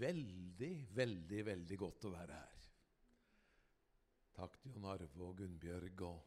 veldig, 0.00 0.72
veldig, 0.96 1.44
veldig 1.46 1.78
godt 1.80 2.08
å 2.08 2.14
være 2.14 2.38
her. 2.38 2.66
Takk 4.40 4.56
til 4.62 4.74
Jon 4.74 4.88
Arve 4.88 5.24
og 5.26 5.36
Gunnbjørg 5.40 6.02
og, 6.06 6.20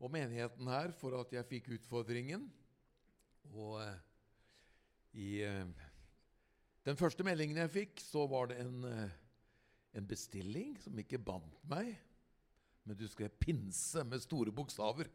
og, 0.00 0.08
menigheten 0.14 0.70
her 0.72 0.94
for 0.96 1.18
at 1.18 1.34
jeg 1.34 1.48
fikk 1.50 1.72
utfordringen. 1.76 2.46
Og 3.52 3.80
eh, 3.82 3.98
i 5.20 5.30
eh, 5.44 5.88
den 6.86 6.96
første 6.96 7.26
meldingen 7.26 7.60
jeg 7.60 7.74
fikk, 7.74 8.00
så 8.00 8.24
var 8.30 8.48
det 8.50 8.60
en, 8.62 8.84
eh, 8.88 9.16
en 10.00 10.08
bestilling 10.08 10.76
som 10.80 10.96
ikke 11.02 11.20
bandt 11.20 11.60
meg, 11.68 11.92
men 12.88 12.96
du 12.96 13.04
skrev 13.08 13.34
'pinse' 13.36 14.04
med 14.08 14.24
store 14.24 14.52
bokstaver. 14.52 15.10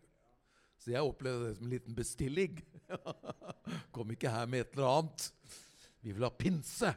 Så 0.78 0.92
jeg 0.92 1.01
opplevde 1.01 1.48
det 1.48 1.57
som 1.57 1.65
en 1.65 1.73
liten 1.73 1.96
bestilling. 1.96 2.60
Kom 3.96 4.12
ikke 4.12 4.29
her 4.29 4.46
med 4.46 4.60
et 4.60 4.76
eller 4.76 5.00
annet. 5.00 5.32
Vi 6.05 6.11
vil 6.14 6.23
ha 6.23 6.29
pinse 6.29 6.91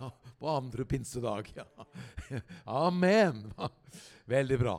ja, 0.00 0.08
på 0.38 0.48
andre 0.50 0.84
pinsedag. 0.84 1.52
Ja. 1.54 1.66
Amen! 2.64 3.44
Veldig 4.26 4.58
bra. 4.58 4.72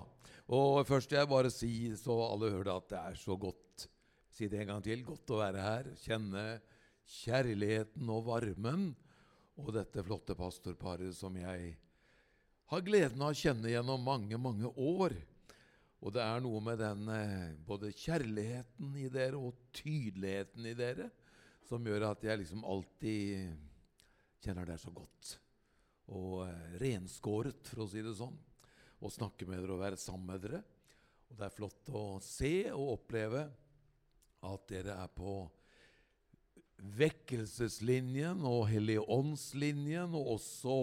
Og 0.51 0.81
først 0.83 1.13
vil 1.13 1.21
jeg 1.21 1.29
bare 1.31 1.51
si, 1.53 1.71
så 1.95 2.17
alle 2.25 2.49
hører 2.51 2.67
det, 2.67 2.73
at 2.75 2.89
det 2.91 2.97
er 2.99 3.21
så 3.21 3.37
godt 3.39 3.85
Si 4.35 4.47
det 4.47 4.61
en 4.61 4.69
gang 4.69 4.83
til. 4.83 5.01
Godt 5.03 5.31
å 5.35 5.39
være 5.41 5.63
her. 5.63 5.87
Kjenne 5.99 6.43
kjærligheten 7.11 8.11
og 8.13 8.21
varmen 8.27 8.85
og 9.59 9.71
dette 9.75 10.03
flotte 10.05 10.35
pastorparet 10.39 11.15
som 11.15 11.35
jeg 11.35 11.73
har 12.71 12.83
gleden 12.85 13.23
av 13.25 13.33
å 13.33 13.39
kjenne 13.39 13.71
gjennom 13.71 14.03
mange, 14.05 14.39
mange 14.39 14.71
år. 14.75 15.15
Og 15.99 16.15
det 16.15 16.23
er 16.23 16.43
noe 16.43 16.61
med 16.63 16.79
den 16.79 17.07
eh, 17.11 17.55
både 17.67 17.91
kjærligheten 17.95 18.93
i 19.01 19.09
dere 19.11 19.39
og 19.39 19.57
tydeligheten 19.75 20.67
i 20.71 20.75
dere 20.77 21.09
som 21.69 21.85
gjør 21.85 22.07
at 22.09 22.23
jeg 22.25 22.41
liksom 22.41 22.63
alltid 22.65 23.68
kjenner 24.43 24.67
dere 24.67 24.81
så 24.81 24.91
godt. 24.95 25.35
Og 26.15 26.43
eh, 26.47 26.75
renskåret, 26.81 27.61
for 27.69 27.85
å 27.85 27.89
si 27.91 28.03
det 28.05 28.15
sånn. 28.17 28.37
Å 28.99 29.11
snakke 29.13 29.47
med 29.47 29.61
dere 29.61 29.75
og 29.75 29.83
være 29.83 29.99
sammen 29.99 30.33
med 30.33 30.43
dere. 30.43 30.63
Og 31.29 31.37
det 31.37 31.47
er 31.47 31.55
flott 31.55 31.91
å 31.93 32.03
se 32.23 32.53
og 32.73 32.95
oppleve 32.97 33.45
at 34.49 34.67
dere 34.71 34.95
er 35.03 35.11
på 35.13 35.43
vekkelseslinjen 36.79 38.45
og 38.47 38.69
Helligåndslinjen, 38.71 40.15
og 40.15 40.35
også 40.37 40.75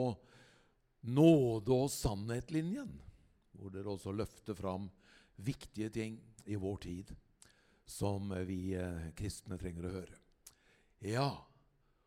nåde- 1.09 1.73
og 1.73 1.91
sannhetlinjen, 1.91 2.91
hvor 3.57 3.73
dere 3.73 3.95
også 3.95 4.13
løfter 4.13 4.55
fram 4.55 4.91
viktige 5.37 5.89
ting 5.91 6.21
i 6.45 6.57
vår 6.61 6.77
tid 6.85 7.15
som 7.87 8.33
vi 8.47 8.75
eh, 8.75 9.11
kristne 9.17 9.59
trenger 9.59 9.87
å 9.87 9.95
høre. 10.01 10.19
Ja, 11.07 11.29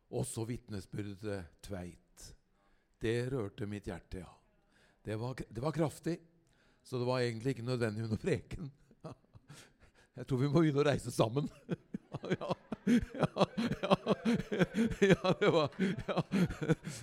også 0.09 0.45
vitnesbyrdet 0.49 1.61
Tveit. 1.65 2.33
Det 2.99 3.29
rørte 3.31 3.67
mitt 3.69 3.87
hjerte, 3.87 4.23
ja. 4.23 4.31
Det 5.03 5.15
var, 5.15 5.35
det 5.49 5.61
var, 5.63 5.71
kraftig, 5.71 6.17
så 6.83 6.99
det 6.99 7.05
var 7.07 7.19
egentlig 7.23 7.55
ikke 7.55 7.65
nødvendig 7.65 8.03
under 8.03 8.17
preken. 8.17 8.71
Jeg 10.17 10.27
tror 10.27 10.41
vi 10.41 10.49
må 10.49 10.59
begynne 10.59 10.81
å 10.83 10.87
reise 10.89 11.13
sammen. 11.13 11.47
ja, 12.39 12.49
ja, 12.89 13.45
ja, 13.81 13.95
ja, 15.13 15.31
det 15.39 15.53
var 15.53 15.79
Ja. 15.79 16.23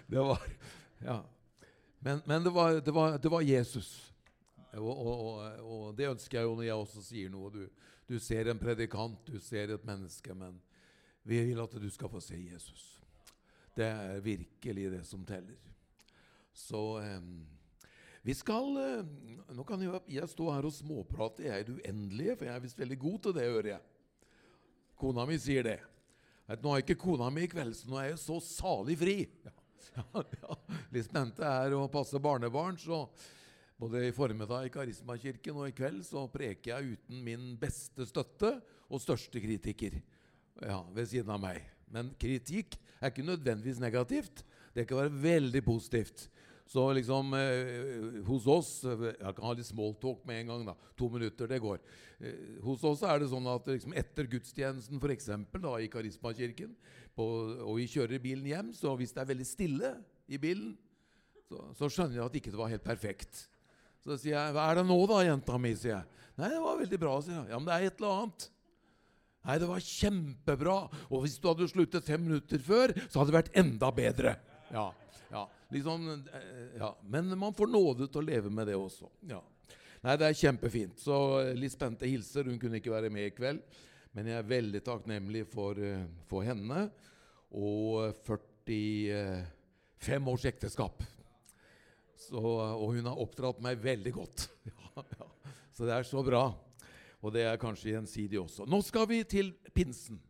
Det 0.06 0.26
var, 0.28 0.44
ja. 1.00 1.16
Men, 1.98 2.20
men 2.26 2.44
det, 2.44 2.50
var, 2.50 2.76
det, 2.80 2.92
var, 2.92 3.18
det, 3.18 3.30
var, 3.32 3.40
Jesus. 3.40 4.12
Og, 4.76 4.92
og, 4.92 5.40
og, 5.64 5.96
det 5.96 6.10
ønsker 6.10 6.38
jeg 6.38 6.46
jo 6.46 6.54
når 6.58 6.68
jeg 6.68 6.82
også 6.84 7.02
sier 7.02 7.32
noe. 7.32 7.50
Du, 7.50 7.86
du 8.06 8.18
ser 8.22 8.52
en 8.52 8.60
predikant, 8.60 9.18
du 9.26 9.40
ser 9.42 9.72
et 9.74 9.88
menneske, 9.88 10.36
men 10.36 10.60
vi 11.26 11.40
vil 11.48 11.64
at 11.64 11.72
du 11.80 11.88
skal 11.90 12.12
få 12.12 12.20
se 12.22 12.38
Jesus. 12.38 12.95
Det 13.76 13.86
er 13.86 14.24
virkelig 14.24 14.90
det 14.94 15.02
som 15.04 15.24
teller. 15.28 15.58
Så 16.56 16.80
vi 18.26 18.34
skal 18.34 18.78
eh, 18.80 19.10
Nå 19.54 19.64
kan 19.68 19.82
jeg, 19.84 20.00
jeg 20.16 20.30
stå 20.32 20.48
her 20.50 20.66
og 20.66 20.74
småprate 20.74 21.44
i 21.44 21.50
det 21.62 21.76
uendelige, 21.76 22.34
for 22.34 22.48
jeg 22.48 22.58
er 22.58 22.64
visst 22.64 22.80
veldig 22.80 22.98
god 22.98 23.20
til 23.22 23.36
det, 23.36 23.44
hører 23.52 23.68
jeg. 23.76 23.84
Kona 24.98 25.26
mi 25.28 25.36
sier 25.38 25.66
det. 25.66 25.76
Nå 26.62 26.72
har 26.72 26.82
ikke 26.82 26.98
kona 26.98 27.28
mi 27.30 27.44
i 27.46 27.50
kveld, 27.50 27.76
så 27.76 27.90
nå 27.90 28.00
er 28.00 28.08
jeg 28.12 28.18
så 28.22 28.40
salig 28.42 28.96
fri. 28.98 29.16
Ja, 29.46 29.54
ja, 29.96 30.24
ja. 30.40 30.56
Litt 30.94 31.06
spente 31.06 31.46
er 31.46 31.76
å 31.76 31.84
passe 31.92 32.18
barnebarn, 32.22 32.80
så 32.82 33.04
både 33.78 34.06
i 34.08 34.14
formiddag 34.16 34.66
i 34.66 34.72
Karismakirken 34.74 35.60
og 35.60 35.70
i 35.70 35.76
kveld 35.76 36.02
så 36.08 36.24
preker 36.32 36.72
jeg 36.72 36.96
uten 36.96 37.22
min 37.26 37.48
beste 37.60 38.08
støtte 38.08 38.56
og 38.88 39.02
største 39.02 39.42
kritiker 39.42 40.00
ja, 40.64 40.80
ved 40.96 41.12
siden 41.12 41.30
av 41.34 41.42
meg. 41.42 41.62
Men 41.92 42.10
kritikk 42.18 42.74
er 43.00 43.12
ikke 43.12 43.26
nødvendigvis 43.26 43.82
negativt. 43.82 44.44
Det 44.74 44.86
kan 44.88 45.04
være 45.04 45.22
veldig 45.22 45.62
positivt. 45.64 46.28
Så 46.66 46.82
liksom 46.96 47.30
eh, 47.38 48.22
hos 48.26 48.46
oss 48.50 48.70
Jeg 48.82 49.34
kan 49.36 49.44
ha 49.46 49.52
litt 49.54 49.68
smalltalk 49.68 50.24
med 50.26 50.40
en 50.40 50.48
gang. 50.50 50.64
da, 50.66 50.74
To 50.98 51.08
minutter, 51.12 51.46
det 51.46 51.60
går. 51.62 51.78
Eh, 52.18 52.56
hos 52.64 52.82
oss 52.84 53.04
er 53.06 53.22
det 53.22 53.30
sånn 53.30 53.46
at 53.52 53.68
liksom 53.70 53.94
etter 53.94 54.26
gudstjenesten 54.32 54.98
for 55.02 55.14
eksempel, 55.14 55.62
da, 55.62 55.76
i 55.78 55.90
Karismakirken, 55.92 56.74
på, 57.16 57.26
og 57.62 57.78
vi 57.78 57.86
kjører 57.88 58.22
bilen 58.22 58.48
hjem, 58.50 58.72
så 58.74 58.96
hvis 58.98 59.14
det 59.14 59.22
er 59.22 59.30
veldig 59.30 59.46
stille 59.46 59.92
i 60.26 60.40
bilen, 60.42 60.74
så, 61.46 61.62
så 61.78 61.88
skjønner 61.88 62.18
jeg 62.18 62.26
at 62.26 62.40
ikke 62.40 62.52
det 62.52 62.58
var 62.58 62.72
helt 62.72 62.84
perfekt. 62.84 63.46
Så 64.02 64.18
sier 64.18 64.34
jeg 64.34 64.54
'Hva 64.54 64.66
er 64.70 64.80
det 64.80 64.86
nå, 64.90 64.98
da, 65.06 65.22
jenta 65.26 65.58
mi?' 65.58 65.74
sier 65.74 65.94
jeg. 66.00 66.04
'Nei, 66.36 66.50
det 66.50 66.60
var 66.62 66.82
veldig 66.82 66.98
bra', 67.00 67.16
sier 67.22 67.38
jeg. 67.38 67.48
'Ja, 67.50 67.58
men 67.58 67.70
det 67.70 67.74
er 67.74 67.86
et 67.86 68.02
eller 68.02 68.18
annet'. 68.26 68.50
Nei, 69.46 69.58
det 69.62 69.70
var 69.70 69.82
kjempebra. 69.82 70.76
Og 71.10 71.24
hvis 71.24 71.38
du 71.38 71.48
hadde 71.50 71.68
sluttet 71.70 72.06
fem 72.06 72.22
minutter 72.26 72.62
før, 72.62 72.94
så 73.06 73.20
hadde 73.20 73.30
det 73.30 73.38
vært 73.38 73.58
enda 73.62 73.90
bedre. 73.94 74.36
Ja, 74.74 74.88
ja, 75.30 75.44
liksom, 75.74 76.08
ja. 76.78 76.90
Men 77.06 77.30
man 77.38 77.54
får 77.54 77.70
nåde 77.70 78.08
til 78.10 78.22
å 78.22 78.26
leve 78.26 78.50
med 78.50 78.66
det 78.70 78.78
også. 78.78 79.10
Ja. 79.30 79.42
Nei, 80.06 80.14
det 80.20 80.28
er 80.28 80.38
kjempefint. 80.38 81.00
Så 81.02 81.16
eh, 81.40 81.52
Litt 81.58 81.74
spente 81.74 82.06
hilser. 82.06 82.46
Hun 82.50 82.60
kunne 82.62 82.78
ikke 82.80 82.94
være 82.94 83.10
med 83.12 83.30
i 83.30 83.34
kveld. 83.34 83.62
Men 84.16 84.30
jeg 84.30 84.40
er 84.40 84.48
veldig 84.48 84.80
takknemlig 84.86 85.44
for, 85.52 85.78
eh, 85.82 86.06
for 86.30 86.46
henne 86.46 86.86
og 87.56 88.16
45 88.26 90.32
års 90.32 90.46
ekteskap. 90.50 91.04
Så, 92.16 92.40
og 92.40 92.96
hun 92.96 93.06
har 93.06 93.20
oppdratt 93.22 93.60
meg 93.64 93.82
veldig 93.82 94.14
godt. 94.16 94.48
Ja, 94.96 95.02
ja. 95.20 95.26
Så 95.76 95.84
det 95.84 95.92
er 95.92 96.06
så 96.08 96.22
bra. 96.24 96.46
Og 97.24 97.32
det 97.34 97.46
er 97.48 97.60
kanskje 97.60 97.94
gjensidig 97.94 98.38
også. 98.40 98.66
Nå 98.68 98.80
skal 98.84 99.06
vi 99.10 99.22
til 99.28 99.52
pinsen. 99.74 100.20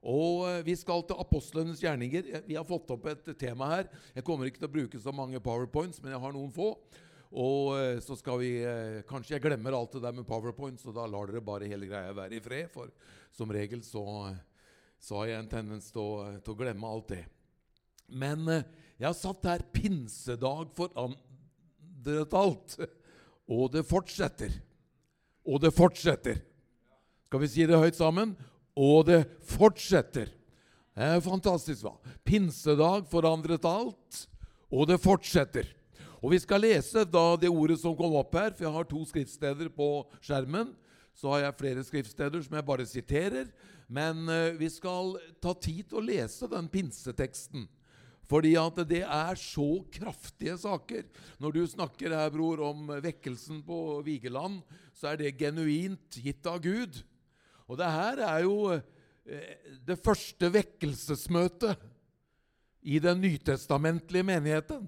Og 0.00 0.46
eh, 0.48 0.62
vi 0.64 0.74
skal 0.80 1.04
til 1.04 1.20
apostlenes 1.20 1.82
gjerninger. 1.82 2.30
Vi 2.46 2.56
har 2.56 2.66
fått 2.66 2.90
opp 2.94 3.06
et 3.10 3.32
tema 3.40 3.68
her. 3.74 3.90
Jeg 4.16 4.24
kommer 4.24 4.48
ikke 4.48 4.62
til 4.62 4.70
å 4.70 4.76
bruke 4.78 5.00
så 5.00 5.12
mange 5.12 5.42
powerpoints, 5.44 6.00
men 6.00 6.14
jeg 6.14 6.22
har 6.22 6.36
noen 6.36 6.52
få. 6.54 6.72
Og 7.30 7.74
eh, 7.76 7.98
så 8.02 8.16
skal 8.18 8.40
vi 8.40 8.54
eh, 8.64 9.02
Kanskje 9.08 9.36
jeg 9.36 9.44
glemmer 9.44 9.76
alt 9.76 9.92
det 9.94 10.02
der 10.06 10.16
med 10.16 10.28
powerpoints, 10.28 10.86
og 10.88 10.96
da 10.96 11.04
lar 11.06 11.28
dere 11.28 11.44
bare 11.44 11.68
hele 11.70 11.90
greia 11.90 12.16
være 12.16 12.38
i 12.38 12.44
fred. 12.44 12.70
For 12.72 12.88
som 13.36 13.52
regel 13.52 13.84
så, 13.86 14.04
så 14.98 15.20
har 15.20 15.34
jeg 15.34 15.44
en 15.44 15.52
tendens 15.52 15.92
til 15.92 16.00
å, 16.00 16.30
til 16.40 16.56
å 16.56 16.60
glemme 16.62 16.88
alt 16.88 17.12
det. 17.12 17.24
Men 18.10 18.48
jeg 18.48 19.06
har 19.06 19.14
satt 19.14 19.46
her 19.46 19.62
'pinsedag 19.68 20.72
for 20.74 20.88
forandret 20.88 22.34
alt'. 22.40 22.80
Og 23.50 23.70
det 23.74 23.82
fortsetter. 23.86 24.52
Og 25.46 25.60
det 25.62 25.72
fortsetter. 25.76 26.40
Skal 27.30 27.42
vi 27.42 27.48
si 27.50 27.66
det 27.68 27.78
høyt 27.78 27.98
sammen? 27.98 28.34
Og 28.76 29.04
det 29.08 29.22
fortsetter. 29.46 30.30
Det 30.96 31.06
er 31.06 31.22
fantastisk, 31.24 31.84
hva? 31.86 31.94
Pinsedag 32.26 33.06
forandret 33.08 33.64
alt, 33.64 34.24
og 34.68 34.88
det 34.90 34.98
fortsetter. 35.00 35.68
Og 36.20 36.34
Vi 36.34 36.40
skal 36.42 36.60
lese 36.60 37.06
da 37.08 37.36
det 37.40 37.48
ordet 37.48 37.78
som 37.80 37.96
kom 37.96 38.12
opp 38.18 38.34
her, 38.36 38.52
for 38.52 38.66
jeg 38.66 38.74
har 38.74 38.88
to 38.88 39.00
skriftsteder 39.08 39.70
på 39.72 39.88
skjermen. 40.20 40.74
Så 41.16 41.32
har 41.32 41.46
jeg 41.46 41.58
flere 41.60 41.84
skriftsteder 41.84 42.42
som 42.44 42.56
jeg 42.56 42.66
bare 42.66 42.86
siterer. 42.86 43.48
Men 43.88 44.28
uh, 44.28 44.52
vi 44.60 44.68
skal 44.70 45.16
ta 45.42 45.54
tid 45.56 45.88
til 45.88 46.00
å 46.00 46.04
lese 46.04 46.48
den 46.50 46.68
pinseteksten. 46.70 47.64
Fordi 48.30 48.52
at 48.60 48.78
det 48.86 49.02
er 49.02 49.38
så 49.38 49.68
kraftige 49.90 50.54
saker. 50.60 51.08
Når 51.42 51.56
du 51.56 51.64
snakker 51.66 52.14
her, 52.14 52.30
bror, 52.30 52.62
om 52.68 52.92
vekkelsen 53.02 53.58
på 53.66 54.00
Vigeland, 54.06 54.60
så 54.94 55.10
er 55.10 55.18
det 55.18 55.38
genuint 55.40 56.20
gitt 56.22 56.46
av 56.46 56.60
Gud. 56.62 57.00
Og 57.66 57.78
det 57.80 57.90
her 57.90 58.22
er 58.28 58.44
jo 58.46 58.54
eh, 58.76 59.56
det 59.86 59.98
første 59.98 60.52
vekkelsesmøtet 60.54 61.82
i 62.86 63.02
den 63.02 63.20
nytestamentlige 63.20 64.26
menigheten. 64.26 64.86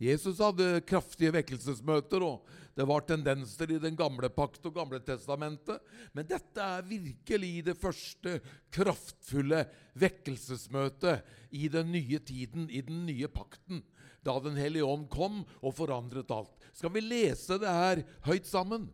Jesus 0.00 0.42
hadde 0.42 0.82
kraftige 0.84 1.32
vekkelsesmøter, 1.34 2.24
og 2.26 2.44
det 2.74 2.84
var 2.90 3.04
tendenser 3.06 3.70
i 3.70 3.78
den 3.78 3.94
gamle 3.96 4.28
pakt 4.34 4.64
og 4.66 4.74
gamle 4.74 4.98
testamentet. 5.06 5.78
Men 6.12 6.26
dette 6.26 6.58
er 6.62 6.86
virkelig 6.88 7.52
det 7.68 7.76
første 7.78 8.40
kraftfulle 8.74 9.62
vekkelsesmøtet 10.02 11.54
i 11.54 11.68
den 11.70 11.92
nye 11.94 12.18
tiden, 12.18 12.66
i 12.66 12.82
den 12.82 13.04
nye 13.06 13.30
pakten, 13.30 13.84
da 14.24 14.38
Den 14.40 14.56
hellige 14.56 14.88
ånd 14.88 15.06
kom 15.12 15.42
og 15.60 15.74
forandret 15.76 16.30
alt. 16.32 16.54
Skal 16.72 16.90
vi 16.94 17.04
lese 17.04 17.60
det 17.60 17.70
her 17.70 18.02
høyt 18.24 18.48
sammen? 18.48 18.88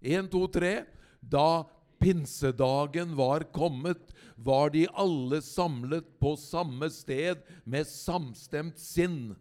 Én, 0.00 0.30
to, 0.30 0.46
tre. 0.48 0.86
Da 1.20 1.66
pinsedagen 2.00 3.16
var 3.18 3.44
kommet, 3.52 4.14
var 4.36 4.70
de 4.72 4.86
alle 4.96 5.42
samlet 5.44 6.06
på 6.22 6.32
samme 6.40 6.88
sted 6.88 7.42
med 7.68 7.84
samstemt 7.90 8.80
sinn. 8.80 9.34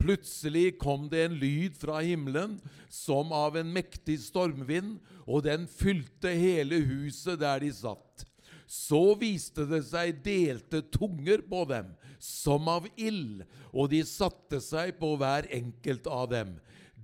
Plutselig 0.00 0.78
kom 0.80 1.08
det 1.12 1.26
en 1.26 1.36
lyd 1.38 1.76
fra 1.76 2.00
himmelen 2.00 2.56
som 2.88 3.34
av 3.36 3.58
en 3.60 3.72
mektig 3.74 4.16
stormvind, 4.22 4.96
og 5.28 5.44
den 5.44 5.66
fylte 5.68 6.32
hele 6.34 6.80
huset 6.88 7.42
der 7.42 7.60
de 7.60 7.70
satt. 7.74 8.24
Så 8.70 9.16
viste 9.18 9.66
det 9.68 9.82
seg 9.88 10.22
delte 10.24 10.80
tunger 10.94 11.42
på 11.44 11.64
dem, 11.68 11.92
som 12.22 12.68
av 12.70 12.86
ild, 12.96 13.42
og 13.74 13.90
de 13.92 14.00
satte 14.06 14.60
seg 14.62 14.94
på 15.00 15.16
hver 15.20 15.48
enkelt 15.52 16.06
av 16.08 16.30
dem. 16.32 16.54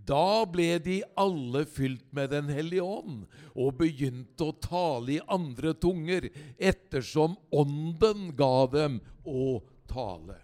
Da 0.06 0.46
ble 0.46 0.76
de 0.78 1.00
alle 1.18 1.64
fylt 1.66 2.06
med 2.14 2.30
Den 2.30 2.50
hellige 2.52 2.84
ånd 2.86 3.24
og 3.58 3.78
begynte 3.80 4.46
å 4.46 4.54
tale 4.62 5.16
i 5.16 5.22
andre 5.26 5.74
tunger, 5.74 6.28
ettersom 6.56 7.34
Ånden 7.50 8.30
ga 8.38 8.66
dem 8.70 9.00
å 9.26 9.58
tale. 9.90 10.38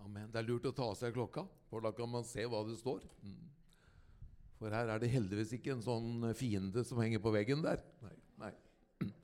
Amen. 0.00 0.24
Det 0.36 0.42
er 0.42 0.48
lurt 0.50 0.66
å 0.68 0.70
ta 0.76 0.84
av 0.90 0.96
seg 0.98 1.14
klokka, 1.16 1.46
for 1.70 1.80
da 1.80 1.94
kan 1.96 2.10
man 2.12 2.24
se 2.28 2.42
hva 2.44 2.58
det 2.68 2.74
står. 2.76 3.06
For 4.60 4.68
her 4.68 4.90
er 4.92 5.00
det 5.00 5.08
heldigvis 5.08 5.54
ikke 5.56 5.72
en 5.72 5.84
sånn 5.84 6.26
fiende 6.36 6.82
som 6.84 7.00
henger 7.00 7.22
på 7.24 7.32
veggen 7.32 7.62
der. 7.64 7.80
Nei. 8.04 8.12
nei. 8.44 8.50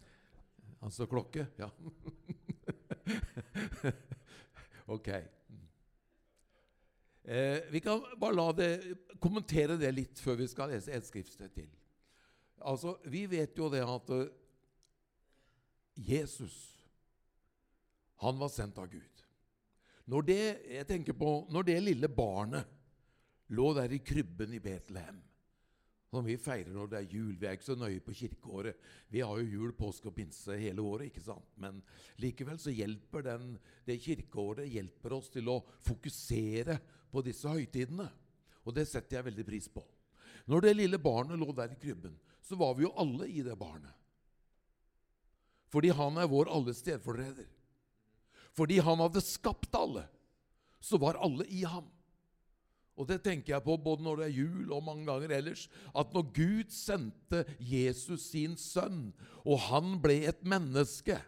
Altså 0.89 1.05
klokke. 1.05 1.45
Ja. 1.61 1.69
ok. 4.97 5.11
Eh, 7.29 7.61
vi 7.77 7.85
kan 7.85 8.01
bare 8.17 8.39
la 8.39 8.49
det, 8.57 8.71
kommentere 9.21 9.77
det 9.77 9.93
litt 9.93 10.25
før 10.25 10.41
vi 10.41 10.49
skal 10.49 10.73
lese 10.73 10.97
et 10.97 11.11
skriftsted 11.13 11.53
til. 11.61 11.69
Altså, 12.65 12.97
Vi 13.05 13.27
vet 13.29 13.61
jo 13.61 13.69
det 13.69 13.85
at 13.85 14.17
uh, 14.17 14.25
Jesus 15.93 16.57
han 18.25 18.41
var 18.41 18.49
sendt 18.55 18.81
av 18.81 18.89
Gud. 18.89 19.22
Når 20.11 20.25
det, 20.27 20.45
jeg 20.79 20.87
tenker 20.89 21.17
på, 21.17 21.35
når 21.53 21.69
det 21.69 21.77
lille 21.83 22.09
barnet 22.11 22.67
lå 23.55 23.69
der 23.77 23.93
i 23.95 24.01
krybben 24.03 24.55
i 24.57 24.63
Betlehem 24.63 25.21
som 26.13 26.27
vi 26.29 26.35
feirer 26.37 26.75
når 26.77 26.91
det 26.93 26.99
er 26.99 27.15
jul. 27.15 27.37
Vi 27.41 27.47
er 27.49 27.55
ikke 27.57 27.71
så 27.71 27.77
nøye 27.81 28.03
på 28.05 28.13
kirkeåret. 28.13 28.77
Vi 29.09 29.23
har 29.25 29.39
jo 29.41 29.49
jul, 29.49 29.71
påske 29.73 30.11
og 30.11 30.17
pinse 30.19 30.59
hele 30.61 30.85
året. 30.85 31.09
ikke 31.09 31.25
sant? 31.25 31.47
Men 31.57 31.79
likevel 32.21 32.59
så 32.61 32.75
hjelper 32.75 33.25
den, 33.25 33.55
det 33.89 33.97
kirkeåret 34.05 34.69
hjelper 34.69 35.15
oss 35.17 35.31
til 35.33 35.49
å 35.49 35.63
fokusere 35.87 36.77
på 37.09 37.25
disse 37.25 37.49
høytidene. 37.49 38.11
Og 38.69 38.77
det 38.77 38.85
setter 38.91 39.19
jeg 39.19 39.29
veldig 39.31 39.47
pris 39.49 39.71
på. 39.73 39.87
Når 40.53 40.67
det 40.67 40.77
lille 40.77 41.01
barnet 41.01 41.41
lå 41.41 41.49
der 41.57 41.73
i 41.73 41.81
krybben, 41.81 42.19
så 42.45 42.61
var 42.61 42.77
vi 42.77 42.85
jo 42.85 42.93
alle 43.01 43.31
i 43.33 43.41
det 43.47 43.57
barnet. 43.57 43.97
Fordi 45.73 45.95
han 45.97 46.21
er 46.21 46.29
vår 46.29 46.53
alles 46.53 46.85
stedfortreder. 46.85 47.49
Fordi 48.57 48.79
han 48.85 49.01
hadde 49.01 49.25
skapt 49.25 49.75
alle, 49.77 50.05
så 50.83 50.99
var 51.01 51.21
alle 51.23 51.47
i 51.49 51.65
ham. 51.65 51.89
Og 53.01 53.09
det 53.09 53.23
tenker 53.25 53.55
jeg 53.55 53.65
på 53.65 53.79
både 53.81 54.05
når 54.05 54.21
det 54.21 54.29
er 54.29 54.41
jul 54.43 54.73
og 54.75 54.85
mange 54.85 55.07
ganger 55.09 55.33
ellers. 55.39 55.65
At 55.97 56.13
når 56.13 56.29
Gud 56.37 56.73
sendte 56.75 57.45
Jesus 57.59 58.29
sin 58.35 58.59
sønn, 58.61 59.11
og 59.49 59.63
han 59.71 59.97
ble 60.03 60.23
et 60.29 60.43
menneske 60.47 61.19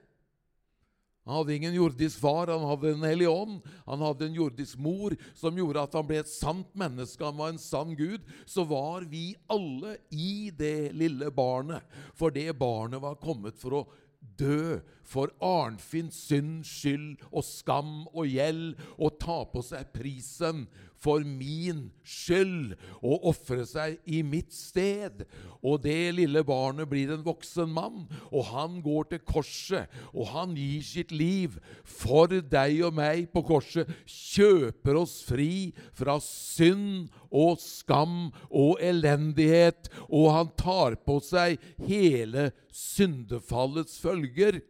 Han 1.24 1.38
hadde 1.38 1.54
ingen 1.54 1.72
jordisk 1.72 2.20
far, 2.20 2.50
han 2.52 2.66
hadde 2.68 2.90
en 2.92 3.04
hellig 3.08 3.30
ånd. 3.30 3.62
Han 3.86 4.02
hadde 4.04 4.26
en 4.26 4.34
jordisk 4.36 4.76
mor 4.76 5.14
som 5.32 5.56
gjorde 5.56 5.80
at 5.80 5.94
han 5.96 6.04
ble 6.04 6.18
et 6.20 6.28
sant 6.28 6.68
menneske. 6.76 7.24
Han 7.24 7.38
var 7.38 7.54
en 7.54 7.60
sann 7.62 7.94
Gud. 7.96 8.26
Så 8.44 8.66
var 8.68 9.06
vi 9.08 9.30
alle 9.48 9.94
i 10.12 10.50
det 10.52 10.92
lille 10.92 11.30
barnet, 11.32 11.80
for 12.12 12.28
det 12.28 12.50
barnet 12.60 13.00
var 13.00 13.16
kommet 13.24 13.56
for 13.56 13.78
å 13.78 13.82
dø 14.20 14.82
for 15.04 15.32
Arnfinns 15.44 16.18
synd, 16.28 16.64
skyld 16.66 17.22
og 17.30 17.44
skam 17.46 18.08
og 18.12 18.26
gjeld 18.30 18.74
og 18.98 19.18
ta 19.22 19.42
på 19.50 19.62
seg 19.64 19.92
prisen 19.94 20.66
for 21.04 21.24
min 21.26 21.88
skyld 22.06 22.74
og 23.04 23.26
ofre 23.30 23.64
seg 23.68 23.98
i 24.08 24.22
mitt 24.24 24.52
sted. 24.54 25.24
Og 25.64 25.82
det 25.84 26.14
lille 26.16 26.44
barnet 26.46 26.88
blir 26.90 27.12
en 27.12 27.24
voksen 27.24 27.70
mann, 27.74 28.06
og 28.30 28.48
han 28.52 28.80
går 28.84 29.10
til 29.10 29.22
korset, 29.28 29.92
og 30.12 30.30
han 30.32 30.54
gir 30.56 30.84
sitt 30.84 31.12
liv 31.14 31.58
for 31.84 32.32
deg 32.32 32.80
og 32.88 32.96
meg 32.96 33.28
på 33.34 33.44
korset, 33.46 33.90
kjøper 34.08 35.00
oss 35.00 35.20
fri 35.28 35.72
fra 35.96 36.18
synd 36.24 37.12
og 37.34 37.58
skam 37.60 38.30
og 38.50 38.80
elendighet, 38.84 39.90
og 40.08 40.30
han 40.38 40.54
tar 40.60 41.00
på 41.04 41.18
seg 41.24 41.60
hele 41.84 42.50
syndefallets 42.74 43.98
følger 44.02 44.62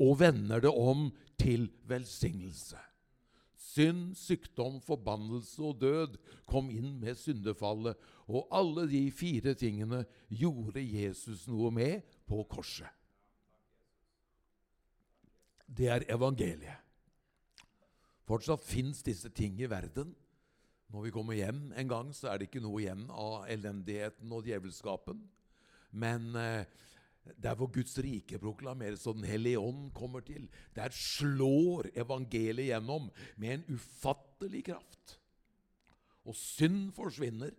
og 0.00 0.16
vender 0.22 0.62
det 0.64 0.72
om 0.72 1.08
til 1.40 1.68
velsignelse. 1.88 2.78
Synd, 3.60 4.16
sykdom, 4.18 4.80
forbannelse 4.82 5.62
og 5.62 5.76
død 5.82 6.16
kom 6.48 6.70
inn 6.74 6.96
med 7.02 7.18
syndefallet, 7.20 7.98
og 8.26 8.48
alle 8.54 8.86
de 8.90 9.04
fire 9.14 9.54
tingene 9.58 10.02
gjorde 10.28 10.82
Jesus 10.82 11.46
noe 11.50 11.70
med 11.74 12.00
på 12.26 12.42
korset. 12.50 12.88
Det 15.70 15.86
er 15.86 16.08
evangeliet. 16.10 16.80
Fortsatt 18.26 18.64
fins 18.66 19.04
disse 19.06 19.30
ting 19.34 19.58
i 19.62 19.68
verden. 19.70 20.12
Når 20.90 21.06
vi 21.06 21.12
kommer 21.14 21.38
hjem 21.38 21.68
en 21.78 21.90
gang, 21.90 22.10
så 22.14 22.30
er 22.30 22.38
det 22.38 22.48
ikke 22.48 22.62
noe 22.62 22.80
igjen 22.82 23.04
av 23.10 23.46
elendigheten 23.50 24.32
og 24.34 24.46
djevelskapen. 24.46 25.20
Men 25.90 26.34
eh, 26.38 26.66
der 27.36 27.54
hvor 27.58 27.70
Guds 27.72 27.98
rike 27.98 28.38
proklameres 28.38 29.06
og 29.06 29.18
Den 29.18 29.24
hellige 29.24 29.58
ånd 29.58 29.90
kommer 29.94 30.20
til, 30.20 30.48
der 30.76 30.88
slår 30.94 31.90
evangeliet 31.94 32.70
gjennom 32.72 33.10
med 33.36 33.54
en 33.54 33.64
ufattelig 33.76 34.64
kraft. 34.64 35.16
Og 36.24 36.36
synd 36.36 36.92
forsvinner, 36.92 37.54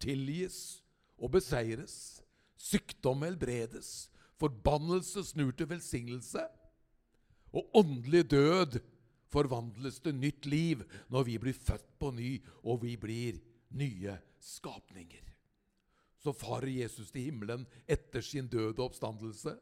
tilgis 0.00 0.82
og 1.18 1.30
beseires. 1.36 2.22
Sykdom 2.56 3.22
helbredes. 3.22 4.10
Forbannelse 4.40 5.24
snur 5.24 5.52
til 5.56 5.68
velsignelse. 5.70 6.46
Og 7.54 7.70
åndelig 7.76 8.30
død 8.30 8.80
forvandles 9.30 10.00
til 10.00 10.14
nytt 10.14 10.46
liv 10.46 10.82
når 11.10 11.28
vi 11.30 11.38
blir 11.38 11.56
født 11.56 11.86
på 11.98 12.10
ny, 12.14 12.38
og 12.62 12.82
vi 12.82 12.96
blir 13.00 13.38
nye 13.74 14.18
skapninger 14.42 15.23
så 16.24 16.32
farer 16.32 16.70
Jesus 16.80 17.12
til 17.12 17.28
himmelen 17.28 17.66
etter 17.84 18.24
sin 18.24 18.48
døde 18.48 18.80
oppstandelse. 18.80 19.52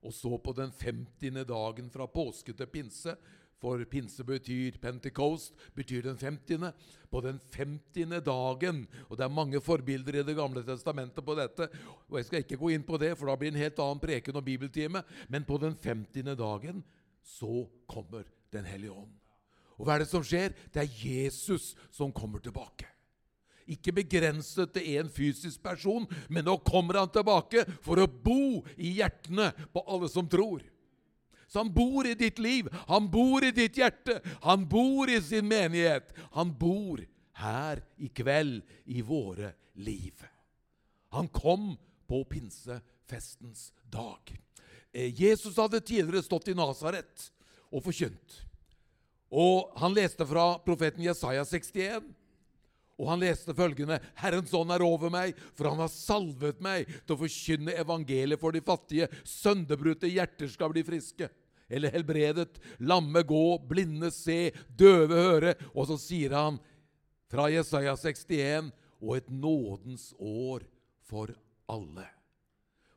Og 0.00 0.14
så 0.16 0.38
på 0.40 0.54
den 0.56 0.72
50. 0.72 1.44
dagen 1.44 1.90
fra 1.92 2.06
påske 2.08 2.54
til 2.56 2.70
pinse, 2.72 3.16
for 3.60 3.82
pinse 3.84 4.24
betyr 4.24 4.78
Pentecost, 4.80 5.52
betyr 5.76 6.06
den 6.06 6.16
50. 6.16 6.70
På 7.12 7.20
den 7.20 7.36
50. 7.52 8.22
dagen 8.24 8.86
Og 9.10 9.18
det 9.18 9.24
er 9.26 9.34
mange 9.34 9.60
forbilder 9.60 10.20
i 10.20 10.22
Det 10.24 10.36
gamle 10.36 10.62
testamentet 10.64 11.24
på 11.24 11.34
dette. 11.36 11.68
og 12.08 12.16
Jeg 12.16 12.24
skal 12.24 12.38
ikke 12.38 12.56
gå 12.56 12.70
inn 12.72 12.82
på 12.82 12.96
det, 12.96 13.18
for 13.18 13.26
da 13.26 13.36
blir 13.36 13.50
det 13.50 13.58
en 13.58 13.64
helt 13.64 13.78
annen 13.78 14.00
preken 14.00 14.36
og 14.36 14.44
bibeltime. 14.44 15.02
Men 15.28 15.44
på 15.44 15.58
den 15.58 15.76
50. 15.76 16.34
dagen 16.36 16.84
så 17.22 17.68
kommer 17.86 18.24
Den 18.50 18.64
hellige 18.64 18.90
ånd. 18.90 19.12
Og 19.78 19.86
hva 19.86 19.94
er 19.94 20.02
det 20.02 20.08
som 20.10 20.24
skjer? 20.24 20.50
Det 20.72 20.80
er 20.82 20.96
Jesus 21.04 21.76
som 21.90 22.10
kommer 22.12 22.40
tilbake. 22.40 22.88
Ikke 23.70 23.94
begrenset 23.94 24.72
til 24.74 24.98
én 24.98 25.10
fysisk 25.12 25.62
person, 25.62 26.08
men 26.28 26.46
nå 26.46 26.56
kommer 26.66 26.98
han 27.00 27.12
tilbake 27.12 27.64
for 27.84 28.02
å 28.02 28.10
bo 28.10 28.64
i 28.76 28.96
hjertene 28.98 29.52
på 29.72 29.84
alle 29.86 30.10
som 30.10 30.28
tror. 30.30 30.64
Så 31.50 31.64
han 31.64 31.72
bor 31.74 32.06
i 32.06 32.14
ditt 32.14 32.38
liv, 32.38 32.68
han 32.86 33.08
bor 33.10 33.42
i 33.42 33.50
ditt 33.54 33.78
hjerte, 33.78 34.20
han 34.44 34.68
bor 34.70 35.10
i 35.10 35.18
sin 35.22 35.48
menighet. 35.50 36.12
Han 36.36 36.52
bor 36.54 37.02
her 37.40 37.80
i 37.98 38.10
kveld 38.14 38.62
i 38.86 39.02
våre 39.02 39.54
liv. 39.74 40.14
Han 41.10 41.26
kom 41.34 41.72
på 42.06 42.22
pinsefestens 42.30 43.72
dag. 43.90 44.30
Eh, 44.92 45.10
Jesus 45.22 45.58
hadde 45.58 45.80
tidligere 45.80 46.22
stått 46.22 46.52
i 46.52 46.54
Nasaret 46.54 47.30
og 47.70 47.82
forkynt. 47.86 48.40
Og 49.30 49.70
han 49.78 49.94
leste 49.94 50.26
fra 50.26 50.52
profeten 50.62 51.04
Jesaja 51.06 51.44
61. 51.46 52.06
Og 53.00 53.08
han 53.08 53.22
leste 53.22 53.54
følgende.: 53.56 53.96
Herrens 54.20 54.52
ånd 54.56 54.74
er 54.74 54.84
over 54.84 55.12
meg, 55.12 55.38
for 55.56 55.70
han 55.70 55.80
har 55.80 55.92
salvet 55.92 56.60
meg 56.60 56.88
til 57.06 57.16
å 57.16 57.20
forkynne 57.22 57.76
evangeliet 57.80 58.40
for 58.42 58.52
de 58.52 58.60
fattige. 58.64 59.08
Sønderbrutte 59.24 60.10
hjerter 60.10 60.50
skal 60.52 60.74
bli 60.74 60.84
friske. 60.84 61.30
Eller 61.70 61.94
helbredet. 61.94 62.58
Lamme 62.82 63.22
gå, 63.24 63.44
blinde 63.70 64.10
se, 64.12 64.50
døve 64.68 65.16
høre. 65.16 65.54
Og 65.72 65.88
så 65.88 65.96
sier 66.02 66.34
han 66.36 66.58
fra 67.30 67.46
Jesaja 67.48 67.94
61 67.96 68.72
og 69.00 69.14
et 69.16 69.30
nådens 69.32 70.10
år 70.18 70.66
for 71.08 71.32
alle. 71.70 72.04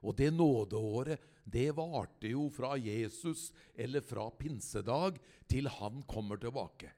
Og 0.03 0.17
det 0.19 0.33
nådeåret, 0.35 1.21
det 1.43 1.69
varte 1.75 2.31
jo 2.31 2.49
fra 2.51 2.73
Jesus 2.79 3.51
eller 3.75 4.03
fra 4.03 4.29
pinsedag 4.35 5.19
til 5.47 5.69
han 5.71 6.03
kommer 6.07 6.39
tilbake. 6.41 6.91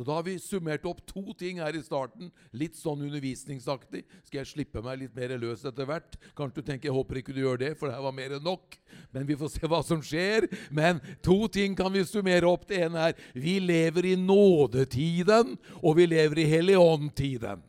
Så 0.00 0.04
da 0.08 0.14
har 0.16 0.22
vi 0.24 0.38
summert 0.40 0.86
opp 0.88 1.02
to 1.04 1.34
ting 1.36 1.58
her 1.60 1.76
i 1.76 1.82
starten. 1.84 2.30
Litt 2.56 2.78
sånn 2.78 3.02
undervisningsaktig. 3.04 4.00
Skal 4.24 4.38
jeg 4.38 4.48
slippe 4.48 4.80
meg 4.80 5.02
litt 5.02 5.12
mer 5.12 5.34
løs 5.36 5.66
etter 5.68 5.84
hvert? 5.84 6.16
Kanskje 6.38 6.62
du 6.62 6.68
tenker 6.70 6.88
jeg 6.88 6.96
håper 6.96 7.18
ikke 7.20 7.34
du 7.36 7.42
gjør 7.42 7.60
det, 7.60 7.74
for 7.76 7.90
det 7.90 7.98
her 7.98 8.06
var 8.06 8.14
mer 8.16 8.32
enn 8.38 8.48
nok. 8.48 8.78
Men 9.12 9.28
vi 9.28 9.36
får 9.36 9.52
se 9.52 9.68
hva 9.68 9.82
som 9.84 10.00
skjer. 10.00 10.48
Men 10.72 11.02
to 11.20 11.36
ting 11.52 11.76
kan 11.76 11.92
vi 11.92 12.06
summere 12.08 12.48
opp. 12.48 12.64
Det 12.70 12.80
ene 12.86 13.10
er 13.10 13.20
vi 13.36 13.58
lever 13.60 14.08
i 14.08 14.16
nådetiden, 14.16 15.58
og 15.84 16.00
vi 16.00 16.08
lever 16.08 16.40
i 16.40 16.48
Helligånd-tiden. 16.48 17.60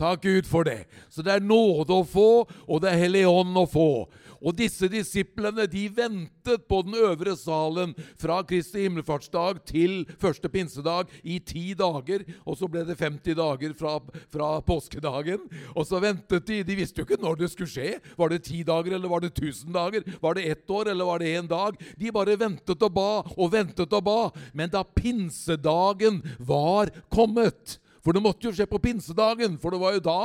Takk 0.00 0.24
Gud 0.24 0.48
for 0.48 0.64
det. 0.64 0.86
Så 1.12 1.20
det 1.20 1.36
er 1.36 1.44
nåde 1.44 2.00
å 2.00 2.08
få, 2.08 2.46
og 2.48 2.80
det 2.80 2.94
er 2.94 3.02
Hellig 3.04 3.26
å 3.28 3.68
få. 3.68 4.08
Og 4.42 4.56
disse 4.58 4.88
disiplene 4.90 5.66
de 5.70 5.84
ventet 5.94 6.66
på 6.68 6.80
den 6.86 6.96
øvre 6.98 7.36
salen 7.38 7.94
fra 8.20 8.40
Kristi 8.46 8.84
himmelfartsdag 8.84 9.62
til 9.68 10.02
første 10.20 10.50
pinsedag 10.52 11.10
i 11.22 11.38
ti 11.38 11.72
dager. 11.78 12.24
Og 12.46 12.58
så 12.58 12.68
ble 12.70 12.84
det 12.88 12.98
50 12.98 13.38
dager 13.38 13.76
fra, 13.78 13.98
fra 14.32 14.50
påskedagen. 14.66 15.46
Og 15.76 15.86
så 15.86 16.02
ventet 16.02 16.46
de. 16.48 16.62
De 16.66 16.78
visste 16.78 17.02
jo 17.02 17.06
ikke 17.06 17.22
når 17.22 17.38
det 17.42 17.52
skulle 17.52 17.70
skje. 17.70 18.00
Var 18.18 18.32
det 18.32 18.42
ti 18.48 18.62
dager, 18.66 18.96
eller 18.96 19.12
var 19.12 19.22
det 19.24 19.32
1000 19.36 19.72
dager? 19.74 20.06
Var 20.22 20.38
det 20.38 20.48
ett 20.50 20.70
år, 20.70 20.90
eller 20.92 21.08
var 21.08 21.22
det 21.22 21.34
én 21.36 21.48
dag? 21.50 21.78
De 21.98 22.12
bare 22.14 22.38
ventet 22.38 22.82
og 22.82 22.94
ba 22.94 23.10
og 23.36 23.52
ventet 23.52 23.92
og 23.92 24.04
ba. 24.06 24.18
Men 24.52 24.72
da 24.72 24.82
pinsedagen 24.82 26.22
var 26.38 26.90
kommet 27.12 27.78
for 28.02 28.12
det 28.12 28.22
måtte 28.22 28.48
jo 28.48 28.52
skje 28.54 28.66
på 28.66 28.80
pinsedagen, 28.82 29.54
for 29.62 29.74
det 29.74 29.78
var 29.78 29.94
jo 29.94 30.02
da 30.02 30.22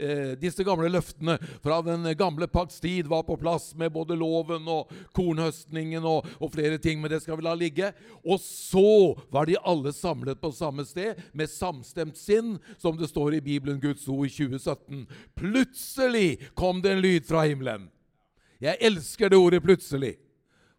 eh, 0.00 0.32
disse 0.40 0.64
gamle 0.64 0.88
løftene 0.88 1.36
fra 1.60 1.80
den 1.84 2.08
gamle 2.16 2.48
pakts 2.48 2.80
tid 2.80 3.10
var 3.10 3.26
på 3.28 3.36
plass, 3.40 3.74
med 3.76 3.92
både 3.92 4.16
loven 4.16 4.68
og 4.72 4.88
kornhøstningen 5.16 6.06
og, 6.08 6.24
og, 6.38 6.48
flere 6.54 6.80
ting, 6.80 7.00
men 7.00 7.12
det 7.12 7.20
skal 7.20 7.36
vi 7.36 7.44
la 7.44 7.52
ligge. 7.58 7.92
Og 8.24 8.40
så 8.40 9.12
var 9.32 9.50
de 9.50 9.58
alle 9.60 9.92
samlet 9.92 10.40
på 10.40 10.52
samme 10.56 10.86
sted, 10.88 11.20
med 11.36 11.52
samstemt 11.52 12.16
sinn, 12.16 12.56
som 12.80 12.96
det 12.96 13.10
står 13.12 13.36
i 13.36 13.44
Bibelen 13.44 13.82
Guds 13.82 14.08
ord 14.08 14.24
i 14.24 14.32
2017. 14.32 15.04
Plutselig 15.36 16.40
kom 16.56 16.80
det 16.80 16.96
en 16.96 17.04
lyd 17.04 17.28
fra 17.28 17.44
himmelen. 17.44 17.90
Jeg 18.60 18.76
elsker 18.80 19.28
det 19.28 19.38
ordet 19.40 19.62
'plutselig'. 19.64 20.29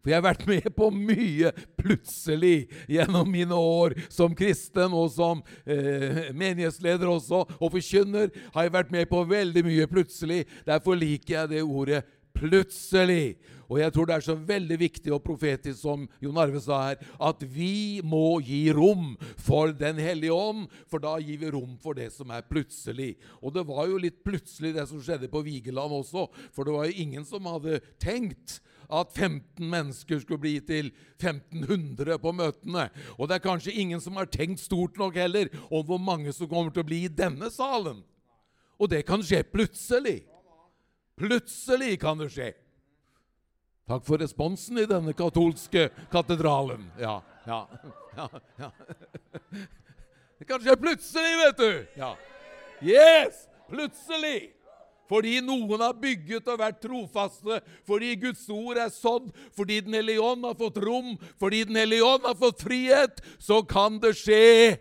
For 0.02 0.10
jeg 0.10 0.18
har 0.18 0.26
vært 0.26 0.48
med 0.50 0.66
på 0.74 0.88
mye 0.90 1.52
plutselig 1.78 2.66
gjennom 2.90 3.28
mine 3.30 3.54
år 3.54 3.94
som 4.10 4.34
kristen 4.34 4.94
og 4.98 5.12
som 5.14 5.44
eh, 5.62 6.32
menighetsleder 6.34 7.06
også, 7.06 7.44
og 7.46 7.70
forkynner 7.76 8.32
har 8.56 8.66
jeg 8.66 8.74
vært 8.74 8.90
med 8.94 9.06
på 9.10 9.22
veldig 9.30 9.62
mye 9.68 9.86
plutselig. 9.90 10.42
Derfor 10.66 10.98
liker 10.98 11.36
jeg 11.36 11.52
det 11.54 11.62
ordet 11.62 12.02
plutselig. 12.34 13.36
Og 13.70 13.78
jeg 13.80 13.92
tror 13.94 14.08
det 14.08 14.16
er 14.16 14.24
så 14.26 14.34
veldig 14.36 14.76
viktig 14.80 15.12
og 15.14 15.22
profetisk, 15.24 15.78
som 15.80 16.02
Jon 16.20 16.40
Arve 16.42 16.60
sa 16.60 16.80
her, 16.90 16.98
at 17.22 17.44
vi 17.54 18.02
må 18.04 18.40
gi 18.44 18.66
rom 18.74 19.14
for 19.40 19.72
Den 19.72 20.02
hellige 20.02 20.34
ånd, 20.34 20.66
for 20.90 21.00
da 21.00 21.14
gir 21.22 21.38
vi 21.40 21.54
rom 21.54 21.78
for 21.80 21.96
det 21.96 22.10
som 22.12 22.34
er 22.34 22.44
plutselig. 22.44 23.14
Og 23.40 23.54
det 23.54 23.64
var 23.70 23.86
jo 23.88 24.02
litt 24.02 24.20
plutselig, 24.26 24.74
det 24.76 24.84
som 24.90 25.00
skjedde 25.00 25.30
på 25.32 25.44
Vigeland 25.46 25.94
også, 26.02 26.26
for 26.52 26.66
det 26.66 26.76
var 26.76 26.90
jo 26.90 27.06
ingen 27.06 27.24
som 27.28 27.48
hadde 27.48 27.80
tenkt 28.02 28.58
at 28.92 29.12
15 29.16 29.70
mennesker 29.72 30.20
skulle 30.20 30.42
bli 30.42 30.54
til 30.66 30.90
1500 31.18 32.18
på 32.20 32.32
møtene. 32.36 32.88
Og 33.16 33.28
det 33.28 33.38
er 33.38 33.46
kanskje 33.46 33.74
ingen 33.80 34.00
som 34.04 34.18
har 34.20 34.30
tenkt 34.30 34.60
stort 34.60 34.98
nok 35.00 35.16
heller 35.16 35.50
om 35.70 35.84
hvor 35.88 36.00
mange 36.02 36.32
som 36.36 36.50
kommer 36.50 36.74
til 36.74 36.84
å 36.84 36.90
bli 36.90 37.04
i 37.06 37.12
denne 37.12 37.50
salen. 37.52 38.02
Og 38.78 38.90
det 38.92 39.04
kan 39.08 39.22
skje 39.24 39.42
plutselig. 39.46 40.22
Plutselig 41.18 41.96
kan 42.02 42.20
det 42.20 42.32
skje. 42.34 42.52
Takk 43.88 44.04
for 44.06 44.22
responsen 44.22 44.78
i 44.78 44.88
denne 44.88 45.14
katolske 45.16 45.88
katedralen. 46.12 46.86
Ja, 47.00 47.18
ja, 47.46 47.64
ja. 48.16 48.28
ja. 48.58 48.70
Det 50.38 50.48
kan 50.48 50.62
skje 50.62 50.76
plutselig, 50.78 51.32
vet 51.44 51.58
du. 51.60 52.00
Ja. 52.00 52.12
Yes! 52.82 53.44
Plutselig. 53.70 54.50
Fordi 55.10 55.40
noen 55.44 55.82
har 55.82 55.96
bygget 55.98 56.46
og 56.48 56.60
vært 56.60 56.80
trofaste, 56.84 57.58
fordi 57.88 58.14
Guds 58.22 58.44
ord 58.52 58.78
er 58.80 58.92
sådd, 58.94 59.30
fordi 59.56 59.80
Den 59.80 59.94
hellige 59.98 60.22
ånd 60.22 60.44
har 60.46 60.54
fått 60.54 60.78
rom, 60.82 61.16
fordi 61.40 61.64
Den 61.64 61.76
hellige 61.76 62.06
ånd 62.06 62.24
har 62.26 62.38
fått 62.38 62.62
frihet, 62.62 63.20
så 63.38 63.62
kan 63.62 63.98
det 64.02 64.14
skje 64.16 64.78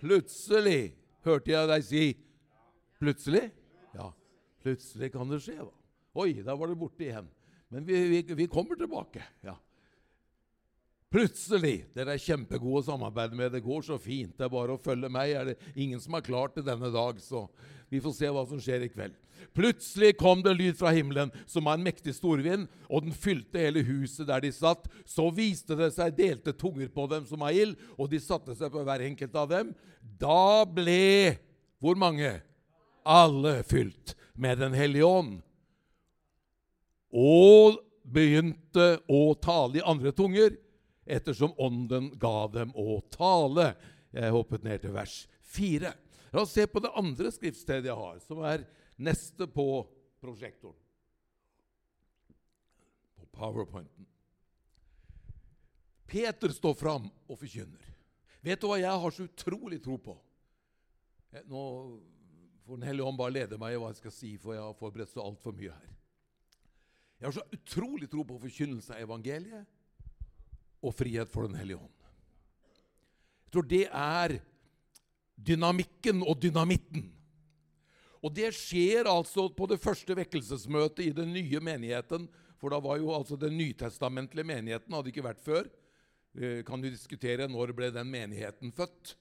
plutselig. 0.00 0.94
Hørte 1.24 1.52
jeg 1.52 1.68
deg 1.70 1.84
si 1.84 2.04
plutselig? 3.00 3.48
Ja, 3.96 4.10
plutselig 4.62 5.12
kan 5.12 5.30
det 5.32 5.40
skje. 5.44 5.58
da. 5.60 5.72
Oi, 6.14 6.32
da 6.44 6.54
var 6.56 6.70
det 6.70 6.78
borte 6.78 7.04
igjen. 7.04 7.28
Men 7.72 7.86
vi, 7.86 8.00
vi, 8.12 8.34
vi 8.34 8.46
kommer 8.46 8.78
tilbake. 8.78 9.22
ja. 9.42 9.56
Plutselig 11.14 11.84
Dere 11.94 12.16
er 12.16 12.22
kjempegode 12.22 12.80
å 12.80 12.86
samarbeide 12.88 13.36
med. 13.38 13.52
Det 13.54 13.62
går 13.62 13.84
så 13.86 13.98
fint. 14.02 14.32
Det 14.34 14.48
er 14.48 14.50
bare 14.50 14.74
å 14.74 14.80
følge 14.82 15.10
meg. 15.12 15.30
Er 15.30 15.52
det 15.52 15.74
ingen 15.78 16.00
som 16.02 16.16
har 16.16 16.24
klart 16.26 16.56
det 16.58 16.64
denne 16.66 16.90
dag, 16.90 17.20
så 17.22 17.46
vi 17.92 18.00
får 18.02 18.16
se 18.16 18.30
hva 18.34 18.42
som 18.50 18.58
skjer 18.58 18.82
i 18.82 18.90
kveld. 18.90 19.14
Plutselig 19.54 20.16
kom 20.18 20.42
det 20.42 20.56
lyd 20.56 20.78
fra 20.78 20.90
himmelen 20.94 21.30
som 21.46 21.68
var 21.68 21.78
en 21.78 21.84
mektig 21.86 22.16
storvind, 22.16 22.66
og 22.90 23.04
den 23.06 23.14
fylte 23.14 23.62
hele 23.62 23.84
huset 23.86 24.26
der 24.26 24.42
de 24.42 24.50
satt. 24.54 24.88
Så 25.06 25.28
viste 25.36 25.76
det 25.78 25.92
seg 25.94 26.16
delte 26.18 26.56
tunger 26.58 26.90
på 26.90 27.06
dem 27.12 27.28
som 27.30 27.46
av 27.46 27.54
ild, 27.54 27.78
og 27.94 28.10
de 28.10 28.18
satte 28.22 28.56
seg 28.58 28.74
på 28.74 28.82
hver 28.82 29.06
enkelt 29.06 29.38
av 29.38 29.52
dem. 29.52 29.70
Da 30.02 30.64
ble 30.66 31.38
hvor 31.78 31.94
mange? 32.00 32.40
Alle 33.06 33.60
fylt 33.68 34.16
med 34.34 34.58
Den 34.58 34.74
hellige 34.74 35.06
ånd. 35.06 35.38
Og 37.14 37.78
begynte 38.02 38.96
å 39.06 39.28
tale 39.38 39.78
i 39.78 39.86
andre 39.86 40.10
tunger 40.16 40.56
ettersom 41.04 41.54
Ånden 41.60 42.10
ga 42.18 42.46
dem 42.52 42.72
å 42.76 43.00
tale. 43.12 43.72
Jeg 44.14 44.34
hoppet 44.34 44.64
ned 44.64 44.82
til 44.84 44.94
vers 44.94 45.24
4. 45.54 45.92
La 46.34 46.42
oss 46.42 46.54
se 46.56 46.66
på 46.66 46.82
det 46.82 46.92
andre 46.98 47.30
skriftstedet 47.34 47.90
jeg 47.90 47.98
har, 47.98 48.18
som 48.24 48.42
er 48.46 48.64
neste 48.96 49.46
på 49.50 49.84
prosjektoren. 50.22 50.78
På 53.18 53.28
powerpointen. 53.38 54.08
Peter 56.10 56.52
står 56.54 56.74
fram 56.78 57.08
og 57.26 57.38
forkynner. 57.38 57.92
Vet 58.44 58.60
du 58.60 58.68
hva 58.68 58.76
jeg 58.80 59.04
har 59.04 59.14
så 59.14 59.24
utrolig 59.28 59.80
tro 59.82 59.96
på? 59.98 60.14
Nå 61.50 61.62
får 62.64 62.78
Den 62.78 62.86
hellige 62.88 63.06
ånd 63.08 63.18
bare 63.18 63.34
lede 63.34 63.58
meg 63.60 63.74
i 63.74 63.78
hva 63.80 63.90
jeg 63.90 63.98
skal 64.00 64.12
si, 64.14 64.30
for 64.40 64.54
jeg 64.54 64.62
har 64.62 64.76
forberedt 64.78 65.10
så 65.12 65.24
altfor 65.24 65.52
mye 65.56 65.72
her. 65.74 65.90
Jeg 67.18 67.26
har 67.26 67.34
så 67.36 67.44
utrolig 67.56 68.08
tro 68.10 68.24
på 68.24 68.38
forkynnelse 68.40 68.94
av 68.94 69.04
evangeliet 69.04 69.73
og 70.84 70.94
frihet 70.96 71.30
for 71.32 71.48
Den 71.48 71.56
hellige 71.58 71.80
ånd. 71.80 71.90
Jeg 73.44 73.54
tror 73.54 73.68
det 73.70 73.84
er 73.88 74.38
dynamikken 75.34 76.22
og 76.26 76.38
dynamitten. 76.42 77.10
Og 78.24 78.32
det 78.32 78.54
skjer 78.56 79.08
altså 79.10 79.50
på 79.52 79.68
det 79.68 79.80
første 79.82 80.16
vekkelsesmøtet 80.16 81.04
i 81.04 81.12
den 81.16 81.32
nye 81.34 81.60
menigheten. 81.60 82.26
For 82.60 82.72
da 82.72 82.80
var 82.80 82.96
jo 83.00 83.12
altså 83.12 83.36
den 83.36 83.56
nytestamentlige 83.58 84.48
menigheten 84.48 84.96
hadde 84.96 85.12
ikke 85.12 85.26
vært 85.26 85.42
før. 85.44 85.68
Eh, 86.34 86.62
kan 86.66 86.80
du 86.80 86.88
diskutere 86.88 87.46
når 87.50 87.74
ble 87.76 87.92
den 87.94 88.08
menigheten 88.10 88.72
født? 88.74 89.14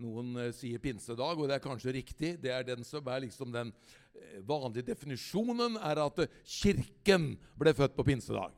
Noen 0.00 0.36
eh, 0.38 0.52
sier 0.54 0.80
pinsedag, 0.82 1.36
og 1.36 1.50
det 1.50 1.58
er 1.58 1.64
kanskje 1.66 1.96
riktig. 1.98 2.34
Det 2.42 2.54
er 2.54 2.66
den 2.66 2.86
som 2.86 3.04
er 3.10 3.24
liksom 3.26 3.52
den 3.54 3.74
eh, 4.14 4.38
vanlige 4.46 4.86
definisjonen, 4.92 5.76
er 5.82 6.04
at 6.06 6.24
Kirken 6.46 7.34
ble 7.58 7.74
født 7.74 7.98
på 7.98 8.06
pinsedag 8.06 8.54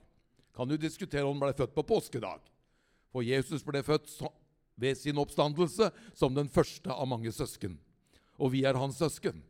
kan 0.57 0.69
du 0.69 0.77
diskutere 0.81 1.25
om 1.25 1.37
han 1.37 1.49
ble 1.49 1.57
født 1.59 1.75
på 1.77 1.87
påskedag. 1.87 2.45
For 3.13 3.25
Jesus 3.25 3.65
ble 3.65 3.83
født 3.85 4.11
ved 4.77 4.97
sin 4.99 5.19
oppstandelse 5.21 5.91
som 6.15 6.35
den 6.37 6.49
første 6.53 6.93
av 6.93 7.09
mange 7.09 7.33
søsken. 7.33 7.79
Og 8.37 8.53
vi 8.53 8.65
er 8.69 8.77
hans 8.77 8.99
søsken. 9.01 9.43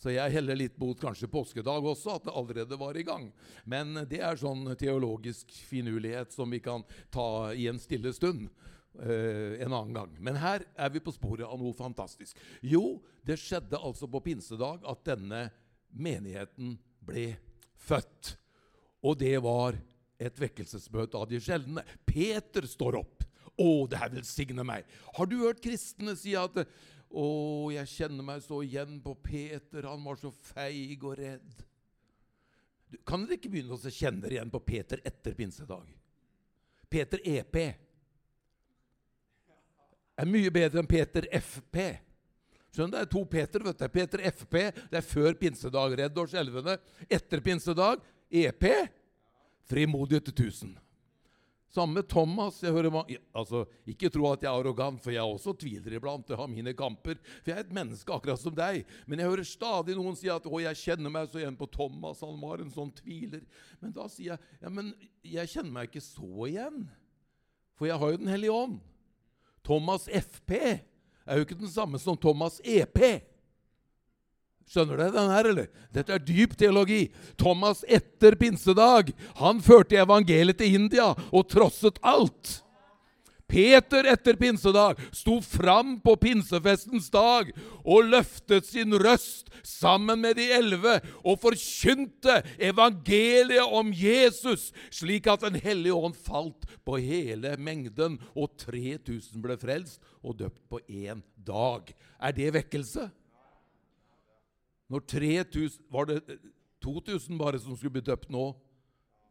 Så 0.00 0.14
jeg 0.14 0.32
heller 0.32 0.56
litt 0.56 0.78
mot 0.80 0.96
kanskje 0.96 1.28
påskedag 1.28 1.84
også, 1.84 2.14
at 2.16 2.24
det 2.24 2.32
allerede 2.32 2.78
var 2.80 2.96
i 2.96 3.04
gang. 3.04 3.26
Men 3.68 4.06
det 4.08 4.22
er 4.24 4.38
sånn 4.40 4.64
teologisk 4.80 5.52
finurlighet 5.68 6.32
som 6.32 6.48
vi 6.54 6.62
kan 6.64 6.86
ta 7.12 7.52
i 7.52 7.66
en 7.68 7.80
stille 7.82 8.14
stund 8.16 8.46
eh, 9.02 9.60
en 9.60 9.74
annen 9.74 9.92
gang. 9.98 10.14
Men 10.16 10.40
her 10.40 10.64
er 10.72 10.94
vi 10.94 11.04
på 11.04 11.12
sporet 11.12 11.44
av 11.44 11.60
noe 11.60 11.76
fantastisk. 11.76 12.38
Jo, 12.64 13.02
det 13.26 13.36
skjedde 13.42 13.76
altså 13.76 14.08
på 14.08 14.22
pinsedag 14.24 14.86
at 14.88 15.04
denne 15.04 15.50
menigheten 15.92 16.78
ble 17.04 17.34
født. 17.76 18.38
Og 19.04 19.20
det 19.20 19.36
var 19.44 19.76
et 20.20 20.40
vekkelsesmøte 20.40 21.18
av 21.18 21.28
de 21.30 21.40
sjeldne. 21.42 21.84
Peter 22.08 22.66
står 22.68 23.00
opp. 23.00 23.26
Å, 23.60 23.86
det 23.90 23.98
her 24.00 24.12
velsigne 24.14 24.64
meg. 24.64 24.86
Har 25.16 25.28
du 25.28 25.40
hørt 25.42 25.60
kristne 25.64 26.14
si 26.16 26.32
at 26.38 26.54
å, 27.10 27.24
jeg 27.74 27.90
kjenner 27.90 28.24
meg 28.24 28.44
så 28.44 28.60
igjen 28.64 29.00
på 29.04 29.16
Peter, 29.24 29.88
han 29.90 30.04
var 30.04 30.20
så 30.20 30.30
feig 30.52 31.02
og 31.02 31.18
redd. 31.18 31.64
Kan 33.06 33.24
dere 33.24 33.38
ikke 33.38 33.50
begynne 33.52 33.76
å 33.76 33.92
kjenne 33.92 34.22
dere 34.24 34.38
igjen 34.38 34.52
på 34.52 34.62
Peter 34.66 35.02
etter 35.06 35.34
pinsedag? 35.38 35.90
Peter 36.90 37.22
EP 37.26 37.58
er 40.20 40.28
mye 40.28 40.50
bedre 40.52 40.82
enn 40.82 40.90
Peter 40.90 41.26
FP. 41.38 41.76
Skjønner 42.74 42.90
du? 42.90 42.96
Det 42.96 43.02
er 43.02 43.12
to 43.14 43.22
Peter. 43.30 43.66
vet 43.66 43.78
du. 43.78 43.88
Peter 43.94 44.24
FP 44.30 44.56
det 44.90 44.98
er 44.98 45.06
før 45.06 45.38
pinsedag, 45.38 45.94
redd 46.02 46.18
og 46.18 46.30
skjelvende. 46.30 46.76
Etter 47.08 47.42
pinsedag 47.44 48.02
EP 48.30 48.66
frimodighet 49.68 50.30
til 50.30 50.38
tusen. 50.44 50.78
Samme 51.70 52.02
Thomas. 52.02 52.58
Jeg 52.64 52.74
hører, 52.74 52.90
altså, 53.34 53.62
ikke 53.86 54.10
tro 54.10 54.26
at 54.32 54.42
jeg 54.42 54.50
er 54.50 54.58
arrogant, 54.58 54.98
for 55.02 55.14
jeg 55.14 55.22
også 55.22 55.54
tviler 55.54 55.94
iblant. 55.94 56.28
Jeg 56.28 56.38
har 56.40 56.50
mine 56.50 56.72
kamper. 56.74 57.20
For 57.44 57.52
jeg 57.52 57.60
er 57.60 57.66
et 57.68 57.76
menneske 57.76 58.10
akkurat 58.10 58.42
som 58.42 58.56
deg. 58.56 58.82
Men 59.06 59.22
jeg 59.22 59.30
hører 59.30 59.46
stadig 59.46 59.94
noen 59.94 60.18
si 60.18 60.26
at 60.32 60.46
'Å, 60.46 60.62
jeg 60.66 60.80
kjenner 60.82 61.14
meg 61.14 61.28
så 61.30 61.38
igjen 61.38 61.56
på 61.56 61.70
Thomas. 61.70 62.24
Han 62.26 62.40
var 62.42 62.58
en 62.58 62.74
sånn 62.74 62.90
tviler.' 62.90 63.46
Men 63.80 63.92
da 63.92 64.08
sier 64.08 64.34
jeg, 64.34 64.38
'Ja, 64.60 64.68
men 64.68 64.94
jeg 65.22 65.46
kjenner 65.46 65.70
meg 65.70 65.90
ikke 65.90 66.02
så 66.02 66.50
igjen.' 66.50 66.88
For 67.78 67.86
jeg 67.86 67.98
har 67.98 68.10
jo 68.10 68.16
Den 68.16 68.28
hellige 68.28 68.52
ånd. 68.52 68.80
Thomas 69.64 70.08
FP 70.08 70.82
er 71.26 71.36
jo 71.36 71.44
ikke 71.44 71.60
den 71.60 71.70
samme 71.70 71.98
som 71.98 72.16
Thomas 72.16 72.60
EP. 72.64 73.22
Skjønner 74.70 75.00
du 75.00 75.16
den 75.16 75.32
her, 75.34 75.50
eller? 75.50 75.68
Dette 75.90 76.14
er 76.14 76.22
dyp 76.22 76.54
teologi. 76.58 77.08
Thomas 77.40 77.82
etter 77.90 78.36
pinsedag, 78.38 79.10
han 79.40 79.62
førte 79.64 79.98
evangeliet 79.98 80.60
til 80.60 80.76
India 80.78 81.10
og 81.10 81.48
trosset 81.50 81.98
alt. 82.06 82.60
Peter 83.50 84.06
etter 84.06 84.36
pinsedag 84.38 85.00
sto 85.10 85.40
fram 85.42 85.96
på 86.04 86.14
pinsefestens 86.22 87.08
dag 87.10 87.50
og 87.82 88.06
løftet 88.12 88.68
sin 88.68 88.94
røst 88.94 89.50
sammen 89.66 90.22
med 90.22 90.38
de 90.38 90.46
elleve 90.54 91.00
og 91.24 91.40
forkynte 91.42 92.36
evangeliet 92.62 93.66
om 93.66 93.90
Jesus, 93.90 94.70
slik 94.94 95.26
at 95.26 95.42
Den 95.42 95.58
hellige 95.58 95.98
ånd 95.98 96.14
falt 96.14 96.68
på 96.86 97.00
hele 97.02 97.56
mengden, 97.58 98.20
og 98.38 98.54
3000 98.62 99.42
ble 99.42 99.58
frelst 99.58 99.98
og 100.22 100.38
døpt 100.38 100.62
på 100.70 100.78
én 100.86 101.24
dag. 101.34 101.90
Er 102.22 102.36
det 102.36 102.54
vekkelse? 102.54 103.10
Når 104.90 105.06
3000 105.06 105.86
Var 105.92 106.10
det 106.10 106.18
eh, 106.34 106.48
2000 106.82 107.38
bare 107.38 107.60
som 107.60 107.76
skulle 107.76 107.98
bli 107.98 108.04
døpt 108.04 108.30
nå? 108.32 108.44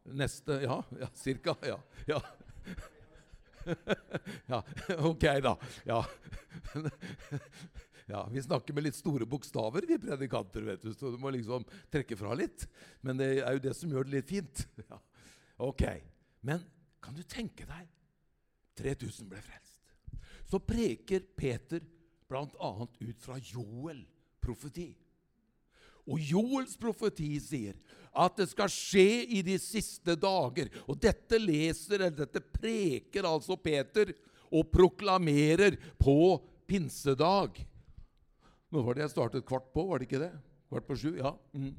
Neste 0.09 0.61
Ja, 0.63 0.81
ja 0.99 1.09
cirka. 1.13 1.55
Ja. 1.65 1.79
ja. 2.07 2.21
ja, 4.53 4.63
ok, 4.97 5.25
da. 5.43 5.57
Ja. 5.85 6.05
ja. 8.13 8.23
Vi 8.31 8.41
snakker 8.41 8.73
med 8.73 8.87
litt 8.87 8.97
store 8.97 9.27
bokstaver, 9.29 9.85
vi 9.87 9.99
predikanter, 10.01 10.65
vet 10.65 10.81
du, 10.81 10.93
så 10.93 11.11
du 11.13 11.19
må 11.21 11.33
liksom 11.35 11.65
trekke 11.91 12.17
fra 12.17 12.33
litt. 12.37 12.65
Men 13.05 13.19
det 13.19 13.29
er 13.43 13.57
jo 13.57 13.63
det 13.67 13.75
som 13.77 13.91
gjør 13.91 14.07
det 14.07 14.19
litt 14.19 14.31
fint. 14.31 14.65
Ja. 14.89 15.01
Ok. 15.59 15.83
Men 16.47 16.63
kan 17.03 17.17
du 17.17 17.19
tenke 17.27 17.65
deg 17.67 17.89
3000 18.79 19.27
ble 19.27 19.41
frelst. 19.43 19.81
Så 20.47 20.61
preker 20.63 21.25
Peter 21.35 21.83
bl.a. 22.31 22.69
ut 22.87 23.19
fra 23.21 23.35
Joel 23.43 23.99
profeti. 24.39 24.93
Og 26.09 26.21
Joels 26.31 26.75
profeti 26.79 27.35
sier 27.43 27.77
at 28.19 28.39
det 28.39 28.49
skal 28.49 28.71
skje 28.73 29.23
i 29.37 29.43
de 29.45 29.55
siste 29.61 30.15
dager. 30.17 30.71
Og 30.89 30.97
dette 31.01 31.37
leser, 31.39 31.99
eller 32.01 32.15
dette 32.25 32.41
preker 32.41 33.27
altså 33.29 33.57
Peter 33.61 34.11
og 34.49 34.71
proklamerer 34.73 35.77
på 36.01 36.39
pinsedag. 36.69 37.61
Nå 38.69 38.81
var 38.85 38.97
det 38.97 39.05
jeg 39.05 39.13
startet 39.13 39.45
kvart 39.47 39.69
på, 39.73 39.85
var 39.89 40.01
det 40.01 40.09
ikke 40.09 40.23
det? 40.25 40.33
Kvart 40.69 40.89
på 40.89 40.97
sju? 40.97 41.13
Ja. 41.17 41.33
Mm. 41.53 41.71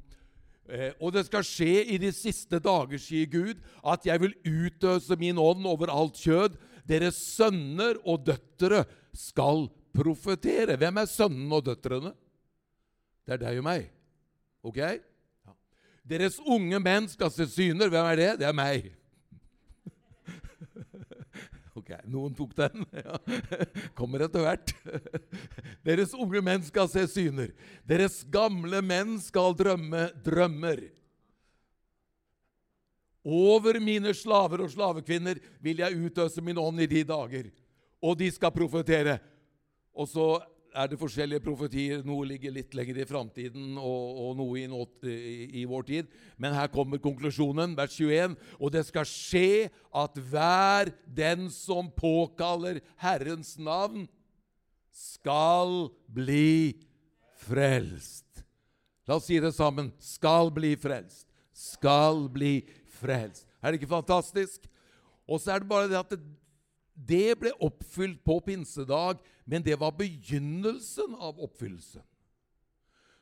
Eh, 0.71 0.91
og 1.03 1.13
det 1.15 1.25
skal 1.27 1.45
skje 1.47 1.85
i 1.95 1.99
de 1.99 2.11
siste 2.15 2.59
dager, 2.63 2.99
sier 3.01 3.29
Gud, 3.31 3.61
at 3.83 4.07
jeg 4.07 4.23
vil 4.23 4.35
utøse 4.47 5.15
min 5.19 5.39
ånd 5.39 5.67
over 5.67 5.91
alt 5.91 6.19
kjød. 6.19 6.57
Deres 6.87 7.19
sønner 7.19 7.99
og 8.07 8.25
døtre 8.27 8.85
skal 9.15 9.67
profetere. 9.95 10.77
Hvem 10.79 11.01
er 11.01 11.09
sønnene 11.11 11.59
og 11.59 11.65
døtrene? 11.67 12.13
Det 13.27 13.35
er 13.35 13.43
deg 13.43 13.59
og 13.61 13.67
meg. 13.67 13.89
Ok? 14.61 14.77
Ja. 14.77 15.55
Deres 16.13 16.39
unge 16.39 16.79
menn 16.81 17.09
skal 17.09 17.31
se 17.33 17.47
syner. 17.49 17.89
Hvem 17.89 18.09
er 18.11 18.19
det? 18.19 18.31
Det 18.41 18.49
er 18.49 18.57
meg. 18.57 18.91
Ok, 21.81 21.87
noen 22.11 22.33
tok 22.35 22.51
den. 22.57 22.83
Ja. 23.05 23.17
Kommer 23.97 24.25
etter 24.25 24.43
hvert. 24.43 24.73
Deres 25.87 26.11
unge 26.13 26.41
menn 26.43 26.65
skal 26.67 26.89
se 26.91 27.05
syner. 27.09 27.53
Deres 27.87 28.21
gamle 28.29 28.83
menn 28.85 29.15
skal 29.23 29.55
drømme 29.57 30.09
drømmer. 30.25 30.83
Over 33.21 33.77
mine 33.81 34.13
slaver 34.17 34.63
og 34.65 34.71
slavekvinner 34.73 35.39
vil 35.61 35.81
jeg 35.83 35.97
utøse 36.07 36.41
min 36.41 36.57
ånd 36.57 36.81
i 36.81 36.89
de 36.89 37.03
dager, 37.05 37.51
og 38.01 38.17
de 38.17 38.31
skal 38.33 38.53
profetere. 38.53 39.19
Og 39.93 40.09
så 40.09 40.25
er 40.73 40.87
det 40.91 40.99
forskjellige 40.99 41.43
profetier. 41.43 42.01
Noe 42.07 42.25
ligger 42.27 42.53
litt 42.55 42.75
lenger 42.77 43.01
i 43.01 43.07
framtiden, 43.07 43.73
og, 43.79 44.21
og, 44.23 44.31
noe 44.39 44.59
i, 44.61 44.65
nåt, 44.71 45.03
i, 45.09 45.61
i, 45.61 45.65
vår 45.69 45.87
tid. 45.89 46.15
Men 46.41 46.55
her 46.55 46.71
kommer 46.73 47.01
konklusjonen, 47.03 47.75
vers 47.77 47.97
21. 47.97 48.37
Og 48.59 48.73
det 48.73 48.85
skal 48.87 49.07
skje 49.07 49.69
at 50.03 50.17
hver 50.31 50.93
den 51.05 51.49
som 51.53 51.91
påkaller 51.95 52.81
Herrens 53.01 53.57
navn, 53.59 54.07
skal 54.91 55.87
bli 56.11 56.75
frelst. 57.45 58.43
La 59.07 59.17
oss 59.17 59.29
si 59.29 59.39
det 59.43 59.53
sammen. 59.55 59.91
Skal 59.99 60.51
bli 60.53 60.73
frelst. 60.79 61.25
Skal 61.55 62.27
bli 62.31 62.59
frelst. 62.99 63.47
Er 63.61 63.71
det 63.71 63.81
ikke 63.81 63.95
fantastisk? 63.95 64.67
Og 65.27 65.39
så 65.39 65.53
er 65.53 65.63
det 65.63 65.69
bare 65.69 65.89
det 65.89 65.99
at 65.99 66.11
det, 66.11 66.21
det 66.95 67.39
ble 67.39 67.53
oppfylt 67.63 68.19
på 68.25 68.39
pinsedag, 68.45 69.21
men 69.51 69.63
det 69.65 69.75
var 69.75 69.91
begynnelsen 69.99 71.15
av 71.19 71.39
oppfyllelsen. 71.43 72.05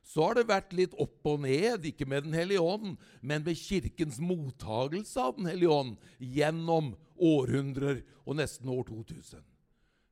Så 0.05 0.23
har 0.25 0.37
det 0.37 0.49
vært 0.49 0.73
litt 0.77 0.93
opp 1.01 1.25
og 1.29 1.41
ned, 1.41 1.87
ikke 1.89 2.05
med 2.09 2.27
Den 2.27 2.35
hellige 2.37 2.61
ånd, 2.61 2.97
men 3.21 3.43
med 3.45 3.57
Kirkens 3.57 4.19
mottagelse 4.21 5.21
av 5.21 5.37
Den 5.37 5.49
hellige 5.49 5.73
ånd 5.73 5.95
gjennom 6.21 6.91
århundrer 7.17 8.03
og 8.25 8.37
nesten 8.37 8.69
år 8.69 8.85
2000. 8.89 9.41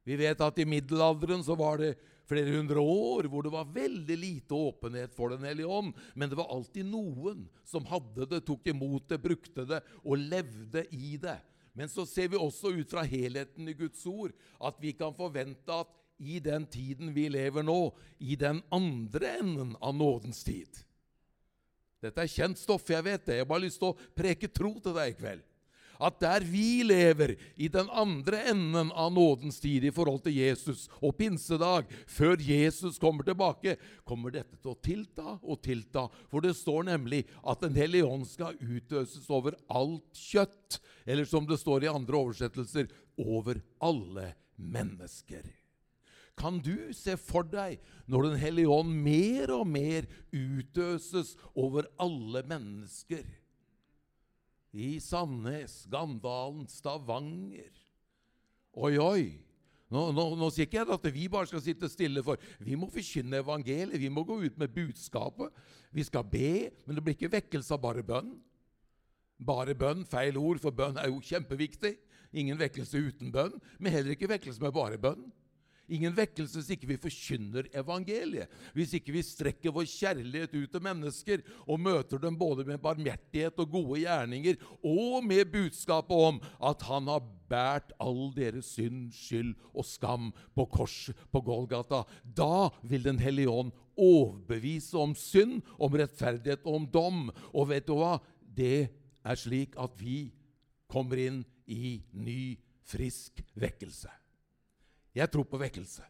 Vi 0.08 0.18
vet 0.18 0.42
at 0.42 0.58
i 0.58 0.66
middelalderen 0.66 1.46
så 1.46 1.58
var 1.60 1.82
det 1.82 1.96
flere 2.30 2.56
hundre 2.56 2.82
år 2.82 3.30
hvor 3.30 3.46
det 3.46 3.54
var 3.54 3.70
veldig 3.76 4.18
lite 4.18 4.58
åpenhet 4.58 5.14
for 5.14 5.34
Den 5.34 5.46
hellige 5.46 5.70
ånd, 5.70 5.94
men 6.16 6.30
det 6.34 6.40
var 6.42 6.50
alltid 6.50 6.90
noen 6.90 7.46
som 7.66 7.86
hadde 7.90 8.26
det, 8.34 8.42
tok 8.48 8.66
imot 8.74 9.06
det, 9.10 9.22
brukte 9.22 9.68
det 9.70 9.84
og 10.02 10.18
levde 10.18 10.86
i 10.98 11.14
det. 11.22 11.38
Men 11.78 11.94
så 11.94 12.08
ser 12.10 12.34
vi 12.34 12.42
også 12.42 12.74
ut 12.74 12.90
fra 12.90 13.06
helheten 13.06 13.70
i 13.70 13.78
Guds 13.78 14.02
ord 14.10 14.34
at 14.58 14.78
vi 14.82 14.96
kan 14.98 15.14
forvente 15.14 15.74
at 15.74 15.94
i 16.18 16.40
den 16.44 16.66
tiden 16.66 17.14
vi 17.14 17.28
lever 17.30 17.66
nå, 17.66 17.96
i 18.18 18.36
den 18.36 18.62
andre 18.74 19.38
enden 19.40 19.76
av 19.80 19.96
nådens 19.96 20.44
tid 20.44 20.84
Dette 22.02 22.22
er 22.24 22.30
kjent 22.30 22.60
stoff, 22.62 22.86
jeg 22.90 23.02
vet 23.06 23.24
det. 23.26 23.40
Jeg 23.40 23.46
har 23.46 23.50
bare 23.50 23.66
lyst 23.66 23.80
til 23.82 23.90
å 23.90 24.10
preke 24.18 24.50
tro 24.54 24.76
til 24.78 24.94
deg 24.94 25.16
i 25.16 25.18
kveld. 25.18 25.46
At 25.98 26.20
der 26.22 26.46
vi 26.46 26.84
lever, 26.86 27.34
i 27.58 27.68
den 27.74 27.90
andre 27.90 28.44
enden 28.52 28.92
av 28.94 29.10
nådens 29.16 29.58
tid 29.60 29.88
i 29.88 29.94
forhold 29.94 30.22
til 30.28 30.38
Jesus 30.38 30.86
og 31.02 31.16
pinsedag, 31.18 31.90
før 32.06 32.38
Jesus 32.38 33.02
kommer 33.02 33.26
tilbake, 33.26 33.80
kommer 34.06 34.36
dette 34.36 34.60
til 34.62 34.76
å 34.76 34.78
tilta 34.78 35.38
og 35.42 35.62
tilta. 35.66 36.06
For 36.30 36.46
det 36.46 36.54
står 36.60 36.86
nemlig 36.92 37.24
at 37.42 37.66
Den 37.66 37.76
hellige 37.76 38.06
ånd 38.06 38.28
skal 38.30 38.60
utøses 38.62 39.26
over 39.34 39.58
alt 39.68 40.14
kjøtt. 40.14 40.78
Eller 41.06 41.26
som 41.26 41.50
det 41.50 41.58
står 41.58 41.88
i 41.88 41.92
andre 41.92 42.22
oversettelser 42.22 42.92
over 43.18 43.64
alle 43.82 44.36
mennesker. 44.56 45.57
Kan 46.38 46.60
du 46.62 46.94
se 46.94 47.16
for 47.18 47.48
deg 47.50 47.82
når 48.06 48.30
Den 48.30 48.40
hellige 48.42 48.70
ånd 48.70 48.94
mer 49.04 49.52
og 49.56 49.66
mer 49.68 50.06
utøses 50.32 51.34
over 51.58 51.90
alle 52.00 52.44
mennesker? 52.46 53.26
I 54.78 55.00
Sandnes, 55.02 55.88
Gandalen, 55.90 56.68
Stavanger. 56.70 57.74
Oi, 58.78 58.98
oi! 59.02 59.24
Nå, 59.88 60.02
nå, 60.12 60.24
nå 60.36 60.50
sier 60.52 60.68
ikke 60.68 60.82
jeg 60.82 60.92
at 60.92 61.06
vi 61.16 61.30
bare 61.32 61.48
skal 61.48 61.64
sitte 61.64 61.88
stille, 61.90 62.22
for 62.24 62.42
vi 62.60 62.76
må 62.78 62.90
forkynne 62.92 63.40
evangeliet. 63.40 63.96
Vi 64.02 64.12
må 64.12 64.26
gå 64.28 64.36
ut 64.44 64.60
med 64.60 64.74
budskapet. 64.76 65.56
Vi 65.96 66.04
skal 66.04 66.28
be, 66.28 66.70
men 66.86 66.98
det 66.98 67.04
blir 67.06 67.16
ikke 67.16 67.32
vekkelse 67.38 67.74
av 67.74 67.82
bare 67.86 68.04
bønn. 68.06 68.36
Bare 69.48 69.78
bønn, 69.78 70.04
feil 70.06 70.38
ord, 70.42 70.60
for 70.62 70.76
bønn 70.76 71.00
er 71.00 71.10
jo 71.10 71.24
kjempeviktig. 71.24 71.96
Ingen 72.38 72.60
vekkelse 72.60 73.00
uten 73.00 73.32
bønn, 73.32 73.56
men 73.80 73.96
heller 73.96 74.14
ikke 74.14 74.30
vekkelse 74.30 74.62
med 74.62 74.76
bare 74.76 75.00
bønn. 75.02 75.24
Ingen 75.88 76.16
vekkelse 76.18 76.60
hvis 76.60 76.74
ikke 76.76 76.90
vi 76.90 77.00
forkynner 77.00 77.70
evangeliet. 77.80 78.52
Hvis 78.76 78.98
ikke 78.98 79.14
vi 79.16 79.24
strekker 79.24 79.72
vår 79.72 79.88
kjærlighet 79.88 80.56
ut 80.58 80.74
til 80.74 80.84
mennesker 80.84 81.44
og 81.64 81.80
møter 81.80 82.20
dem 82.20 82.36
både 82.40 82.66
med 82.68 82.82
barmhjertighet 82.84 83.62
og 83.64 83.72
gode 83.72 84.02
gjerninger, 84.04 84.60
og 84.84 85.24
med 85.24 85.48
budskapet 85.54 86.12
om 86.28 86.42
at 86.60 86.84
han 86.90 87.08
har 87.08 87.24
båret 87.48 87.94
all 88.04 88.34
deres 88.36 88.74
synd, 88.76 89.14
skyld 89.16 89.54
og 89.72 89.88
skam 89.88 90.32
på 90.56 90.68
korset 90.76 91.16
på 91.32 91.42
Golgata. 91.42 92.04
Da 92.24 92.68
vil 92.84 93.08
Den 93.08 93.20
hellige 93.24 93.50
ånd 93.50 93.72
overbevise 93.96 94.98
om 95.00 95.16
synd, 95.16 95.62
om 95.80 95.96
rettferdighet 95.96 96.66
og 96.66 96.82
om 96.82 96.88
dom. 96.92 97.26
Og 97.54 97.70
vet 97.72 97.88
du 97.88 97.96
hva? 97.96 98.18
Det 98.44 98.90
er 99.24 99.40
slik 99.40 99.80
at 99.80 99.96
vi 100.00 100.34
kommer 100.92 101.20
inn 101.20 101.44
i 101.68 102.02
ny, 102.12 102.58
frisk 102.88 103.44
vekkelse. 103.56 104.12
Jeg 105.18 105.32
tror 105.34 105.48
på 105.50 105.60
vekkelse. 105.62 106.06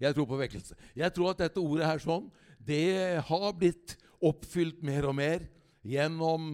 Jeg 0.00 0.16
tror 0.16 0.28
på 0.30 0.38
vekkelse. 0.40 0.76
Jeg 0.96 1.12
tror 1.16 1.32
at 1.32 1.42
dette 1.42 1.60
ordet 1.60 1.88
her 1.88 2.02
sånn, 2.02 2.28
det 2.60 3.20
har 3.26 3.56
blitt 3.56 3.96
oppfylt 4.20 4.84
mer 4.84 5.08
og 5.08 5.16
mer 5.18 5.44
gjennom, 5.86 6.44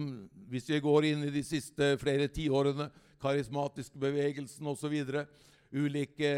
hvis 0.47 0.69
vi 0.71 0.81
går 0.83 1.11
inn 1.11 1.27
i 1.27 1.33
de 1.33 1.43
siste 1.45 1.93
flere 2.01 2.29
tiårene, 2.31 2.89
karismatiske 3.21 3.99
bevegelsen 3.99 4.67
osv. 4.71 4.97
Ulike 5.75 6.33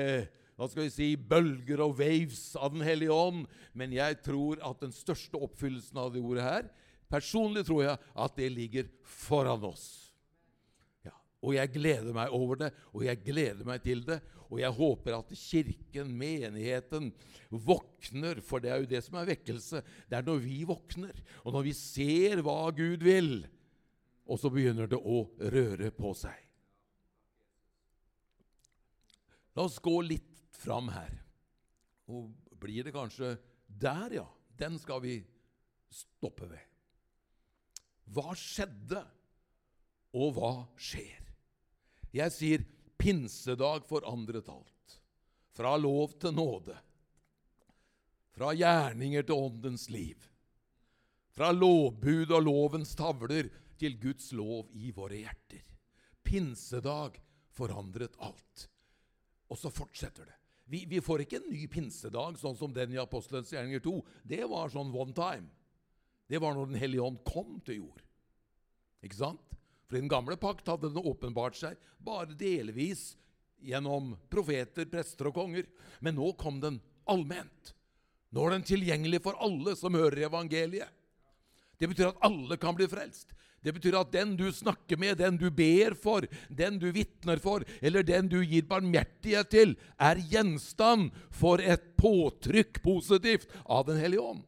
hva 0.59 0.67
skal 0.67 0.89
vi 0.89 0.91
si, 0.91 1.05
bølger 1.15 1.79
og 1.85 1.95
waves 2.01 2.51
av 2.59 2.73
Den 2.73 2.83
hellige 2.83 3.15
ånd. 3.15 3.45
Men 3.71 3.93
jeg 3.95 4.17
tror 4.25 4.59
at 4.65 4.81
den 4.83 4.91
største 4.91 5.39
oppfyllelsen 5.39 6.01
av 6.01 6.11
det 6.13 6.23
ordet 6.23 6.43
her 6.43 6.69
Personlig 7.09 7.63
tror 7.65 7.81
jeg 7.81 7.97
at 7.97 8.35
det 8.37 8.51
ligger 8.53 8.89
foran 9.01 9.63
oss. 9.65 10.08
Og 11.39 11.55
jeg 11.55 11.71
gleder 11.71 12.11
meg 12.15 12.33
over 12.35 12.59
det, 12.59 12.69
og 12.91 13.05
jeg 13.07 13.21
gleder 13.23 13.67
meg 13.67 13.83
til 13.83 14.01
det. 14.07 14.19
Og 14.49 14.59
jeg 14.59 14.75
håper 14.75 15.15
at 15.19 15.31
kirken, 15.37 16.11
menigheten, 16.17 17.11
våkner, 17.49 18.41
for 18.43 18.63
det 18.63 18.73
er 18.73 18.81
jo 18.81 18.89
det 18.91 19.01
som 19.05 19.19
er 19.21 19.29
vekkelse. 19.29 19.81
Det 20.09 20.17
er 20.17 20.25
når 20.25 20.41
vi 20.43 20.57
våkner, 20.67 21.21
og 21.45 21.55
når 21.55 21.67
vi 21.69 21.73
ser 21.77 22.43
hva 22.45 22.57
Gud 22.75 23.05
vil, 23.05 23.45
og 24.29 24.41
så 24.41 24.51
begynner 24.53 24.89
det 24.89 24.99
å 24.99 25.23
røre 25.53 25.93
på 25.95 26.11
seg. 26.17 26.35
La 29.55 29.65
oss 29.65 29.79
gå 29.83 29.95
litt 30.05 30.43
fram 30.59 30.91
her. 30.93 31.13
Og 32.09 32.29
blir 32.59 32.85
det 32.85 32.93
kanskje 32.95 33.37
der, 33.67 34.19
ja. 34.19 34.27
Den 34.59 34.75
skal 34.81 34.99
vi 35.05 35.21
stoppe 35.93 36.49
ved. 36.49 36.65
Hva 38.11 38.33
skjedde, 38.35 39.05
og 40.19 40.35
hva 40.35 40.53
skjer? 40.75 41.28
Jeg 42.15 42.33
sier 42.33 42.65
pinsedag 42.99 43.85
forandret 43.89 44.49
alt. 44.49 44.95
Fra 45.53 45.75
lov 45.77 46.15
til 46.21 46.33
nåde. 46.33 46.75
Fra 48.33 48.53
gjerninger 48.55 49.25
til 49.27 49.35
åndens 49.35 49.89
liv. 49.91 50.25
Fra 51.35 51.51
lovbud 51.53 52.31
og 52.33 52.43
lovens 52.45 52.95
tavler 52.97 53.49
til 53.79 53.97
Guds 54.01 54.31
lov 54.35 54.69
i 54.75 54.91
våre 54.95 55.21
hjerter. 55.21 55.63
Pinsedag 56.25 57.19
forandret 57.55 58.17
alt. 58.19 58.65
Og 59.49 59.57
så 59.57 59.71
fortsetter 59.73 60.27
det. 60.27 60.35
Vi, 60.69 60.83
vi, 60.85 60.99
får 61.01 61.23
ikke 61.23 61.39
en 61.39 61.49
ny 61.49 61.63
pinsedag 61.71 62.37
sånn 62.37 62.57
som 62.57 62.73
den 62.73 62.93
i 62.93 62.99
Apostelens 63.01 63.49
gjerninger 63.53 63.81
2. 63.81 63.93
Det 64.29 64.43
var 64.51 64.69
sånn 64.69 64.91
one 64.93 65.15
time. 65.17 65.49
Det 66.29 66.37
var 66.37 66.53
når 66.53 66.69
Den 66.69 66.81
hellige 66.81 67.05
ånd 67.07 67.23
kom 67.25 67.57
til 67.65 67.81
jord. 67.81 68.03
Ikke 69.01 69.17
sant? 69.17 69.55
For 69.89 69.97
i 69.97 70.03
den 70.03 70.11
gamle 70.11 70.37
pakt 70.37 70.67
hadde 70.69 70.91
den 70.93 71.01
åpenbart 71.01 71.57
seg 71.57 71.79
bare 72.05 72.37
delvis 72.37 73.15
gjennom 73.65 74.13
profeter, 74.29 74.85
prester 74.85 75.31
og 75.31 75.35
konger. 75.39 75.65
Men 75.99 76.15
nå 76.19 76.29
kom 76.37 76.61
den 76.61 76.77
allment. 77.09 77.73
Nå 78.29 78.45
er 78.45 78.53
den 78.53 78.67
tilgjengelig 78.69 79.23
for 79.25 79.39
alle 79.41 79.73
som 79.75 79.97
hører 79.97 80.27
evangeliet. 80.29 80.93
Det 81.79 81.89
betyr 81.89 82.11
at 82.11 82.25
alle 82.27 82.59
kan 82.61 82.77
bli 82.77 82.85
frelst. 82.91 83.33
Det 83.63 83.73
betyr 83.75 83.97
at 83.99 84.11
den 84.13 84.35
du 84.39 84.45
snakker 84.55 84.99
med, 84.99 85.17
den 85.19 85.39
du 85.39 85.49
ber 85.51 85.95
for, 85.99 86.27
den 86.47 86.77
du 86.79 86.91
vitner 86.95 87.41
for, 87.43 87.65
eller 87.81 88.05
den 88.07 88.29
du 88.31 88.37
gir 88.43 88.67
barmhjertighet 88.69 89.49
til, 89.51 89.73
er 89.99 90.21
gjenstand 90.31 91.09
for 91.35 91.59
et 91.59 91.89
påtrykk 91.99 92.79
positivt 92.85 93.49
av 93.65 93.89
Den 93.89 93.99
hellige 93.99 94.23
ånd. 94.23 94.45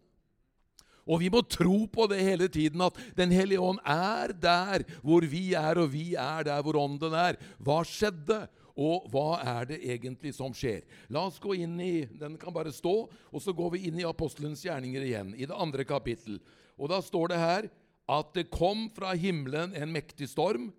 Og 1.08 1.22
vi 1.24 1.30
må 1.34 1.42
tro 1.46 1.86
på 1.92 2.08
det 2.12 2.22
hele 2.22 2.48
tiden, 2.52 2.82
at 2.86 2.98
Den 3.18 3.32
hellige 3.32 3.62
ånd 3.62 3.80
er 3.86 4.34
der 4.34 4.86
hvor 5.02 5.26
vi 5.26 5.54
er, 5.58 5.78
og 5.82 5.92
vi 5.94 6.14
er 6.16 6.44
der 6.48 6.62
hvor 6.62 6.78
ånden 6.80 7.14
er. 7.14 7.40
Hva 7.60 7.82
skjedde? 7.88 8.46
Og 8.82 9.08
hva 9.12 9.42
er 9.44 9.68
det 9.74 9.82
egentlig 9.84 10.32
som 10.34 10.54
skjer? 10.56 10.86
La 11.12 11.26
oss 11.28 11.42
gå 11.44 11.54
inn 11.60 11.76
i 11.84 12.08
Den 12.08 12.38
kan 12.40 12.54
bare 12.56 12.72
stå, 12.72 12.96
og 13.12 13.44
så 13.44 13.54
går 13.54 13.76
vi 13.76 13.88
inn 13.90 14.00
i 14.00 14.08
apostelens 14.08 14.64
gjerninger 14.66 15.04
igjen, 15.06 15.34
i 15.36 15.46
det 15.46 15.58
andre 15.58 15.86
kapittel. 15.86 16.40
Og 16.80 16.90
da 16.90 17.02
står 17.04 17.34
det 17.34 17.42
her 17.42 17.68
at 18.12 18.32
det 18.36 18.50
kom 18.52 18.88
fra 18.96 19.14
himmelen 19.16 19.76
en 19.78 19.92
mektig 19.94 20.30
storm. 20.32 20.72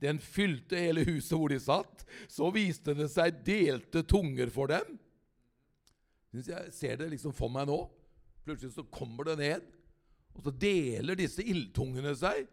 Den 0.00 0.20
fylte 0.22 0.78
hele 0.80 1.04
huset 1.04 1.36
hvor 1.36 1.52
de 1.52 1.58
satt. 1.60 2.04
Så 2.28 2.48
viste 2.54 2.94
det 2.96 3.10
seg 3.12 3.42
delte 3.44 4.04
tunger 4.08 4.52
for 4.52 4.70
dem. 4.72 4.98
Jeg 6.32 6.70
ser 6.72 7.00
det 7.00 7.10
liksom 7.10 7.34
for 7.36 7.52
meg 7.52 7.66
nå. 7.68 7.82
Plutselig 8.44 8.74
så 8.74 8.86
kommer 8.92 9.28
det 9.28 9.36
ned, 9.40 9.66
og 10.34 10.44
så 10.46 10.52
deler 10.54 11.18
disse 11.18 11.44
ildtungene 11.44 12.14
seg. 12.16 12.46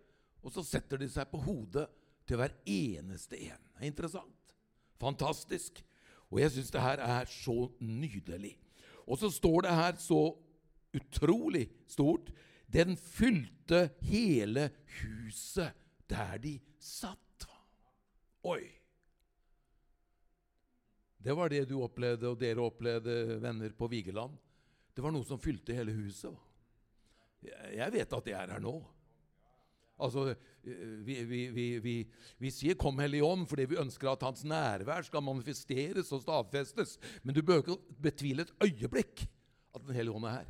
Og 0.46 0.54
så 0.54 0.64
setter 0.64 1.00
de 1.02 1.08
seg 1.12 1.28
på 1.32 1.40
hodet 1.44 1.88
til 2.28 2.40
hver 2.40 2.54
eneste 2.68 3.40
en. 3.40 3.62
Det 3.76 3.84
er 3.84 3.90
interessant. 3.90 4.56
Fantastisk. 5.02 5.82
Og 6.32 6.42
jeg 6.42 6.54
syns 6.54 6.72
det 6.74 6.84
her 6.84 7.02
er 7.04 7.30
så 7.32 7.68
nydelig. 7.84 8.56
Og 9.08 9.20
så 9.20 9.32
står 9.32 9.66
det 9.66 9.76
her 9.76 10.00
så 10.02 10.22
utrolig 10.98 11.68
stort 11.88 12.32
den 12.72 12.98
fylte 13.00 13.88
hele 14.04 14.70
huset 15.00 15.76
der 16.10 16.40
de 16.44 16.58
satt. 16.80 17.48
Oi! 18.48 18.64
Det 21.18 21.34
var 21.36 21.52
det 21.52 21.66
du 21.68 21.82
opplevde, 21.84 22.30
og 22.30 22.40
dere 22.40 22.64
opplevde, 22.64 23.42
venner 23.44 23.74
på 23.76 23.90
Vigeland. 23.92 24.38
Det 24.98 25.04
var 25.06 25.14
noe 25.14 25.26
som 25.30 25.38
fylte 25.38 25.76
hele 25.78 25.94
huset. 25.94 26.34
Jeg 27.46 27.94
vet 27.94 28.14
at 28.18 28.26
det 28.26 28.34
er 28.34 28.50
her 28.56 28.62
nå. 28.64 28.80
Altså, 30.02 30.32
vi, 31.06 31.18
vi, 31.26 31.42
vi, 31.82 31.96
vi, 32.42 32.50
sier 32.54 32.74
'Kom, 32.74 32.98
Hellige 32.98 33.26
Ånd' 33.26 33.46
fordi 33.50 33.66
vi 33.70 33.78
ønsker 33.78 34.10
at 34.10 34.24
Hans 34.26 34.42
nærvær 34.44 35.06
skal 35.06 35.22
manifesteres 35.22 36.10
og 36.12 36.22
stadfestes. 36.22 36.98
Men 37.22 37.36
du 37.36 37.44
bør 37.46 37.62
ikke 37.62 37.78
betvile 38.02 38.42
et 38.42 38.54
øyeblikk 38.64 39.28
at 39.76 39.86
Den 39.86 39.96
hellige 39.96 40.16
ånd 40.16 40.26
er 40.26 40.30
her. 40.30 40.48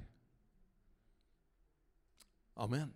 Amen. 2.55 2.93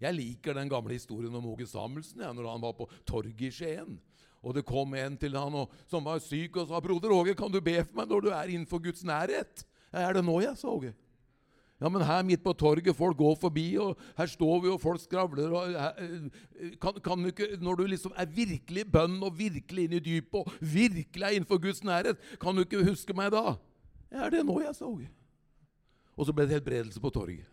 Jeg 0.00 0.14
liker 0.14 0.54
den 0.54 0.68
gamle 0.68 0.92
historien 0.98 1.34
om 1.34 1.46
Åge 1.46 1.66
Samuelsen 1.66 2.20
ja, 2.20 2.32
når 2.32 2.50
han 2.50 2.62
var 2.62 2.72
på 2.72 2.88
torget 3.06 3.40
i 3.40 3.50
Skien. 3.50 4.00
Og 4.42 4.54
det 4.54 4.66
kom 4.66 4.94
en 4.94 5.16
til 5.16 5.36
han 5.38 5.54
og, 5.54 5.70
som 5.86 6.04
var 6.04 6.18
syk 6.18 6.56
og 6.56 6.68
sa 6.68 6.80
'Broder 6.80 7.14
Åge, 7.14 7.34
kan 7.34 7.52
du 7.52 7.60
be 7.60 7.84
for 7.84 7.94
meg 7.94 8.08
når 8.08 8.20
du 8.20 8.28
er 8.30 8.50
innenfor 8.50 8.82
Guds 8.82 9.04
nærhet?' 9.04 9.64
'Er 9.94 10.12
det 10.12 10.24
nå, 10.24 10.40
jeg', 10.40 10.64
Åge. 10.64 10.94
Ja, 11.80 11.88
men 11.88 12.04
her 12.06 12.22
midt 12.22 12.42
på 12.44 12.52
torget, 12.52 12.96
folk 12.96 13.16
går 13.18 13.34
forbi, 13.36 13.64
og 13.82 13.98
her 14.16 14.26
står 14.30 14.60
vi, 14.62 14.68
og 14.70 14.80
folk 14.80 15.00
skravler 15.02 15.50
og 15.52 15.72
eh, 15.74 16.28
kan, 16.80 17.00
kan 17.02 17.18
du 17.18 17.26
ikke, 17.32 17.56
Når 17.60 17.74
du 17.74 17.82
liksom 17.86 18.12
er 18.16 18.30
virkelig 18.30 18.84
i 18.86 18.90
bønn 18.90 19.18
og 19.22 19.38
virkelig 19.38 19.84
inn 19.84 19.96
i 19.98 19.98
dypet 19.98 20.38
og 20.38 20.52
virkelig 20.60 21.26
er 21.26 21.34
innenfor 21.36 21.58
Guds 21.58 21.82
nærhet, 21.84 22.16
kan 22.40 22.54
du 22.54 22.62
ikke 22.62 22.84
huske 22.86 23.16
meg 23.16 23.32
da? 23.34 23.56
Ja, 24.12 24.26
er 24.26 24.30
det 24.30 24.46
nå, 24.46 24.60
jeg, 24.62 24.76
Åge. 24.80 25.10
Og 26.16 26.26
så 26.26 26.32
ble 26.32 26.46
det 26.46 26.60
helbredelse 26.60 27.02
på 27.02 27.10
torget. 27.10 27.50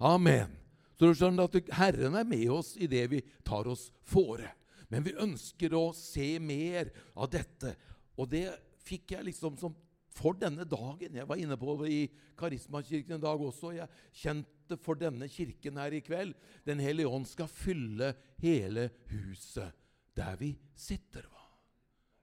Amen. 0.00 0.56
Så 0.96 1.10
du 1.10 1.14
skjønner 1.14 1.46
at 1.46 1.72
Herren 1.76 2.16
er 2.18 2.26
med 2.26 2.48
oss 2.50 2.72
i 2.80 2.88
det 2.90 3.04
vi 3.12 3.20
tar 3.44 3.68
oss 3.68 3.90
fore. 4.02 4.48
Men 4.88 5.04
vi 5.04 5.14
ønsker 5.18 5.74
å 5.76 5.92
se 5.96 6.34
mer 6.42 6.90
av 7.14 7.30
dette. 7.32 7.76
Og 8.18 8.28
det 8.32 8.48
fikk 8.82 9.14
jeg 9.14 9.28
liksom 9.28 9.56
som 9.60 9.76
for 10.12 10.36
denne 10.38 10.66
dagen. 10.68 11.16
Jeg 11.16 11.28
var 11.28 11.40
inne 11.40 11.56
på 11.60 11.76
det 11.82 11.92
i 11.92 12.02
Karismakirken 12.38 13.16
en 13.16 13.24
dag 13.24 13.40
også. 13.40 13.72
Jeg 13.76 13.88
kjente 14.22 14.78
for 14.80 15.00
denne 15.00 15.28
kirken 15.32 15.80
her 15.80 15.96
i 15.96 16.02
kveld. 16.04 16.34
Den 16.68 16.82
hellige 16.82 17.10
ånd 17.10 17.26
skal 17.30 17.50
fylle 17.50 18.12
hele 18.42 18.90
huset 19.12 19.72
der 20.16 20.36
vi 20.40 20.52
sitter. 20.76 21.24
Va? 21.32 21.46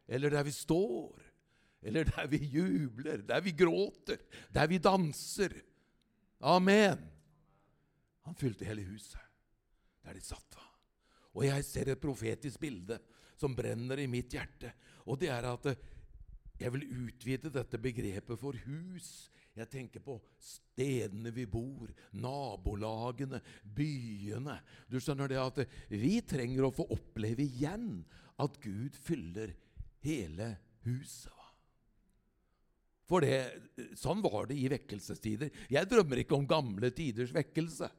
Eller 0.10 0.34
der 0.34 0.45
vi 0.45 0.54
står. 0.54 1.25
Eller 1.82 2.10
der 2.10 2.28
vi 2.28 2.41
jubler, 2.43 3.23
der 3.23 3.41
vi 3.41 3.56
gråter, 3.56 4.19
der 4.54 4.67
vi 4.67 4.78
danser. 4.84 5.54
Amen. 6.39 7.06
Han 8.28 8.36
fylte 8.36 8.67
hele 8.67 8.84
huset 8.86 9.19
der 10.04 10.17
de 10.17 10.23
satt. 10.23 10.58
Og 11.38 11.45
jeg 11.45 11.63
ser 11.65 11.91
et 11.91 12.02
profetisk 12.02 12.60
bilde 12.60 12.97
som 13.39 13.56
brenner 13.56 14.02
i 14.02 14.10
mitt 14.12 14.34
hjerte. 14.34 14.73
Og 15.08 15.19
det 15.21 15.30
er 15.32 15.45
at 15.47 15.67
eh, 15.71 15.78
jeg 16.60 16.74
vil 16.76 16.88
utvide 17.06 17.52
dette 17.54 17.80
begrepet 17.82 18.39
for 18.39 18.58
hus. 18.65 19.30
Jeg 19.58 19.67
tenker 19.72 20.04
på 20.04 20.17
stedene 20.39 21.32
vi 21.36 21.45
bor, 21.50 21.89
nabolagene, 22.15 23.41
byene. 23.63 24.60
Du 24.88 25.00
skjønner 25.02 25.32
det 25.32 25.39
at 25.41 25.63
vi 25.91 26.19
trenger 26.24 26.67
å 26.67 26.74
få 26.76 26.86
oppleve 26.95 27.43
igjen 27.43 28.04
at 28.39 28.60
Gud 28.63 28.95
fyller 29.00 29.56
hele 30.06 30.54
huset. 30.88 31.34
For 33.10 33.26
det, 33.26 33.39
sånn 33.98 34.22
var 34.22 34.52
det 34.52 34.60
i 34.62 34.67
vekkelsestider. 34.69 35.50
Jeg 35.74 35.89
drømmer 35.89 36.22
ikke 36.22 36.38
om 36.38 36.45
gamle 36.48 36.91
tiders 36.93 37.34
vekkelse. 37.34 37.89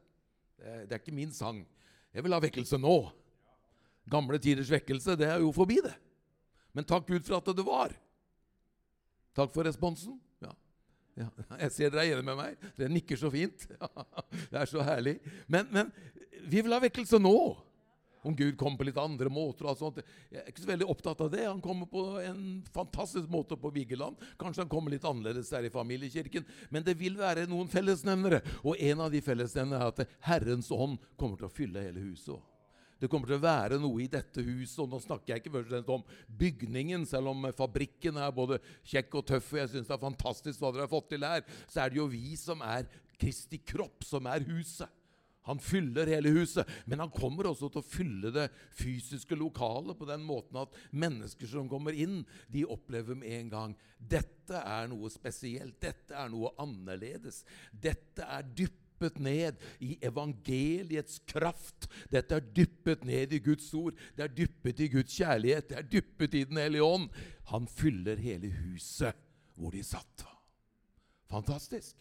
Det 0.61 0.87
er 0.87 1.01
ikke 1.01 1.17
min 1.17 1.33
sang. 1.35 1.65
Jeg 2.15 2.23
vil 2.23 2.35
ha 2.35 2.39
vekkelse 2.43 2.79
nå. 2.79 2.95
Gamle 4.11 4.39
tiders 4.41 4.71
vekkelse, 4.71 5.17
det 5.19 5.27
er 5.27 5.43
jo 5.43 5.51
forbi, 5.55 5.81
det. 5.83 5.93
Men 6.71 6.87
takk 6.87 7.09
Gud 7.09 7.27
for 7.27 7.41
at 7.41 7.51
det 7.51 7.65
var. 7.67 7.91
Takk 9.37 9.53
for 9.53 9.67
responsen. 9.67 10.19
Ja. 10.43 10.53
Ja, 11.19 11.27
jeg 11.65 11.73
ser 11.75 11.91
dere 11.91 12.05
er 12.05 12.13
enige 12.15 12.27
med 12.31 12.39
meg. 12.39 12.69
Dere 12.77 12.93
nikker 12.93 13.19
så 13.19 13.31
fint. 13.33 13.67
Det 14.51 14.61
er 14.61 14.69
så 14.69 14.83
herlig. 14.85 15.19
Men, 15.47 15.67
men 15.71 15.91
vi 16.47 16.61
vil 16.61 16.73
ha 16.73 16.81
vekkelse 16.83 17.19
nå. 17.21 17.35
Om 18.21 18.35
Gud 18.37 18.53
kommer 18.57 18.77
på 18.77 18.85
litt 18.85 18.99
andre 19.01 19.31
måter. 19.33 19.65
og 19.65 19.71
alt 19.71 19.79
sånt. 19.79 20.01
Jeg 20.29 20.43
er 20.43 20.51
ikke 20.51 20.61
så 20.61 20.69
veldig 20.69 20.87
opptatt 20.93 21.23
av 21.25 21.31
det. 21.33 21.41
Han 21.47 21.61
kommer 21.63 21.89
på 21.89 22.03
en 22.21 22.43
fantastisk 22.73 23.31
måte 23.33 23.57
på 23.57 23.71
Vigeland. 23.73 24.19
Kanskje 24.37 24.61
han 24.61 24.69
kommer 24.69 24.93
litt 24.93 25.07
annerledes 25.09 25.49
der 25.49 25.65
i 25.65 25.73
familiekirken. 25.73 26.45
Men 26.69 26.85
det 26.85 26.99
vil 26.99 27.17
være 27.17 27.47
noen 27.49 27.71
fellesnevnere. 27.71 28.43
Og 28.61 28.77
en 28.77 29.01
av 29.07 29.09
de 29.13 29.23
fellesnevnerne 29.25 29.81
er 29.81 29.89
at 29.95 30.15
Herrens 30.29 30.69
ånd 30.69 31.01
kommer 31.17 31.41
til 31.41 31.49
å 31.49 31.55
fylle 31.55 31.87
hele 31.87 32.03
huset. 32.11 32.37
Det 33.01 33.09
kommer 33.09 33.31
til 33.31 33.39
å 33.39 33.43
være 33.43 33.81
noe 33.81 34.03
i 34.03 34.09
dette 34.11 34.43
huset, 34.45 34.77
og 34.83 34.91
nå 34.91 35.01
snakker 35.01 35.33
jeg 35.33 35.41
ikke 35.41 35.55
først 35.55 35.71
og 35.71 35.73
fremst 35.73 35.93
om 35.95 36.37
bygningen, 36.41 37.05
selv 37.09 37.33
om 37.33 37.49
fabrikken 37.57 38.19
er 38.21 38.33
både 38.35 38.61
kjekk 38.93 39.17
og 39.17 39.27
tøff, 39.33 39.51
og 39.55 39.63
jeg 39.63 39.73
syns 39.73 39.89
det 39.89 39.97
er 39.97 40.03
fantastisk 40.05 40.61
hva 40.61 40.73
dere 40.75 40.85
har 40.85 40.93
fått 40.93 41.09
til 41.15 41.25
her, 41.25 41.45
så 41.65 41.81
er 41.81 41.91
det 41.91 42.01
jo 42.01 42.09
vi 42.11 42.35
som 42.39 42.61
er 42.65 42.89
Kristi 43.21 43.59
kropp, 43.65 44.05
som 44.05 44.25
er 44.29 44.45
huset. 44.47 44.89
Han 45.49 45.57
fyller 45.61 46.09
hele 46.09 46.29
huset, 46.35 46.69
men 46.85 47.01
han 47.01 47.09
kommer 47.13 47.49
også 47.49 47.71
til 47.73 47.81
å 47.81 47.85
fylle 47.85 48.29
det 48.33 48.47
fysiske 48.77 49.37
lokalet 49.37 49.97
på 49.97 50.05
den 50.09 50.21
måten 50.25 50.59
at 50.61 50.75
mennesker 50.93 51.49
som 51.49 51.69
kommer 51.69 51.97
inn, 51.97 52.21
de 52.53 52.67
opplever 52.69 53.17
med 53.17 53.33
en 53.39 53.49
gang 53.55 53.73
dette 53.97 54.57
er 54.57 54.87
noe 54.89 55.09
spesielt, 55.13 55.79
dette 55.81 56.15
er 56.17 56.29
noe 56.33 56.53
annerledes. 56.61 57.41
Dette 57.71 58.25
er 58.25 58.45
dypt 58.45 58.80
dyppet 59.01 59.19
ned 59.19 59.57
i 59.79 59.97
evangeliets 60.01 61.21
kraft. 61.25 61.89
Dette 62.11 62.35
er 62.35 62.45
dyppet 62.53 63.03
ned 63.05 63.33
i 63.33 63.39
Guds 63.39 63.73
ord. 63.73 63.93
Det 64.15 64.23
er 64.23 64.35
dyppet 64.35 64.79
i 64.79 64.87
Guds 64.87 65.15
kjærlighet. 65.15 65.69
Det 65.69 65.77
er 65.77 65.89
dyppet 65.89 66.33
i 66.33 66.43
Den 66.43 66.57
hellige 66.57 66.83
ånd. 66.83 67.09
Han 67.45 67.67
fyller 67.67 68.15
hele 68.15 68.51
huset 68.51 69.15
hvor 69.55 69.71
de 69.71 69.83
satt. 69.83 70.25
Fantastisk. 71.29 71.97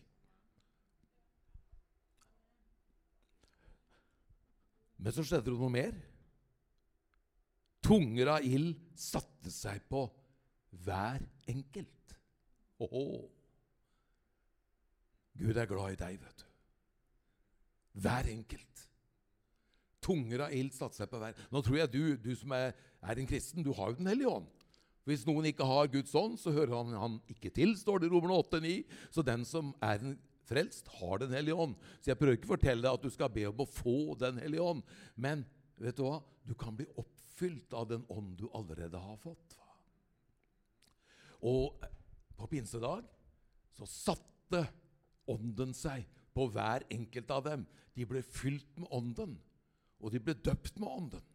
Men 4.98 5.12
så 5.12 5.24
skjedde 5.24 5.48
det 5.48 5.56
noe 5.56 5.72
mer. 5.72 5.94
Tunger 7.80 8.36
av 8.36 8.44
ild 8.44 8.76
satte 8.94 9.50
seg 9.50 9.80
på 9.88 10.04
hver 10.84 11.22
enkelt. 11.48 12.16
Åhå. 12.80 13.30
Gud 15.40 15.56
er 15.56 15.66
glad 15.66 15.94
i 15.94 16.00
deg, 16.00 16.20
vet 16.20 16.42
du. 16.42 16.49
Hver 17.92 18.28
enkelt. 18.30 18.86
Tunger 20.00 20.46
av 20.46 20.54
ild 20.56 20.72
satte 20.74 20.96
seg 20.96 21.10
på 21.10 21.20
hver. 21.20 21.36
Nå 21.52 21.62
tror 21.64 21.78
jeg 21.82 21.92
du, 21.92 22.02
du 22.16 22.32
som 22.38 22.54
er, 22.56 22.72
er, 23.02 23.18
en 23.18 23.28
kristen, 23.28 23.64
du 23.66 23.72
har 23.76 23.92
jo 23.92 24.00
Den 24.00 24.10
hellige 24.10 24.32
ånd. 24.32 24.48
Hvis 25.08 25.26
noen 25.26 25.48
ikke 25.50 25.66
har 25.66 25.90
Guds 25.90 26.14
ånd, 26.14 26.36
så 26.38 26.52
hører 26.54 26.76
han 26.76 26.96
han 26.96 27.20
ikke 27.32 27.52
til, 27.54 27.74
står 27.78 28.00
det 28.00 28.10
i 28.10 28.12
Romerne 28.12 28.36
8-9. 28.40 28.74
Så 29.12 29.24
den 29.26 29.46
som 29.48 29.72
er 29.82 30.02
en 30.02 30.18
frelst, 30.50 30.88
har 31.00 31.22
Den 31.22 31.34
hellige 31.34 31.54
ånd. 31.54 31.76
Så 32.00 32.12
jeg 32.12 32.20
prøver 32.20 32.38
ikke 32.38 32.50
å 32.50 32.54
fortelle 32.56 32.84
deg 32.84 32.98
at 32.98 33.06
du 33.06 33.10
skal 33.12 33.32
be 33.32 33.46
om 33.50 33.64
å 33.64 33.68
få 33.68 34.14
Den 34.20 34.40
hellige 34.42 34.66
ånd. 34.72 34.84
Men 35.16 35.44
vet 35.80 35.98
du 35.98 36.04
hva? 36.06 36.20
Du 36.46 36.54
kan 36.58 36.76
bli 36.76 36.88
oppfylt 37.00 37.74
av 37.76 37.88
den 37.90 38.06
ånd 38.08 38.36
du 38.40 38.48
allerede 38.56 38.98
har 38.98 39.18
fått. 39.20 39.56
Og 41.40 41.76
på 42.36 42.48
pinsedag 42.52 43.04
så 43.76 43.86
satte 43.88 44.64
ånden 45.30 45.72
seg 45.76 46.04
på 46.34 46.46
hver 46.52 46.86
enkelt 46.90 47.30
av 47.34 47.44
dem. 47.46 47.66
De 47.96 48.06
ble 48.08 48.22
fylt 48.22 48.70
med 48.78 48.88
Ånden, 48.94 49.36
og 50.00 50.14
de 50.14 50.22
ble 50.22 50.36
døpt 50.38 50.78
med 50.80 50.88
Ånden. 50.88 51.26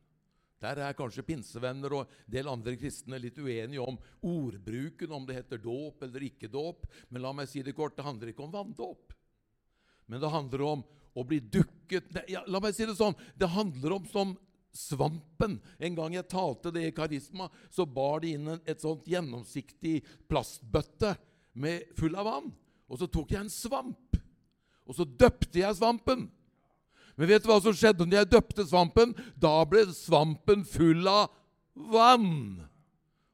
Der 0.63 0.79
er 0.81 0.95
kanskje 0.97 1.25
pinsevenner 1.27 1.93
og 1.93 2.05
en 2.07 2.31
del 2.31 2.47
andre 2.49 2.77
kristne 2.79 3.19
litt 3.21 3.37
uenige 3.37 3.83
om 3.83 3.97
ordbruken, 4.25 5.11
om 5.13 5.25
det 5.27 5.35
heter 5.37 5.61
dåp 5.61 6.05
eller 6.07 6.25
ikke 6.25 6.49
dåp. 6.49 6.87
Men 7.09 7.25
la 7.25 7.33
meg 7.35 7.51
si 7.51 7.61
det 7.65 7.75
kort, 7.75 7.97
det 7.97 8.07
handler 8.07 8.31
ikke 8.31 8.45
om 8.47 8.53
vanndåp. 8.55 9.13
Men 10.07 10.23
det 10.23 10.31
handler 10.31 10.63
om 10.65 10.85
å 11.15 11.23
bli 11.27 11.39
dukket 11.39 12.09
ja, 12.31 12.43
La 12.47 12.61
meg 12.63 12.75
si 12.75 12.87
det 12.87 12.97
sånn. 12.97 13.17
Det 13.35 13.51
handler 13.51 13.97
om 13.97 14.07
som 14.09 14.33
svampen. 14.75 15.59
En 15.79 15.95
gang 15.95 16.15
jeg 16.17 16.27
talte 16.31 16.71
det 16.75 16.87
i 16.89 16.95
Karisma, 16.95 17.49
så 17.71 17.85
bar 17.87 18.23
de 18.23 18.33
inn 18.35 18.51
et 18.57 18.81
sånt 18.83 19.07
gjennomsiktig 19.07 20.01
plastbøtte 20.29 21.15
med, 21.55 21.91
full 21.99 22.17
av 22.19 22.27
vann. 22.27 22.49
Og 22.91 22.99
så 23.01 23.07
tok 23.09 23.31
jeg 23.33 23.45
en 23.45 23.51
svamp, 23.53 24.04
og 24.85 24.97
så 24.97 25.05
døpte 25.05 25.59
jeg 25.61 25.77
svampen. 25.77 26.27
Men 27.15 27.29
vet 27.31 27.43
du 27.43 27.49
hva 27.49 27.59
som 27.63 27.75
skjedde 27.75 28.05
når 28.05 28.21
jeg 28.21 28.31
døpte 28.33 28.65
svampen? 28.67 29.13
Da 29.39 29.53
ble 29.69 29.85
svampen 29.95 30.65
full 30.67 31.07
av 31.09 31.31
vann. 31.73 32.65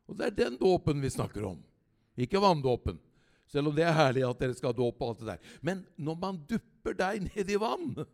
Og 0.10 0.18
det 0.20 0.28
er 0.28 0.38
den 0.38 0.60
dåpen 0.60 1.02
vi 1.04 1.12
snakker 1.12 1.46
om, 1.48 1.60
ikke 2.20 2.42
vanndåpen. 2.44 3.00
Selv 3.52 3.72
om 3.72 3.76
det 3.76 3.84
er 3.84 3.96
herlig 3.96 4.24
at 4.24 4.40
dere 4.40 4.56
skal 4.56 4.76
dåpe 4.76 5.04
alt 5.04 5.20
det 5.20 5.34
der. 5.34 5.56
Men 5.66 5.84
når 6.00 6.20
man 6.20 6.40
dupper 6.48 6.96
deg 6.98 7.24
ned 7.28 7.52
i 7.52 7.60
vann, 7.60 8.06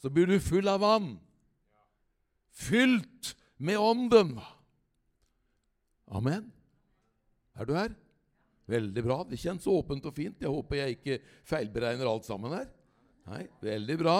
så 0.00 0.12
blir 0.12 0.28
du 0.28 0.36
full 0.42 0.68
av 0.68 0.82
vann. 0.84 1.14
Fylt 2.56 3.34
med 3.56 3.80
Ånden. 3.80 4.36
Amen. 6.12 6.50
Er 7.56 7.68
du 7.68 7.72
her? 7.76 7.94
Veldig 8.66 9.04
bra. 9.06 9.20
Det 9.28 9.38
kjennes 9.38 9.66
åpent 9.70 10.08
og 10.08 10.14
fint. 10.16 10.40
Jeg 10.42 10.50
håper 10.50 10.80
jeg 10.80 10.96
ikke 10.96 11.20
feilberegner 11.46 12.08
alt 12.10 12.26
sammen 12.26 12.54
her. 12.56 12.66
Nei, 13.30 13.44
veldig 13.62 13.96
bra. 14.00 14.16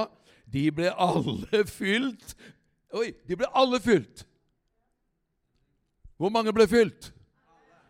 De 0.50 0.68
ble 0.74 0.92
alle 0.92 1.64
fylt. 1.78 2.36
Oi, 2.96 3.10
de 3.26 3.38
ble 3.38 3.50
alle 3.58 3.80
fylt. 3.82 4.22
Hvor 6.16 6.32
mange 6.32 6.54
ble 6.56 6.64
fylt? 6.70 7.10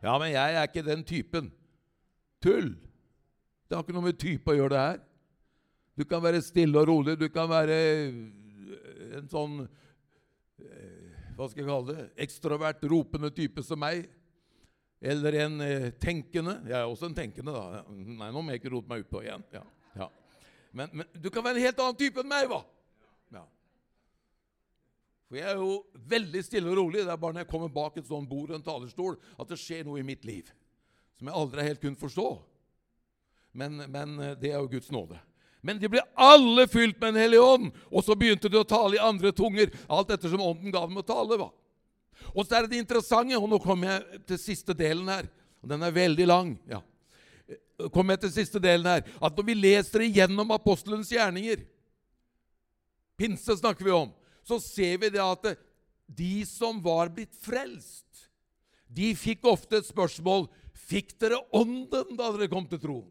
Ja, 0.03 0.17
men 0.19 0.33
jeg 0.33 0.57
er 0.57 0.67
ikke 0.67 0.85
den 0.87 1.05
typen. 1.07 1.53
Tull. 2.43 2.73
Det 3.67 3.77
har 3.77 3.85
ikke 3.85 3.97
noe 3.97 4.09
med 4.09 4.19
type 4.21 4.53
å 4.53 4.57
gjøre, 4.57 4.73
det 4.73 4.83
her. 4.83 5.01
Du 5.97 6.05
kan 6.09 6.23
være 6.25 6.43
stille 6.45 6.79
og 6.81 6.89
rolig. 6.91 7.17
Du 7.21 7.29
kan 7.33 7.49
være 7.51 7.77
eh, 7.77 8.19
en 9.17 9.29
sånn 9.31 9.63
eh, 9.65 11.33
Hva 11.37 11.49
skal 11.49 11.63
jeg 11.63 11.69
kalle 11.71 11.95
det? 11.95 12.05
Ekstrovert, 12.27 12.85
ropende 12.91 13.33
type 13.35 13.65
som 13.65 13.81
meg. 13.81 14.07
Eller 15.07 15.39
en 15.45 15.61
eh, 15.63 15.89
tenkende. 16.03 16.59
Jeg 16.67 16.79
er 16.81 16.87
også 16.91 17.11
en 17.11 17.17
tenkende, 17.17 17.55
da. 17.55 17.83
Nei, 17.95 18.31
nå 18.35 18.43
må 18.43 18.53
jeg 18.53 18.63
ikke 18.63 18.73
rote 18.75 18.91
meg 18.91 19.05
utpå 19.05 19.23
igjen. 19.23 19.45
Ja. 19.55 19.63
Men, 20.77 20.91
men, 20.93 21.07
du 21.15 21.31
kan 21.33 21.45
være 21.45 21.57
en 21.57 21.65
helt 21.65 21.79
annen 21.81 21.97
type 21.97 22.21
enn 22.21 22.29
meg, 22.29 22.51
hva? 22.51 22.59
Ja. 23.33 23.45
For 25.27 25.39
jeg 25.39 25.49
er 25.49 25.63
jo 25.63 25.71
veldig 26.11 26.43
stille 26.45 26.69
og 26.69 26.77
rolig. 26.83 27.05
Det 27.07 27.15
er 27.15 27.23
bare 27.23 27.39
når 27.39 27.47
jeg 27.47 27.53
kommer 27.55 27.73
bak 27.73 27.97
et 27.97 28.11
sånt 28.11 28.29
bord 28.29 28.53
og 28.53 28.59
en 28.59 28.67
talerstol, 28.67 29.17
at 29.41 29.49
det 29.53 29.61
skjer 29.63 29.87
noe 29.89 30.03
i 30.03 30.07
mitt 30.07 30.27
liv 30.29 30.51
som 31.17 31.31
jeg 31.31 31.39
aldri 31.41 31.65
helt 31.65 31.81
kunne 31.81 31.97
forstå. 31.97 32.27
Men, 33.57 33.79
men 33.89 34.19
eh, 34.21 34.35
det 34.37 34.53
er 34.53 34.59
jo 34.59 34.73
Guds 34.75 34.93
nåde. 34.93 35.17
Men 35.65 35.81
de 35.81 35.89
ble 35.91 36.03
alle 36.13 36.67
fylt 36.69 37.01
med 37.01 37.15
Den 37.15 37.23
hellige 37.25 37.47
ånd, 37.47 37.71
og 37.89 38.05
så 38.05 38.15
begynte 38.19 38.51
de 38.53 38.61
å 38.61 38.69
tale 38.69 38.99
i 38.99 39.03
andre 39.03 39.33
tunger, 39.35 39.73
alt 39.89 40.13
ettersom 40.13 40.45
ånden 40.45 40.75
ga 40.75 40.85
dem 40.85 41.01
å 41.01 41.07
tale. 41.07 41.41
hva? 41.41 41.49
Og 42.33 42.45
så 42.45 42.57
er 42.57 42.67
det 42.67 42.75
det 42.75 42.83
interessante, 42.85 43.39
og 43.39 43.49
nå 43.51 43.61
kommer 43.63 43.95
jeg 43.95 44.27
til 44.33 44.43
siste 44.43 44.77
delen 44.77 45.09
her. 45.09 45.29
og 45.63 45.71
Den 45.73 45.83
er 45.83 45.95
veldig 45.95 46.27
lang. 46.27 46.59
ja 46.69 46.83
kommer 47.93 48.15
jeg 48.17 48.25
til 48.25 48.33
siste 48.39 48.61
delen 48.63 48.89
her, 48.89 49.03
at 49.05 49.37
når 49.37 49.45
vi 49.45 49.55
leser 49.55 50.07
igjennom 50.07 50.55
apostelens 50.55 51.11
gjerninger 51.13 51.61
Pinse 53.17 53.55
snakker 53.57 53.85
vi 53.85 53.95
om. 53.97 54.11
Så 54.45 54.59
ser 54.61 54.99
vi 55.01 55.09
det 55.09 55.23
at 55.23 55.57
de 56.07 56.45
som 56.45 56.77
var 56.85 57.09
blitt 57.09 57.33
frelst, 57.41 58.05
de 58.87 59.15
fikk 59.19 59.49
ofte 59.49 59.81
et 59.81 59.89
spørsmål 59.89 60.47
Fikk 60.87 61.15
dere 61.19 61.41
ånden 61.57 62.19
da 62.19 62.29
dere 62.35 62.47
kom 62.53 62.67
til 62.69 62.79
troen? 62.79 63.09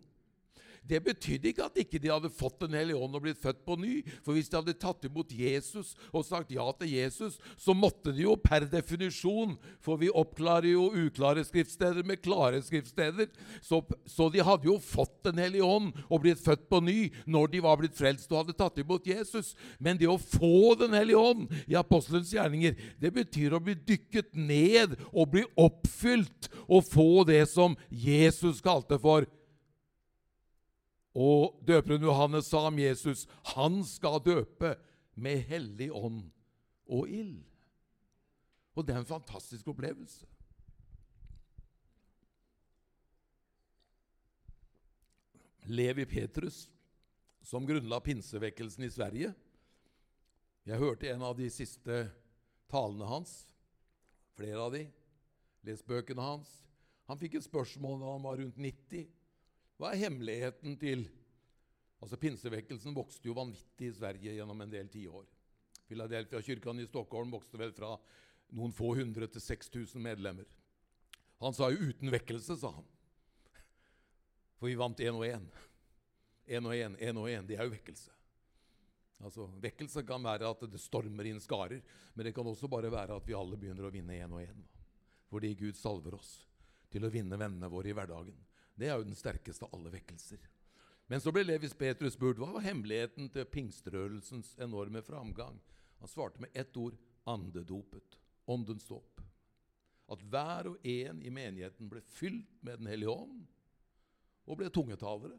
Det 0.85 1.01
betydde 1.01 1.49
ikke 1.49 1.65
at 1.65 1.79
ikke 1.81 1.99
de 2.01 2.11
hadde 2.11 2.29
fått 2.33 2.59
Den 2.65 2.75
hellige 2.77 2.99
ånd 3.01 3.17
og 3.17 3.23
blitt 3.25 3.41
født 3.41 3.63
på 3.65 3.77
ny. 3.79 3.93
For 4.25 4.35
hvis 4.35 4.49
de 4.51 4.59
hadde 4.59 4.75
tatt 4.77 5.05
imot 5.07 5.31
Jesus 5.33 5.93
og 6.11 6.25
sagt 6.27 6.53
ja 6.53 6.65
til 6.77 6.91
Jesus, 6.93 7.39
så 7.57 7.73
måtte 7.77 8.13
de 8.15 8.25
jo 8.25 8.35
per 8.39 8.67
definisjon 8.69 9.55
For 9.83 9.99
vi 10.01 10.11
oppklarer 10.13 10.69
jo 10.71 10.87
uklare 10.93 11.45
skriftsteder 11.47 12.05
med 12.05 12.21
klare 12.23 12.61
skriftsteder. 12.65 13.31
Så, 13.65 13.81
så 14.05 14.29
de 14.33 14.43
hadde 14.45 14.69
jo 14.69 14.77
fått 14.81 15.17
Den 15.25 15.41
hellige 15.41 15.65
ånd 15.65 15.93
og 16.05 16.21
blitt 16.25 16.43
født 16.43 16.67
på 16.69 16.81
ny 16.85 16.99
når 17.25 17.51
de 17.53 17.63
var 17.65 17.79
blitt 17.79 17.97
frelst 17.97 18.31
og 18.31 18.43
hadde 18.43 18.57
tatt 18.57 18.77
imot 18.81 19.07
Jesus. 19.09 19.53
Men 19.79 19.99
det 20.01 20.09
å 20.11 20.19
få 20.21 20.75
Den 20.79 20.93
hellige 20.97 21.21
ånd 21.21 21.49
i 21.65 21.77
apostelens 21.79 22.33
gjerninger, 22.35 22.75
det 23.01 23.13
betyr 23.15 23.55
å 23.55 23.63
bli 23.63 23.77
dykket 23.87 24.35
ned 24.37 24.97
og 25.11 25.31
bli 25.33 25.45
oppfylt 25.59 26.49
og 26.65 26.85
få 26.87 27.25
det 27.27 27.43
som 27.49 27.75
Jesus 27.89 28.61
kalte 28.65 28.99
for 29.01 29.25
og 31.15 31.61
døperen 31.63 32.03
Johannes 32.03 32.49
sa 32.51 32.65
om 32.67 32.79
Jesus 32.79 33.23
han 33.55 33.79
skal 33.87 34.19
døpe 34.23 34.75
med 35.15 35.45
hellig 35.47 35.87
ånd 35.95 36.25
og 36.91 37.07
ild. 37.09 37.39
Og 38.75 38.83
det 38.83 38.95
er 38.95 38.99
en 38.99 39.07
fantastisk 39.07 39.69
opplevelse. 39.71 40.27
Levi 45.65 46.05
Petrus, 46.05 46.67
som 47.41 47.65
grunnla 47.65 47.97
pinsevekkelsen 48.03 48.83
i 48.85 48.91
Sverige 48.93 49.31
Jeg 50.65 50.81
hørte 50.81 51.09
en 51.09 51.21
av 51.21 51.35
de 51.37 51.47
siste 51.53 52.07
talene 52.69 53.05
hans. 53.05 53.33
Flere 54.33 54.61
av 54.61 54.71
de. 54.73 54.87
Les 55.65 55.81
bøkene 55.85 56.21
hans. 56.21 56.49
Han 57.05 57.19
fikk 57.21 57.37
et 57.37 57.45
spørsmål 57.45 57.99
da 58.01 58.13
han 58.15 58.25
var 58.25 58.39
rundt 58.41 58.57
90. 58.57 59.05
Hva 59.79 59.91
er 59.91 60.05
hemmeligheten 60.05 60.77
til 60.79 61.07
Altså 62.03 62.19
Pinsevekkelsen 62.21 62.93
vokste 62.93 63.25
jo 63.29 63.33
vanvittig 63.33 63.87
i 63.89 63.93
Sverige 63.95 64.33
gjennom 64.35 64.59
en 64.61 64.69
del 64.69 64.89
tiår. 64.91 65.23
Filadelfia-kirken 65.87 66.83
i 66.83 66.87
Stockholm 66.89 67.31
vokste 67.33 67.57
vel 67.57 67.71
fra 67.73 67.95
noen 68.53 68.73
få 68.75 68.91
hundre 68.99 69.29
til 69.31 69.41
6000 69.41 70.03
medlemmer. 70.03 70.45
Han 71.41 71.55
sa 71.55 71.71
jo 71.71 71.79
'uten 71.79 72.11
vekkelse', 72.11 72.59
sa 72.59 72.69
han. 72.75 72.85
For 74.59 74.67
vi 74.67 74.75
vant 74.75 74.99
én 74.99 75.15
og 75.15 75.25
én. 75.25 75.47
Én 76.47 76.65
og 76.65 76.73
én, 76.73 76.95
én 76.99 77.17
og 77.17 77.27
én. 77.29 77.47
Det 77.47 77.57
er 77.57 77.63
jo 77.63 77.73
vekkelse. 77.73 78.11
Altså, 79.23 79.47
Vekkelse 79.61 80.03
kan 80.05 80.23
være 80.23 80.49
at 80.49 80.59
det 80.69 80.79
stormer 80.79 81.25
inn 81.25 81.39
skarer, 81.39 81.81
men 82.13 82.25
det 82.25 82.35
kan 82.35 82.45
også 82.45 82.67
bare 82.67 82.91
være 82.91 83.15
at 83.15 83.27
vi 83.27 83.33
alle 83.33 83.57
begynner 83.57 83.87
å 83.87 83.91
vinne 83.91 84.13
én 84.13 84.31
og 84.31 84.41
én. 84.41 84.63
Fordi 85.29 85.55
Gud 85.55 85.75
salver 85.75 86.15
oss 86.15 86.47
til 86.91 87.05
å 87.05 87.09
vinne 87.09 87.39
vennene 87.39 87.69
våre 87.71 87.89
i 87.89 87.93
hverdagen. 87.93 88.35
Det 88.75 88.89
er 88.89 88.99
jo 88.99 89.07
den 89.07 89.17
sterkeste 89.17 89.67
av 89.67 89.75
alle 89.77 89.93
vekkelser. 89.93 90.41
Men 91.07 91.21
så 91.21 91.31
ble 91.33 91.45
Levis 91.45 91.75
Petrus 91.77 92.15
spurt 92.15 92.39
hva 92.41 92.49
var 92.55 92.65
hemmeligheten 92.65 93.29
til 93.33 93.47
pingstrørelsens 93.49 94.55
enorme 94.61 95.03
framgang. 95.05 95.59
Han 96.01 96.11
svarte 96.11 96.41
med 96.41 96.53
ett 96.57 96.75
ord 96.77 96.97
andedopet. 97.29 98.17
Åndens 98.45 98.85
dåp. 98.85 99.21
At 100.11 100.21
hver 100.29 100.69
og 100.69 100.85
en 100.85 101.21
i 101.25 101.33
menigheten 101.33 101.89
ble 101.89 102.01
fylt 102.13 102.51
med 102.61 102.81
Den 102.81 102.89
hellige 102.91 103.13
ånd 103.13 103.45
og 104.45 104.59
ble 104.59 104.69
tungetalere. 104.69 105.37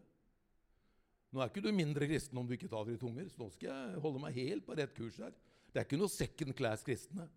Nå 1.30 1.42
er 1.42 1.50
ikke 1.50 1.62
du 1.62 1.70
mindre 1.74 2.08
kristen 2.08 2.38
om 2.40 2.46
du 2.48 2.54
ikke 2.56 2.70
taler 2.70 2.96
i 2.96 2.98
tunger, 2.98 3.28
så 3.30 3.38
nå 3.38 3.50
skal 3.54 3.68
jeg 3.70 4.00
holde 4.02 4.22
meg 4.22 4.38
helt 4.38 4.66
på 4.66 4.74
rett 4.78 4.94
kurs 4.96 5.18
her. 5.22 5.34
Det 5.70 5.78
er 5.78 5.86
ikke 5.86 6.00
noe 6.00 6.10
second 6.10 6.56
class 6.58 6.82
kristne. 6.86 7.28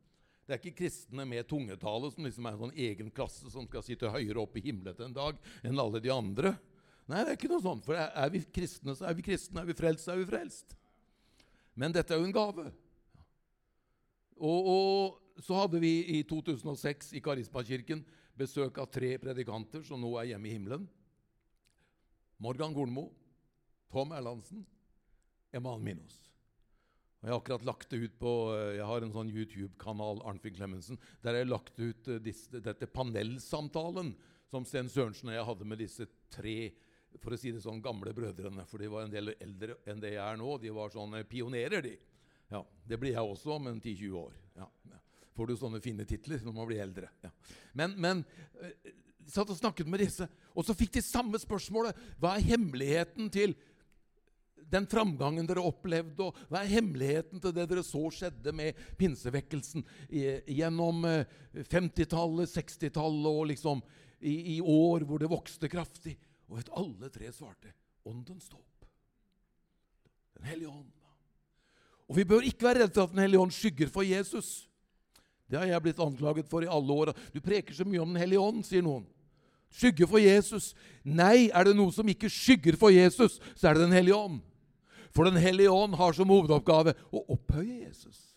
Det 0.50 0.56
er 0.56 0.64
ikke 0.64 0.80
kristne 0.80 1.28
med 1.30 1.46
tungetale 1.46 2.08
som 2.10 2.26
liksom 2.26 2.48
er 2.50 2.56
en 2.56 2.62
sånn 2.64 2.80
egen 2.82 3.12
klasse 3.14 3.52
som 3.54 3.68
skal 3.70 3.84
sitte 3.86 4.10
høyere 4.10 4.42
oppe 4.42 4.58
i 4.58 4.64
himmelen 4.66 4.98
en 5.06 5.14
dag 5.14 5.38
enn 5.62 5.78
alle 5.78 6.02
de 6.02 6.10
andre. 6.10 6.56
Nei, 7.06 7.20
det 7.22 7.36
er 7.36 7.38
ikke 7.38 7.52
noe 7.52 7.62
sånt. 7.62 7.86
For 7.86 7.94
er 7.94 8.32
vi 8.34 8.42
kristne, 8.58 8.96
så 8.98 9.06
er 9.06 9.18
vi 9.18 9.26
kristne. 9.28 9.62
Er 9.62 9.70
vi 9.70 9.76
frelst, 9.78 10.08
så 10.08 10.16
er 10.16 10.24
vi 10.24 10.26
frelst. 10.26 10.74
Men 11.78 11.94
dette 11.94 12.16
er 12.16 12.18
jo 12.18 12.26
en 12.26 12.34
gave. 12.34 12.66
Og, 14.42 14.72
og 14.74 15.44
så 15.46 15.60
hadde 15.62 15.84
vi 15.86 15.94
i 16.18 16.24
2006 16.26 17.14
i 17.14 17.22
Karismakirken 17.22 18.02
besøk 18.40 18.82
av 18.82 18.90
tre 18.90 19.14
predikanter 19.22 19.86
som 19.86 20.02
nå 20.02 20.16
er 20.18 20.32
hjemme 20.32 20.50
i 20.50 20.56
himmelen. 20.56 20.90
Morgan 22.42 22.74
Gornmo, 22.74 23.06
Tom 23.94 24.18
Erlandsen, 24.18 24.66
Eman 25.54 25.86
Minos. 25.86 26.29
Og 27.20 27.28
jeg 27.28 27.34
har 27.34 27.42
akkurat 27.42 27.66
lagt 27.68 27.90
det 27.92 28.00
ut 28.00 28.20
på 28.20 28.34
eh, 28.56 28.76
Jeg 28.78 28.88
har 28.88 29.04
en 29.04 29.16
sånn 29.16 29.32
YouTube-kanal 29.34 30.22
Arnfinn 30.30 30.56
Clemensen, 30.56 31.00
der 31.24 31.36
jeg 31.36 31.48
har 31.48 31.52
lagt 31.52 31.80
ut 31.80 32.08
eh, 32.08 32.22
disse, 32.24 32.62
dette 32.64 32.88
panelsamtalen 32.88 34.14
som 34.50 34.66
Sten 34.66 34.88
Sørensen 34.90 35.30
og 35.30 35.36
jeg 35.36 35.48
hadde 35.50 35.68
med 35.68 35.84
disse 35.84 36.08
tre 36.32 36.72
for 37.20 37.34
å 37.34 37.40
si 37.42 37.52
det 37.52 37.64
sånn, 37.64 37.82
gamle 37.84 38.14
brødrene. 38.16 38.64
For 38.70 38.82
de 38.82 38.90
var 38.92 39.06
en 39.06 39.14
del 39.14 39.34
eldre 39.34 39.80
enn 39.90 40.02
det 40.02 40.14
jeg 40.14 40.22
er 40.24 40.38
nå. 40.40 40.56
De 40.62 40.72
var 40.74 40.94
sånne 40.94 41.24
pionerer, 41.28 41.82
de. 41.84 41.96
Ja, 42.54 42.64
Det 42.86 42.98
blir 43.02 43.14
jeg 43.16 43.34
også 43.34 43.56
om 43.58 43.68
en 43.70 43.82
10-20 43.82 44.16
år. 44.18 44.38
Ja, 44.58 44.68
ja. 44.94 45.00
Får 45.38 45.50
du 45.50 45.56
sånne 45.58 45.82
fine 45.82 46.06
titler 46.08 46.42
når 46.46 46.56
man 46.56 46.70
blir 46.70 46.82
eldre. 46.84 47.10
Ja. 47.26 47.32
Men, 47.78 47.96
men 48.02 48.24
eh, 48.62 48.94
satt 49.30 49.50
og 49.50 49.58
snakket 49.58 49.90
med 49.90 50.04
disse, 50.04 50.28
og 50.54 50.66
så 50.66 50.76
fikk 50.78 50.96
de 50.98 51.04
samme 51.06 51.40
spørsmålet. 51.42 51.98
Hva 52.22 52.36
er 52.36 52.48
hemmeligheten 52.50 53.30
til 53.34 53.56
den 54.70 54.86
framgangen 54.90 55.48
dere 55.50 55.64
opplevde, 55.66 56.30
og 56.30 56.38
hva 56.50 56.62
er 56.62 56.74
hemmeligheten 56.76 57.42
til 57.42 57.54
det 57.56 57.66
dere 57.72 57.84
så 57.86 58.04
skjedde 58.14 58.54
med 58.56 58.78
pinsevekkelsen 59.00 59.86
gjennom 60.10 61.04
50-tallet, 61.06 62.46
eh, 62.46 62.56
60-tallet 62.60 63.32
og 63.32 63.50
liksom 63.52 63.84
i, 64.20 64.56
i, 64.56 64.62
år 64.62 65.08
hvor 65.08 65.22
det 65.22 65.32
vokste 65.32 65.72
kraftig? 65.72 66.18
Og 66.50 66.60
vet 66.60 66.72
alle 66.78 67.12
tre 67.14 67.30
svarte 67.34 67.74
åndens 68.10 68.50
dåp. 68.50 68.88
Den 70.40 70.50
hellige 70.50 70.72
ånd. 70.72 70.90
Og 72.10 72.18
vi 72.18 72.26
bør 72.26 72.46
ikke 72.48 72.66
være 72.66 72.84
redde 72.84 72.96
for 72.96 73.06
at 73.06 73.14
Den 73.14 73.22
hellige 73.22 73.42
ånd 73.42 73.54
skygger 73.54 73.90
for 73.94 74.02
Jesus. 74.08 74.68
Det 75.50 75.60
har 75.60 75.66
jeg 75.70 75.82
blitt 75.82 76.02
anklaget 76.02 76.50
for 76.50 76.66
i 76.66 76.70
alle 76.70 76.94
år. 76.94 77.14
Du 77.34 77.42
preker 77.42 77.74
så 77.74 77.86
mye 77.86 78.02
om 78.02 78.14
Den 78.14 78.22
hellige 78.22 78.42
ånd, 78.42 78.64
sier 78.66 78.86
noen. 78.86 79.06
Skygge 79.70 80.08
for 80.10 80.18
Jesus. 80.18 80.74
Nei, 81.06 81.50
er 81.54 81.70
det 81.70 81.76
noe 81.78 81.94
som 81.94 82.08
ikke 82.10 82.32
skygger 82.34 82.78
for 82.82 82.94
Jesus, 82.94 83.38
så 83.54 83.70
er 83.70 83.78
det 83.78 83.86
Den 83.86 83.98
hellige 83.98 84.18
ånd. 84.18 84.40
For 85.16 85.26
Den 85.26 85.40
hellige 85.42 85.72
ånd 85.74 85.98
har 85.98 86.14
som 86.14 86.30
hovedoppgave 86.30 86.96
å 87.12 87.24
opphøye 87.36 87.86
Jesus. 87.88 88.30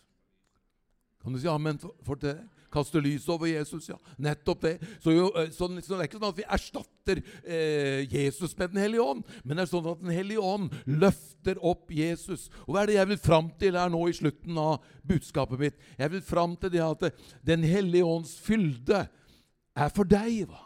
Kan 1.23 1.35
du 1.35 1.39
si 1.39 1.47
amen 1.47 1.79
for 1.79 2.19
det? 2.19 2.35
Kaste 2.73 2.97
lys 2.99 3.27
over 3.29 3.45
Jesus, 3.47 3.85
ja. 3.89 3.95
Nettopp 4.17 4.63
det. 4.65 4.73
Så, 5.03 5.13
jo, 5.13 5.27
eh, 5.37 5.51
så, 5.53 5.67
så, 5.77 5.93
det 5.93 5.99
er 6.01 6.07
ikke 6.09 6.17
sånn 6.17 6.31
at 6.31 6.39
vi 6.39 6.47
erstatter 6.57 7.21
eh, 7.45 7.99
Jesus 8.09 8.55
med 8.57 8.73
Den 8.73 8.81
hellige 8.81 9.05
ånd, 9.05 9.21
men 9.43 9.55
det 9.55 9.65
er 9.65 9.69
sånn 9.69 9.89
at 9.91 10.01
Den 10.01 10.13
hellige 10.15 10.43
ånd 10.43 10.73
løfter 10.89 11.61
opp 11.61 11.93
Jesus. 11.93 12.47
Og 12.65 12.73
hva 12.73 12.83
er 12.83 12.89
det 12.89 12.97
jeg 12.97 13.11
vil 13.13 13.21
fram 13.21 13.51
til 13.61 13.77
her 13.77 13.93
nå 13.93 14.01
i 14.09 14.17
slutten 14.17 14.57
av 14.59 14.89
budskapet 15.05 15.61
mitt? 15.61 15.77
Jeg 16.01 16.15
vil 16.15 16.25
fram 16.25 16.57
til 16.57 16.73
det 16.73 16.83
at 16.83 17.07
Den 17.45 17.67
hellige 17.67 18.09
ånds 18.09 18.33
fylde 18.41 19.05
er 19.05 19.93
for 19.93 20.09
deg. 20.09 20.49
hva? 20.49 20.65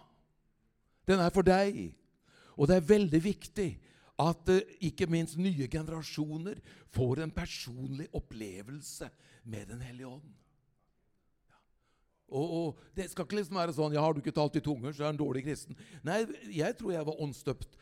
Den 1.08 1.22
er 1.24 1.36
for 1.36 1.46
deg. 1.46 1.92
Og 2.56 2.72
det 2.72 2.80
er 2.80 2.90
veldig 2.96 3.22
viktig 3.24 3.70
at 4.18 4.50
uh, 4.50 4.76
ikke 4.82 5.08
minst 5.10 5.38
nye 5.38 5.68
generasjoner 5.70 6.60
får 6.96 7.24
en 7.24 7.34
personlig 7.34 8.08
opplevelse 8.18 9.10
med 9.48 9.70
Den 9.70 9.82
hellige 9.82 10.08
ånd. 10.08 10.36
Og, 12.28 12.48
og, 12.52 12.80
Det 12.96 13.08
skal 13.12 13.26
ikke 13.28 13.40
liksom 13.40 13.56
være 13.56 13.76
sånn 13.76 13.94
ja, 13.96 14.02
'Har 14.04 14.14
du 14.14 14.20
ikke 14.20 14.36
talt 14.36 14.58
i 14.60 14.64
tunger, 14.64 14.92
så 14.92 15.06
er 15.06 15.14
du 15.14 15.16
en 15.16 15.26
dårlig 15.26 15.46
kristen'. 15.46 15.78
Nei, 16.04 16.26
jeg 16.52 16.76
tror 16.78 16.92
jeg 16.92 17.06
var 17.08 17.22
åndsdøpt 17.24 17.78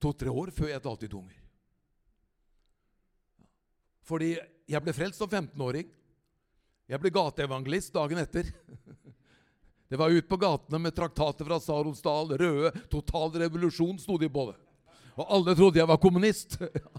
to-tre 0.00 0.30
år 0.30 0.52
før 0.54 0.70
jeg 0.70 0.82
talte 0.82 1.06
i 1.06 1.12
tunger. 1.12 1.40
Fordi 4.06 4.38
jeg 4.70 4.82
ble 4.82 4.94
frelst 4.94 5.18
som 5.18 5.28
15-åring. 5.28 5.90
Jeg 6.90 7.02
ble 7.02 7.10
gateevangelist 7.14 7.92
dagen 7.94 8.18
etter. 8.18 8.48
Det 9.90 9.98
var 9.98 10.10
ut 10.10 10.28
på 10.28 10.38
gatene 10.38 10.78
med 10.78 10.94
traktater 10.94 11.44
fra 11.44 11.58
Saronsdal, 11.58 12.36
røde 12.38 12.70
'Total 12.86 13.42
revolusjon', 13.42 13.98
sto 13.98 14.16
de 14.18 14.28
på 14.30 14.52
det. 14.52 14.58
Og 15.16 15.26
alle 15.36 15.54
trodde 15.58 15.80
jeg 15.80 15.88
var 15.88 16.00
kommunist. 16.00 16.56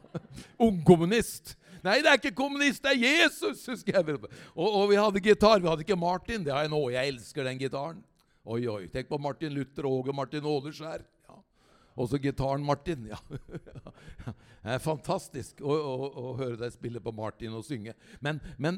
Ungkommunist. 0.67 1.55
Nei, 1.81 1.97
det 2.03 2.11
er 2.11 2.19
ikke 2.19 2.35
kommunist, 2.37 2.83
det 2.83 2.91
er 2.93 2.99
Jesus! 3.01 3.63
husker. 3.65 4.11
Og, 4.53 4.67
og, 4.67 4.83
vi 4.91 4.99
hadde 4.99 5.23
gitar. 5.23 5.61
Vi 5.61 5.69
hadde 5.69 5.85
ikke 5.85 5.97
Martin. 5.97 6.43
Det 6.45 6.53
har 6.53 6.65
jeg 6.67 6.73
nå. 6.73 6.81
Jeg 6.93 7.13
elsker 7.15 7.47
den 7.47 7.61
gitaren. 7.61 8.03
Oi, 8.45 8.65
oi. 8.69 8.85
Tenk 8.93 9.09
på 9.09 9.17
Martin 9.21 9.53
Luther 9.53 9.87
og 9.89 10.01
Åge 10.01 10.15
Martin 10.15 10.45
Åleskjær. 10.45 11.05
Ja. 11.29 11.39
Og 11.97 12.09
så 12.11 12.19
gitaren 12.21 12.65
Martin. 12.65 13.09
Ja. 13.09 13.21
Det 14.61 14.75
er 14.75 14.83
fantastisk 14.83 15.63
å, 15.65 15.73
å, 15.73 16.09
å, 16.21 16.31
høre 16.37 16.59
deg 16.59 16.73
spille 16.75 17.01
på 17.01 17.09
Martin 17.17 17.55
og 17.57 17.63
synge. 17.65 17.95
Men, 18.21 18.37
men 18.61 18.77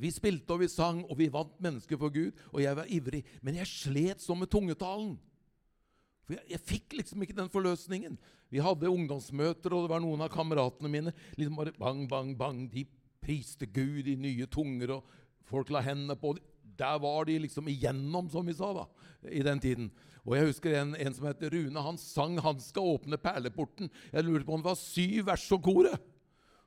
vi 0.00 0.10
spilte 0.10 0.56
og 0.56 0.64
vi 0.64 0.68
sang, 0.72 1.04
og 1.06 1.14
vi 1.20 1.28
vant 1.30 1.54
mennesker 1.62 2.00
for 2.00 2.10
Gud. 2.10 2.34
Og 2.50 2.62
jeg 2.64 2.74
var 2.74 2.90
ivrig. 2.90 3.22
Men 3.44 3.60
jeg 3.60 3.70
slet 3.70 4.24
sånn 4.24 4.40
med 4.42 4.50
tungetalen. 4.50 5.14
For 6.28 6.36
jeg, 6.36 6.44
jeg, 6.52 6.64
fikk 6.68 6.98
liksom 6.98 7.24
ikke 7.24 7.38
den 7.38 7.48
forløsningen. 7.48 8.18
Vi 8.52 8.60
hadde 8.60 8.90
ungdomsmøter, 8.92 9.72
og 9.72 9.86
det 9.86 9.92
var 9.94 10.02
noen 10.04 10.24
av 10.26 10.32
kameratene 10.32 10.90
mine 10.92 11.14
liksom 11.38 11.56
bare 11.56 11.72
bang, 11.80 12.02
bang, 12.10 12.34
bang. 12.36 12.66
De 12.68 12.84
priste 13.24 13.64
Gud 13.72 14.10
i 14.12 14.18
nye 14.20 14.44
tunger, 14.52 14.98
og 14.98 15.48
folk 15.48 15.72
la 15.72 15.80
hendene 15.84 16.18
på 16.20 16.34
dem. 16.36 16.44
Der 16.78 17.00
var 17.02 17.24
de 17.26 17.38
liksom 17.42 17.66
igjennom, 17.72 18.28
som 18.30 18.46
vi 18.46 18.52
sa 18.54 18.68
da, 18.76 18.84
i 19.26 19.40
den 19.42 19.58
tiden. 19.58 19.88
Og 20.28 20.36
jeg 20.36 20.50
husker 20.50 20.76
en, 20.76 20.92
en 21.00 21.16
som 21.16 21.24
heter 21.26 21.50
Rune. 21.50 21.82
Han 21.82 21.96
sang 21.98 22.36
'Han 22.38 22.60
skal 22.60 22.92
åpne 22.94 23.16
perleporten'. 23.16 23.90
Jeg 24.12 24.24
lurte 24.24 24.44
på 24.44 24.54
om 24.54 24.62
det 24.62 24.68
var 24.68 24.78
syv 24.78 25.26
vers 25.26 25.52
og 25.52 25.62
koret. 25.64 25.98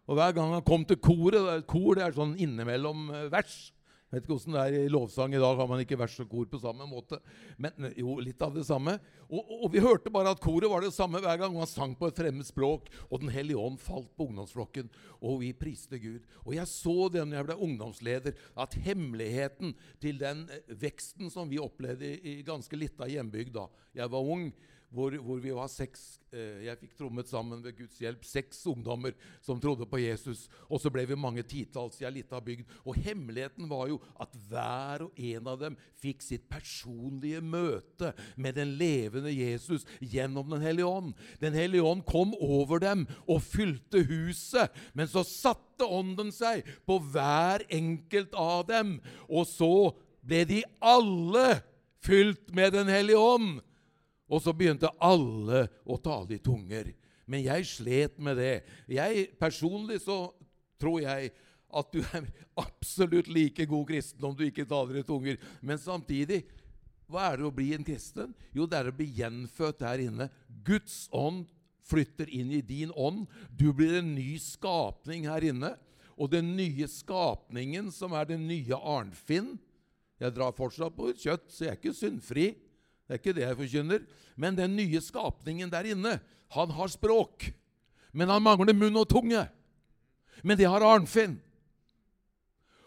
Og 0.10 0.18
hver 0.18 0.34
gang 0.34 0.52
han 0.52 0.66
kom 0.66 0.84
til 0.84 0.98
koret 0.98 1.68
Kor 1.70 1.96
det 1.96 2.04
er 2.04 2.16
sånn 2.18 2.34
innimellom 2.36 3.12
eh, 3.14 3.30
vers. 3.32 3.72
Vet 4.12 4.26
ikke 4.26 4.36
hvordan 4.36 4.56
det 4.58 4.62
er 4.62 4.86
i 4.86 4.92
lovsang 4.92 5.32
i 5.32 5.40
dag. 5.40 5.56
Har 5.56 5.68
man 5.72 5.80
ikke 5.80 5.96
vers 6.00 6.18
og 6.20 6.28
kor 6.28 6.48
på 6.52 6.60
samme 6.60 6.84
måte? 6.90 7.22
Men 7.56 7.88
jo, 7.96 8.18
litt 8.20 8.42
av 8.44 8.52
det 8.58 8.66
samme. 8.68 8.98
Og, 9.30 9.40
og, 9.40 9.68
vi 9.72 9.80
hørte 9.84 10.12
bare 10.12 10.34
at 10.36 10.42
koret 10.44 10.68
var 10.68 10.84
det 10.84 10.92
samme 10.92 11.22
hver 11.24 11.40
gang. 11.40 11.56
Man 11.56 11.70
sang 11.70 11.94
på 11.96 12.10
et 12.10 12.20
fremmed 12.20 12.48
språk, 12.48 12.90
og 13.08 13.24
Den 13.24 13.32
hellige 13.32 13.62
ånd 13.62 13.80
falt 13.80 14.12
på 14.18 14.28
ungdomsflokken, 14.28 14.90
og 15.24 15.40
vi 15.46 15.54
priste 15.56 16.00
Gud. 16.04 16.26
Og 16.44 16.58
jeg 16.58 16.68
så 16.68 16.98
det 17.14 17.24
når 17.24 17.40
jeg 17.40 17.48
ble 17.48 17.58
ungdomsleder, 17.70 18.36
at 18.60 18.76
hemmeligheten 18.84 19.72
til 20.04 20.20
den 20.20 20.44
veksten 20.82 21.32
som 21.32 21.48
vi 21.48 21.62
opplevde 21.64 22.12
i 22.20 22.42
ganske 22.44 22.76
lita 22.76 23.08
hjembygd 23.08 23.56
da 23.56 23.70
jeg 23.96 24.12
var 24.12 24.28
ung, 24.36 24.50
hvor, 24.92 25.16
hvor, 25.24 25.40
vi 25.40 25.54
var 25.56 25.70
seks 25.72 26.20
eh, 26.36 26.66
Jeg 26.66 26.80
fikk 26.82 26.98
trommet 27.00 27.30
sammen 27.30 27.62
ved 27.64 27.78
Guds 27.78 27.96
hjelp 28.02 28.26
seks 28.28 28.60
ungdommer 28.68 29.16
som 29.44 29.60
trodde 29.62 29.88
på 29.88 30.02
Jesus. 30.04 30.50
Og 30.68 30.82
så 30.84 30.92
ble 30.92 31.06
vi 31.08 31.18
mange 31.20 31.46
titalls 31.48 32.02
i 32.02 32.08
ei 32.08 32.12
lita 32.18 32.42
bygd. 32.44 32.68
Og 32.84 33.00
hemmeligheten 33.00 33.70
var 33.72 33.88
jo 33.88 34.02
at 34.20 34.36
hver 34.50 35.06
og 35.08 35.24
en 35.32 35.48
av 35.48 35.62
dem 35.64 35.80
fikk 36.02 36.26
sitt 36.26 36.44
personlige 36.52 37.40
møte 37.40 38.12
med 38.36 38.60
den 38.60 38.76
levende 38.80 39.32
Jesus 39.32 39.88
gjennom 40.00 40.52
Den 40.52 40.66
hellige 40.66 40.92
ånd. 40.92 41.16
Den 41.40 41.56
hellige 41.56 41.88
ånd 41.88 42.04
kom 42.10 42.36
over 42.36 42.84
dem 42.84 43.08
og 43.26 43.44
fylte 43.48 44.04
huset. 44.12 44.76
Men 44.92 45.08
så 45.08 45.24
satte 45.28 45.88
ånden 45.88 46.36
seg 46.36 46.68
på 46.84 47.00
hver 47.14 47.64
enkelt 47.72 48.36
av 48.36 48.68
dem. 48.68 48.98
Og 49.32 49.48
så 49.48 49.74
ble 50.20 50.44
de 50.50 50.64
alle 50.84 51.62
fylt 52.04 52.52
med 52.52 52.74
Den 52.76 52.92
hellige 52.92 53.18
ånd. 53.18 53.62
Og 54.32 54.40
så 54.40 54.54
begynte 54.56 54.92
alle 55.04 55.66
å 55.84 55.98
tale 56.00 56.38
i 56.38 56.44
tunger. 56.44 56.94
Men 57.28 57.44
jeg 57.44 57.68
slet 57.68 58.18
med 58.24 58.40
det. 58.40 58.56
Jeg, 58.92 59.28
Personlig 59.40 60.00
så 60.06 60.24
tror 60.82 61.02
jeg 61.04 61.34
at 61.72 61.94
du 61.94 62.02
er 62.04 62.28
absolutt 62.60 63.30
like 63.32 63.66
god 63.70 63.88
kristen 63.92 64.26
om 64.28 64.36
du 64.36 64.46
ikke 64.48 64.68
taler 64.68 65.02
i 65.02 65.06
tunger. 65.08 65.40
Men 65.64 65.80
samtidig, 65.80 66.44
hva 67.12 67.30
er 67.30 67.40
det 67.40 67.48
å 67.48 67.56
bli 67.56 67.72
en 67.76 67.88
kristen? 67.88 68.34
Jo, 68.56 68.68
det 68.68 68.80
er 68.80 68.92
å 68.92 68.96
bli 68.96 69.10
gjenfødt 69.20 69.84
der 69.84 70.06
inne. 70.08 70.30
Guds 70.68 71.06
ånd 71.16 71.46
flytter 71.88 72.30
inn 72.32 72.52
i 72.56 72.62
din 72.64 72.92
ånd. 72.96 73.26
Du 73.52 73.72
blir 73.76 74.00
en 74.00 74.14
ny 74.16 74.36
skapning 74.40 75.28
her 75.28 75.44
inne. 75.48 75.76
Og 76.16 76.32
den 76.32 76.54
nye 76.56 76.88
skapningen, 76.92 77.90
som 77.92 78.14
er 78.14 78.28
den 78.30 78.44
nye 78.46 78.78
Arnfinn 78.78 79.56
Jeg 80.22 80.36
drar 80.36 80.54
fortsatt 80.54 80.94
på 80.94 81.08
kjøtt, 81.18 81.48
så 81.50 81.66
jeg 81.66 81.72
er 81.72 81.78
ikke 81.80 81.98
syndfri. 81.98 82.44
Det 83.12 83.18
er 83.18 83.20
ikke 83.20 83.36
det 83.36 83.44
jeg 83.44 83.56
forkynner. 83.60 84.04
Men 84.40 84.56
den 84.56 84.76
nye 84.78 85.00
skapningen 85.04 85.68
der 85.68 85.90
inne, 85.92 86.14
han 86.56 86.70
har 86.72 86.88
språk. 86.88 87.50
Men 88.16 88.32
han 88.32 88.44
mangler 88.44 88.72
munn 88.72 88.96
og 89.02 89.10
tunge. 89.12 89.42
Men 90.48 90.56
det 90.56 90.70
har 90.72 90.86
Arnfinn. 90.88 91.36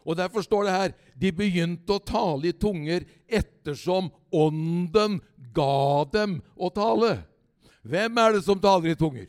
Og 0.00 0.16
Derfor 0.16 0.40
står 0.40 0.64
det 0.64 0.72
her 0.72 0.94
de 1.20 1.32
begynte 1.36 1.92
å 1.92 2.00
tale 2.00 2.48
i 2.48 2.56
tunger 2.56 3.04
ettersom 3.28 4.08
Ånden 4.32 5.20
ga 5.52 6.08
dem 6.16 6.40
å 6.56 6.72
tale. 6.72 7.18
Hvem 7.84 8.20
er 8.24 8.38
det 8.38 8.44
som 8.48 8.64
taler 8.64 8.94
i 8.94 8.98
tunger? 8.98 9.28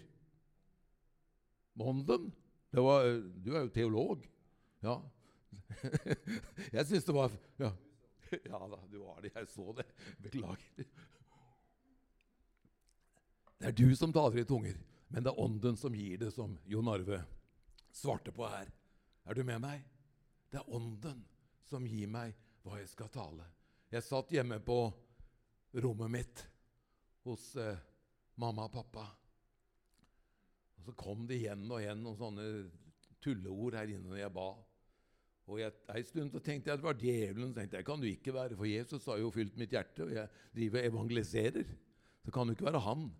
Ånden? 1.75 2.31
Var, 2.71 3.11
du 3.43 3.51
er 3.51 3.65
jo 3.67 3.75
teolog. 3.75 4.23
Ja. 4.79 5.01
Jeg 6.75 6.87
syns 6.87 7.03
det 7.03 7.19
var 7.19 7.35
ja. 7.59 7.75
ja 8.51 8.61
da, 8.67 8.79
du 8.91 8.97
var 9.03 9.21
det. 9.21 9.31
Jeg 9.35 9.47
så 9.51 9.73
det. 9.77 9.85
Beklager. 10.17 10.87
Det 13.57 13.71
er 13.71 13.77
du 13.77 13.95
som 13.95 14.13
taler 14.13 14.41
i 14.41 14.45
tunger, 14.45 14.77
men 15.07 15.23
det 15.23 15.31
er 15.31 15.39
Ånden 15.39 15.77
som 15.79 15.95
gir 15.95 16.19
det, 16.21 16.31
som 16.35 16.57
Jon 16.67 16.89
Arve 16.91 17.21
svarte 17.95 18.33
på 18.35 18.47
her. 18.51 18.71
Er 19.25 19.33
du 19.33 19.43
med 19.47 19.61
meg? 19.63 19.85
Det 20.51 20.59
er 20.59 20.73
Ånden 20.75 21.23
som 21.65 21.87
gir 21.87 22.11
meg 22.11 22.35
hva 22.65 22.79
jeg 22.81 22.91
skal 22.91 23.09
tale. 23.13 23.47
Jeg 23.89 24.03
satt 24.03 24.33
hjemme 24.33 24.59
på 24.65 24.79
rommet 25.81 26.11
mitt 26.11 26.43
hos 27.25 27.55
eh, 27.55 27.77
mamma 28.41 28.67
og 28.67 28.73
pappa. 28.73 29.05
Og 30.75 30.83
Så 30.85 30.93
kom 30.99 31.25
det 31.27 31.39
igjen 31.39 31.65
og 31.69 31.79
igjen 31.81 32.03
noen 32.03 32.19
sånne 32.19 32.47
tulleord 33.23 33.77
her 33.79 33.93
inne 33.95 34.11
når 34.11 34.21
jeg 34.21 34.33
ba. 34.35 34.49
Og 35.45 35.59
jeg, 35.61 35.71
En 35.93 36.07
stund 36.07 36.31
så 36.33 36.39
tenkte 36.41 36.69
jeg 36.69 36.73
at 36.73 36.81
det 36.81 36.87
var 36.87 36.97
djevelen. 36.99 37.51
Så 37.53 37.59
tenkte 37.59 37.77
jeg, 37.77 37.85
kan 37.85 38.01
du 38.01 38.07
ikke 38.09 38.33
være, 38.33 38.57
For 38.57 38.65
Jesus 38.65 39.05
har 39.05 39.17
jo 39.21 39.29
fylt 39.33 39.57
mitt 39.57 39.75
hjerte, 39.75 40.03
og 40.03 40.13
jeg 40.13 40.27
driver 40.55 40.79
og 40.79 40.85
evangeliserer. 40.85 41.69
Så 42.25 42.31
kan 42.33 42.47
det 42.47 42.57
ikke 42.57 42.71
være 42.71 42.79
han. 42.79 43.11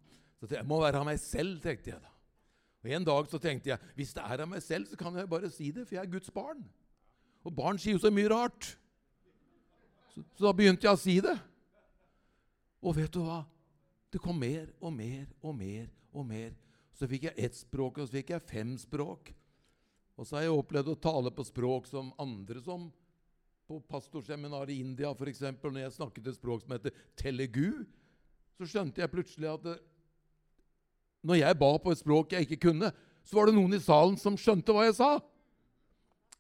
Så 0.42 0.56
jeg 0.56 0.66
må 0.66 0.80
være 0.82 1.00
av 1.00 1.06
meg 1.08 1.20
selv, 1.22 1.60
tenkte 1.62 1.92
jeg 1.94 2.02
da. 2.02 2.12
Og 2.86 2.92
En 2.94 3.06
dag 3.06 3.30
så 3.30 3.38
tenkte 3.42 3.70
jeg 3.70 3.94
hvis 3.98 4.14
det 4.14 4.24
er 4.24 4.42
av 4.42 4.50
meg 4.50 4.62
selv, 4.62 4.90
så 4.90 4.98
kan 4.98 5.16
jeg 5.18 5.30
bare 5.30 5.50
si 5.50 5.72
det, 5.72 5.88
for 5.88 5.96
jeg 5.96 6.06
er 6.06 6.12
Guds 6.12 6.32
barn. 6.34 6.66
Og 7.46 7.54
barn 7.56 7.80
sier 7.82 7.98
jo 7.98 8.02
så 8.02 8.12
mye 8.14 8.30
rart. 8.30 8.76
Så, 10.14 10.22
så 10.38 10.48
da 10.48 10.54
begynte 10.54 10.86
jeg 10.86 10.94
å 10.94 11.02
si 11.02 11.20
det. 11.22 11.36
Og 12.86 12.96
vet 12.98 13.14
du 13.14 13.22
hva? 13.26 13.44
Det 14.14 14.22
kom 14.22 14.38
mer 14.40 14.70
og 14.80 14.94
mer 14.94 15.26
og 15.42 15.58
mer 15.58 15.90
og 16.14 16.26
mer. 16.30 16.54
Så 16.96 17.10
fikk 17.10 17.28
jeg 17.28 17.48
ett 17.48 17.58
språk, 17.58 17.98
og 18.00 18.08
så 18.08 18.18
fikk 18.20 18.32
jeg 18.34 18.48
fem 18.48 18.78
språk. 18.80 19.34
Og 20.16 20.28
så 20.28 20.38
har 20.38 20.46
jeg 20.46 20.56
opplevd 20.56 20.94
å 20.94 21.02
tale 21.02 21.32
på 21.36 21.44
språk 21.48 21.90
som 21.90 22.14
andre 22.22 22.62
som 22.64 22.88
på 23.66 23.80
pastorseminaret 23.90 24.72
i 24.72 24.80
India 24.84 25.12
f.eks. 25.12 25.42
Når 25.60 25.82
jeg 25.82 25.96
snakket 25.98 26.30
et 26.30 26.38
språk 26.38 26.64
som 26.64 26.76
heter 26.76 26.96
telegu, 27.20 27.84
så 28.56 28.68
skjønte 28.70 29.02
jeg 29.02 29.12
plutselig 29.12 29.50
at 29.52 29.64
det, 29.66 29.76
når 31.26 31.42
jeg 31.42 31.58
ba 31.60 31.72
på 31.82 31.92
et 31.92 32.00
språk 32.00 32.36
jeg 32.36 32.46
ikke 32.46 32.70
kunne, 32.70 32.92
så 33.26 33.40
var 33.40 33.50
det 33.50 33.56
noen 33.58 33.74
i 33.74 33.82
salen 33.82 34.18
som 34.22 34.38
skjønte 34.38 34.74
hva 34.76 34.86
jeg 34.86 35.00
sa. 35.00 35.16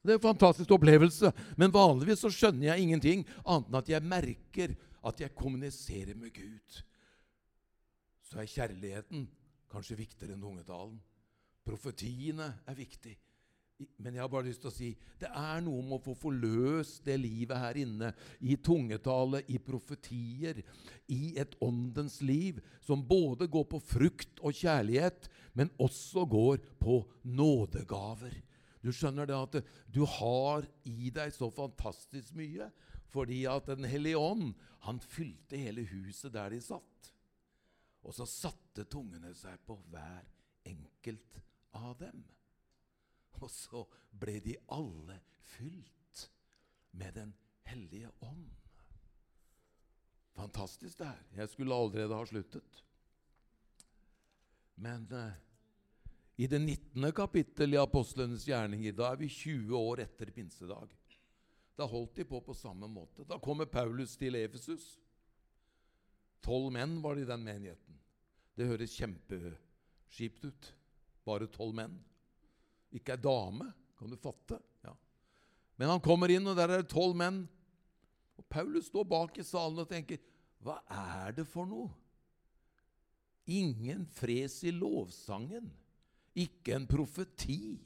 Det 0.06 0.14
er 0.14 0.20
en 0.20 0.28
fantastisk 0.28 0.76
opplevelse. 0.76 1.32
Men 1.58 1.74
vanligvis 1.74 2.22
så 2.22 2.30
skjønner 2.30 2.70
jeg 2.70 2.86
ingenting 2.86 3.24
annet 3.42 3.72
enn 3.72 3.80
at 3.82 3.90
jeg 3.90 4.06
merker 4.06 4.76
at 5.06 5.22
jeg 5.22 5.34
kommuniserer 5.38 6.14
med 6.18 6.34
Gud. 6.36 6.78
Så 8.30 8.42
er 8.42 8.52
kjærligheten 8.52 9.26
kanskje 9.74 9.98
viktigere 9.98 10.38
enn 10.38 10.46
tungetalen. 10.46 11.00
Profetiene 11.66 12.52
er 12.70 12.78
viktig. 12.78 13.16
Men 14.00 14.16
jeg 14.16 14.24
har 14.24 14.32
bare 14.32 14.48
lyst 14.48 14.62
til 14.64 14.70
å 14.70 14.76
si 14.76 14.90
det 15.20 15.28
er 15.28 15.60
noe 15.66 15.84
med 15.84 15.98
å 15.98 16.04
få 16.06 16.14
forløst 16.16 17.04
det 17.08 17.18
livet 17.20 17.60
her 17.60 17.80
inne, 17.82 18.12
i 18.40 18.56
tungetale, 18.56 19.42
i 19.52 19.60
profetier, 19.60 20.62
i 21.12 21.36
et 21.40 21.58
åndens 21.64 22.22
liv, 22.24 22.62
som 22.86 23.04
både 23.04 23.50
går 23.52 23.68
på 23.74 23.82
frukt 23.84 24.40
og 24.40 24.56
kjærlighet, 24.56 25.28
men 25.60 25.74
også 25.82 26.24
går 26.32 26.64
på 26.80 27.02
nådegaver. 27.28 28.36
Du 28.86 28.92
skjønner 28.94 29.28
det 29.28 29.36
at 29.36 29.60
du 29.92 30.04
har 30.20 30.68
i 30.86 31.10
deg 31.14 31.34
så 31.34 31.50
fantastisk 31.52 32.36
mye 32.38 32.70
fordi 33.16 33.46
at 33.48 33.70
Den 33.70 33.88
hellige 33.88 34.20
ånd 34.20 34.50
han 34.84 34.98
fylte 35.00 35.56
hele 35.56 35.86
huset 35.88 36.34
der 36.34 36.52
de 36.52 36.60
satt. 36.62 37.12
Og 38.04 38.14
så 38.14 38.28
satte 38.28 38.84
tungene 38.92 39.32
seg 39.38 39.56
på 39.66 39.78
hver 39.90 40.26
enkelt 40.68 41.40
av 41.80 41.96
dem. 42.02 42.26
Og 43.42 43.50
så 43.52 43.84
ble 44.16 44.40
de 44.44 44.56
alle 44.72 45.20
fylt 45.56 46.30
med 46.96 47.14
Den 47.18 47.34
hellige 47.68 48.12
ånd. 48.24 48.52
Fantastisk 50.36 51.00
det 51.00 51.08
her. 51.08 51.24
Jeg 51.38 51.50
skulle 51.50 51.76
allerede 51.76 52.16
ha 52.16 52.26
sluttet. 52.28 52.84
Men 54.76 55.08
eh, 55.12 55.32
i 56.36 56.48
det 56.52 56.60
19. 56.60 57.12
kapittel 57.16 57.74
i 57.74 57.80
apostlenes 57.80 58.44
gjerninger, 58.48 58.96
da 58.96 59.12
er 59.12 59.20
vi 59.22 59.30
20 59.32 59.78
år 59.78 60.04
etter 60.04 60.32
pinsedag. 60.36 60.92
Da 61.76 61.88
holdt 61.88 62.20
de 62.20 62.26
på 62.28 62.42
på 62.44 62.56
samme 62.56 62.88
måte. 62.92 63.24
Da 63.28 63.40
kommer 63.40 63.68
Paulus 63.72 64.16
til 64.20 64.36
Efesus. 64.40 64.98
Tolv 66.44 66.72
menn 66.76 67.00
var 67.04 67.16
det 67.16 67.26
i 67.26 67.30
den 67.32 67.44
menigheten. 67.44 68.00
Det 68.56 68.68
høres 68.68 68.96
kjempeskipt 68.96 70.46
ut. 70.46 70.68
Bare 71.26 71.48
tolv 71.52 71.76
menn. 71.76 71.96
Ikke 72.94 73.16
ei 73.16 73.22
dame. 73.22 73.72
Kan 73.96 74.12
du 74.12 74.20
fatte? 74.20 74.60
Ja. 74.86 74.94
Men 75.80 75.94
han 75.96 76.04
kommer 76.04 76.32
inn, 76.32 76.46
og 76.48 76.58
der 76.58 76.70
er 76.70 76.84
det 76.84 76.92
tolv 76.92 77.16
menn. 77.18 77.46
Og 78.36 78.46
Paulus 78.52 78.90
står 78.92 79.08
bak 79.08 79.40
i 79.40 79.48
salen 79.48 79.82
og 79.82 79.90
tenker 79.90 80.20
Hva 80.64 80.82
er 80.92 81.36
det 81.38 81.48
for 81.48 81.68
noe? 81.70 81.90
Ingen 83.46 84.06
fres 84.10 84.64
i 84.66 84.74
lovsangen 84.74 85.70
ikke 86.36 86.76
en 86.76 86.88
profeti. 86.90 87.78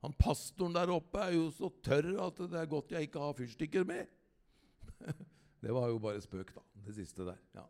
Han 0.00 0.14
Pastoren 0.16 0.74
der 0.74 0.92
oppe 0.94 1.20
er 1.20 1.34
jo 1.36 1.50
så 1.52 1.68
tørr 1.84 2.14
at 2.24 2.38
det 2.48 2.56
er 2.56 2.70
godt 2.70 2.94
jeg 2.94 3.08
ikke 3.08 3.20
har 3.20 3.36
fyrstikker 3.36 3.84
med. 3.88 4.08
Det 5.60 5.74
var 5.76 5.90
jo 5.92 5.98
bare 6.00 6.22
spøk, 6.24 6.54
da, 6.56 6.62
det 6.86 6.94
siste 6.96 7.20
der. 7.20 7.36
ja. 7.52 7.66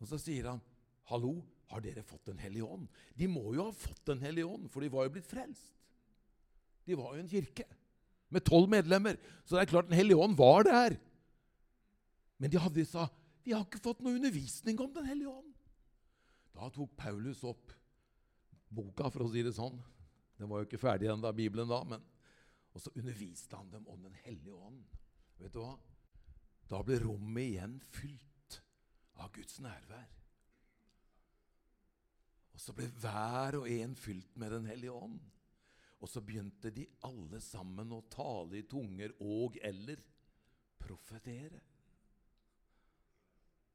Og 0.00 0.08
så 0.08 0.16
sier 0.16 0.46
han, 0.48 0.60
'Hallo, 1.04 1.42
har 1.70 1.82
dere 1.84 2.02
fått 2.06 2.26
Den 2.26 2.40
hellige 2.42 2.66
ånd?' 2.66 2.88
De 3.16 3.28
må 3.30 3.54
jo 3.54 3.68
ha 3.68 3.74
fått 3.74 4.04
Den 4.06 4.22
hellige 4.22 4.46
ånd, 4.46 4.70
for 4.70 4.80
de 4.80 4.90
var 4.92 5.06
jo 5.06 5.14
blitt 5.16 5.30
frelst. 5.30 5.76
De 6.86 6.96
var 6.98 7.14
jo 7.14 7.22
en 7.22 7.30
kirke 7.30 7.66
med 8.30 8.44
tolv 8.46 8.70
medlemmer, 8.70 9.18
så 9.44 9.56
det 9.56 9.62
er 9.62 9.72
klart 9.72 9.88
Den 9.90 9.98
hellige 9.98 10.18
ånd 10.18 10.36
var 10.38 10.64
der. 10.66 10.98
Men 12.38 12.50
de 12.50 12.58
hadde 12.58 12.86
sa, 12.86 13.08
'Vi 13.44 13.52
har 13.52 13.64
ikke 13.64 13.82
fått 13.82 14.00
noe 14.00 14.14
undervisning 14.14 14.80
om 14.80 14.92
Den 14.94 15.06
hellige 15.06 15.28
ånd'. 15.28 15.54
Da 16.54 16.68
tok 16.68 16.96
Paulus 16.96 17.44
opp 17.44 17.72
boka, 18.70 19.10
for 19.10 19.24
å 19.24 19.32
si 19.32 19.42
det 19.42 19.54
sånn. 19.54 19.82
Den 20.38 20.48
var 20.48 20.60
jo 20.60 20.68
ikke 20.68 20.80
ferdig 20.80 21.10
ennå, 21.10 21.32
Bibelen 21.36 21.68
da. 21.68 21.82
men 21.84 22.02
Og 22.72 22.80
så 22.80 22.90
underviste 22.94 23.56
han 23.56 23.70
dem 23.70 23.86
om 23.88 24.02
Den 24.02 24.14
hellige 24.24 24.54
ånd. 24.54 24.84
Vet 25.38 25.52
du 25.52 25.58
hva? 25.58 25.78
Da 26.70 26.82
ble 26.82 27.00
rommet 27.02 27.42
igjen 27.42 27.80
fylt 27.80 28.60
av 29.16 29.32
Guds 29.32 29.58
nærvær. 29.58 30.19
Og 32.60 32.64
så 32.66 32.74
ble 32.76 32.90
hver 33.00 33.56
og 33.56 33.68
en 33.72 33.94
fylt 33.96 34.34
med 34.36 34.52
Den 34.52 34.66
hellige 34.68 34.92
ånd. 34.92 35.16
Og 36.04 36.08
så 36.12 36.20
begynte 36.20 36.68
de 36.76 36.84
alle 37.08 37.40
sammen 37.40 37.88
å 37.96 38.02
tale 38.12 38.58
i 38.58 38.66
tunger 38.68 39.14
og 39.24 39.56
eller 39.64 40.02
profetere. 40.80 41.62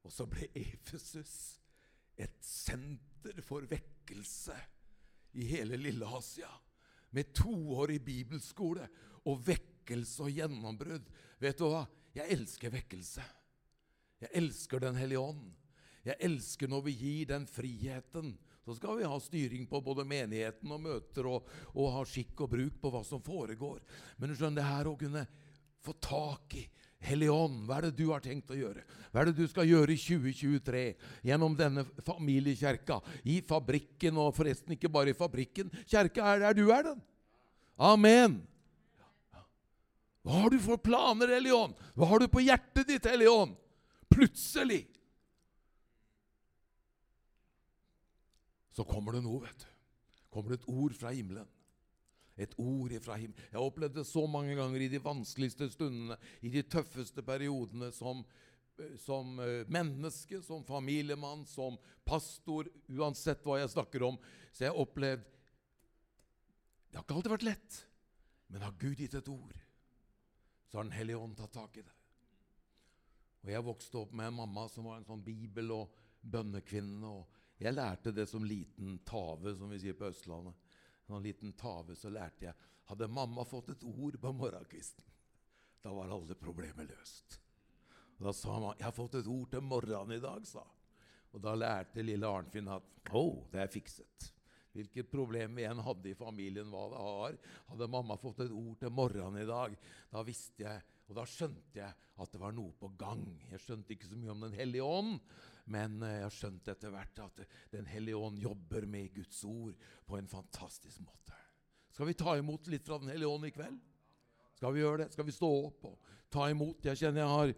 Og 0.06 0.14
så 0.14 0.28
ble 0.30 0.52
Efesus 0.54 1.34
et 2.14 2.38
senter 2.46 3.42
for 3.42 3.66
vekkelse 3.66 4.54
i 5.42 5.50
hele 5.50 5.82
Lille-Asia. 5.82 6.54
Med 7.10 7.34
toårig 7.34 8.04
bibelskole 8.06 8.86
og 9.26 9.42
vekkelse 9.50 10.28
og 10.28 10.34
gjennombrudd. 10.44 11.10
Vet 11.42 11.58
du 11.58 11.72
hva? 11.72 11.88
Jeg 12.14 12.38
elsker 12.38 12.78
vekkelse. 12.78 13.26
Jeg 14.22 14.30
elsker 14.46 14.86
Den 14.86 15.02
hellige 15.02 15.26
ånd. 15.26 15.48
Jeg 16.06 16.22
elsker 16.22 16.70
når 16.70 16.86
vi 16.86 17.00
gir 17.02 17.32
den 17.34 17.50
friheten. 17.50 18.36
Så 18.66 18.76
skal 18.76 18.98
vi 18.98 19.06
ha 19.06 19.18
styring 19.22 19.68
på 19.70 19.82
både 19.86 20.08
menigheten 20.10 20.72
og 20.74 20.82
møter 20.82 21.28
og, 21.30 21.50
og 21.78 21.92
ha 21.94 22.06
skikk 22.10 22.48
og 22.48 22.50
bruk 22.56 22.80
på 22.82 22.92
hva 22.94 23.04
som 23.06 23.22
foregår. 23.22 23.84
Men 24.18 24.32
du 24.32 24.38
skjønner, 24.38 24.58
det 24.58 24.70
her 24.72 24.90
å 24.90 24.96
kunne 24.98 25.22
få 25.86 25.94
tak 26.02 26.56
i 26.58 26.64
Hellige 27.06 27.36
Ånd, 27.36 27.60
hva 27.68 27.78
er 27.78 27.86
det 27.86 28.00
du 28.00 28.08
har 28.10 28.24
tenkt 28.24 28.50
å 28.50 28.58
gjøre? 28.58 28.82
Hva 29.12 29.22
er 29.22 29.30
det 29.30 29.36
du 29.38 29.46
skal 29.52 29.70
gjøre 29.70 29.94
i 29.94 30.00
2023 30.02 30.82
gjennom 31.30 31.54
denne 31.60 31.84
familiekjerka? 32.08 32.98
I 33.30 33.38
fabrikken, 33.46 34.18
og 34.18 34.34
forresten 34.34 34.74
ikke 34.74 34.90
bare 34.90 35.14
i 35.14 35.18
fabrikken. 35.18 35.70
Kjerka 35.86 36.26
er 36.32 36.42
der 36.48 36.58
du 36.58 36.66
er, 36.74 36.90
den. 36.90 37.06
Amen. 37.78 38.40
Hva 40.26 40.42
har 40.42 40.50
du 40.50 40.58
for 40.64 40.82
planer, 40.82 41.36
Hellige 41.38 41.62
Ånd? 41.68 41.78
Hva 41.94 42.10
har 42.10 42.26
du 42.26 42.32
på 42.34 42.42
hjertet 42.42 42.90
ditt, 42.90 43.06
Hellige 43.06 43.38
Ånd? 43.44 43.54
Plutselig 44.10 44.88
så 48.76 48.84
kommer 48.84 49.16
det 49.16 49.24
noe, 49.24 49.46
vet 49.46 49.64
du. 49.64 49.70
Kommer 50.34 50.52
det 50.52 50.62
et 50.62 50.72
ord 50.72 50.96
fra 51.00 51.14
himmelen. 51.16 51.48
Et 52.36 52.56
ord 52.60 52.92
fra 53.06 53.16
himmelen. 53.16 53.46
Jeg 53.48 53.56
har 53.56 53.64
opplevd 53.70 53.96
det 53.96 54.08
så 54.10 54.26
mange 54.28 54.58
ganger 54.58 54.84
i 54.84 54.90
de 54.92 55.00
vanskeligste 55.00 55.70
stundene, 55.72 56.18
i 56.44 56.52
de 56.52 56.64
tøffeste 56.68 57.24
periodene, 57.24 57.94
som, 57.96 58.26
som 59.00 59.40
eh, 59.40 59.64
menneske, 59.72 60.42
som 60.44 60.66
familiemann, 60.68 61.46
som 61.48 61.80
pastor, 62.04 62.68
uansett 62.92 63.48
hva 63.48 63.62
jeg 63.62 63.72
snakker 63.78 64.04
om. 64.10 64.20
Så 64.52 64.66
jeg 64.66 64.74
har 64.74 64.84
opplevd 64.84 65.32
Det 66.92 67.00
har 67.00 67.04
ikke 67.04 67.16
alltid 67.20 67.32
vært 67.34 67.44
lett, 67.50 67.78
men 68.48 68.64
har 68.64 68.76
Gud 68.80 69.00
gitt 69.00 69.16
et 69.18 69.28
ord, 69.28 69.56
så 70.68 70.78
har 70.78 70.86
Den 70.86 70.96
hellige 70.96 71.20
ånd 71.20 71.36
tatt 71.36 71.52
tak 71.56 71.80
i 71.80 71.84
det. 71.84 71.96
Og 73.44 73.52
Jeg 73.52 73.66
vokste 73.68 74.00
opp 74.00 74.14
med 74.16 74.28
en 74.28 74.38
mamma 74.42 74.68
som 74.72 74.88
var 74.88 75.00
en 75.00 75.08
sånn 75.08 75.24
bibel- 75.24 75.74
og 75.76 75.92
bønnekvinne. 76.24 77.08
og 77.08 77.28
Jeg 77.62 77.74
lærte 77.74 78.12
det 78.12 78.28
som 78.28 78.44
liten 78.44 78.98
tave, 79.08 79.56
som 79.56 79.72
vi 79.72 79.80
sier 79.80 79.96
på 79.96 80.10
Østlandet. 80.10 80.56
Som 81.06 81.24
liten 81.24 81.54
tave 81.54 81.96
så 81.96 82.10
lærte 82.12 82.50
jeg 82.50 82.72
Hadde 82.86 83.08
mamma 83.10 83.42
fått 83.50 83.72
et 83.74 83.84
ord 83.90 84.14
på 84.22 84.32
morgenkvisten, 84.38 85.06
da 85.82 85.90
var 85.90 86.12
alle 86.14 86.36
problemer 86.38 86.86
løst. 86.86 87.40
Og 88.18 88.26
Da 88.28 88.34
sa 88.34 88.60
mamma 88.60 88.76
'Jeg 88.78 88.86
har 88.86 88.92
fått 88.92 89.16
et 89.16 89.28
ord 89.28 89.50
til 89.52 89.62
morgenen 89.62 90.12
i 90.12 90.22
dag', 90.22 90.46
sa 90.46 90.64
Og 91.34 91.42
da 91.42 91.56
lærte 91.56 92.04
lille 92.04 92.28
Arnfinn 92.28 92.68
at 92.68 92.84
'Å, 93.06 93.52
det 93.52 93.60
er 93.60 93.68
fikset'. 93.68 94.32
Hvilket 94.76 95.12
problem 95.12 95.58
enn 95.58 95.80
hadde 95.80 96.10
i 96.12 96.14
familien, 96.14 96.70
hva 96.70 96.90
det 96.92 97.00
har. 97.00 97.38
Hadde 97.70 97.88
mamma 97.88 98.18
fått 98.18 98.42
et 98.42 98.52
ord 98.52 98.78
til 98.80 98.90
morgenen 98.90 99.42
i 99.42 99.46
dag, 99.46 99.76
da 100.12 100.24
visste 100.24 100.64
jeg, 100.64 100.82
og 101.08 101.16
da 101.16 101.24
skjønte 101.24 101.80
jeg 101.80 101.94
at 102.18 102.32
det 102.32 102.42
var 102.42 102.52
noe 102.52 102.74
på 102.80 102.90
gang. 102.98 103.24
Jeg 103.52 103.60
skjønte 103.60 103.96
ikke 103.96 104.10
så 104.10 104.16
mye 104.20 104.32
om 104.32 104.42
Den 104.42 104.58
hellige 104.58 104.84
ånd, 104.84 105.20
men 105.66 105.98
jeg 106.06 106.22
har 106.22 106.34
skjønt 106.34 106.68
etter 106.70 106.94
hvert 106.94 107.22
at 107.24 107.42
Den 107.74 107.88
hellige 107.90 108.18
ånd 108.18 108.38
jobber 108.42 108.86
med 108.86 109.14
Guds 109.16 109.42
ord 109.50 109.74
på 110.06 110.18
en 110.20 110.30
fantastisk 110.30 111.02
måte. 111.02 111.34
Skal 111.96 112.10
vi 112.10 112.18
ta 112.20 112.36
imot 112.38 112.68
litt 112.68 112.86
fra 112.86 113.00
Den 113.02 113.10
hellige 113.10 113.32
ånd 113.32 113.48
i 113.48 113.54
kveld? 113.56 113.80
Skal 114.56 114.76
vi 114.76 114.84
gjøre 114.84 115.04
det? 115.04 115.14
Skal 115.14 115.28
vi 115.28 115.36
stå 115.36 115.50
opp 115.66 115.88
og 115.90 116.14
ta 116.32 116.50
imot? 116.52 116.86
Jeg 116.86 117.02
kjenner 117.02 117.24
jeg 117.24 117.34
har, 117.34 117.56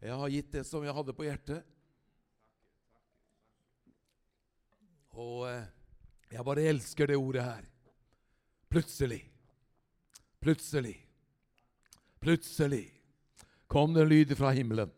jeg 0.00 0.18
har 0.22 0.34
gitt 0.34 0.50
det 0.56 0.64
som 0.68 0.84
jeg 0.84 0.96
hadde 0.96 1.14
på 1.16 1.26
hjertet. 1.28 1.70
Og 5.14 5.46
eh, 5.48 5.70
jeg 6.34 6.46
bare 6.48 6.66
elsker 6.72 7.08
det 7.08 7.20
ordet 7.20 7.46
her. 7.46 7.70
Plutselig, 8.74 9.20
plutselig, 10.42 10.96
plutselig 12.18 12.88
kom 13.70 13.94
det 13.94 14.02
en 14.02 14.10
lyd 14.10 14.34
fra 14.34 14.50
himmelen. 14.56 14.90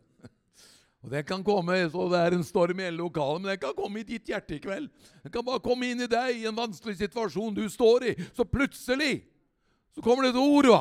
Og 1.07 1.13
Det 1.13 1.23
kan 1.23 1.45
komme, 1.47 1.77
så 1.87 2.09
det 2.11 2.19
er 2.19 2.35
en 2.35 2.43
storm 2.43 2.81
i 2.81 2.83
hele 2.83 2.99
lokalet, 2.99 3.45
men 3.45 3.53
den 3.53 3.61
kan 3.63 3.77
komme 3.79 4.01
i 4.01 4.07
ditt 4.09 4.27
hjerte 4.27 4.57
i 4.57 4.59
kveld. 4.59 4.89
Den 5.23 5.31
kan 5.31 5.45
bare 5.47 5.63
komme 5.63 5.87
inn 5.87 6.03
i 6.03 6.09
deg 6.11 6.41
i 6.41 6.49
en 6.51 6.57
vanskelig 6.57 6.97
situasjon 6.99 7.55
du 7.55 7.63
står 7.71 8.09
i. 8.11 8.15
Så 8.35 8.43
plutselig 8.43 9.21
så 9.95 10.03
kommer 10.03 10.27
det 10.27 10.33
et 10.35 10.41
ord. 10.43 10.67
va? 10.67 10.81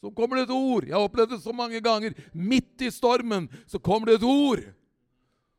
Så 0.00 0.10
kommer 0.16 0.40
det 0.40 0.46
et 0.48 0.54
ord. 0.56 0.86
Jeg 0.88 0.96
har 0.96 1.04
opplevd 1.04 1.34
det 1.34 1.42
så 1.44 1.52
mange 1.52 1.82
ganger. 1.84 2.16
Midt 2.32 2.80
i 2.80 2.88
stormen 2.90 3.50
så 3.68 3.76
kommer 3.78 4.08
det 4.08 4.22
et 4.22 4.24
ord. 4.24 4.64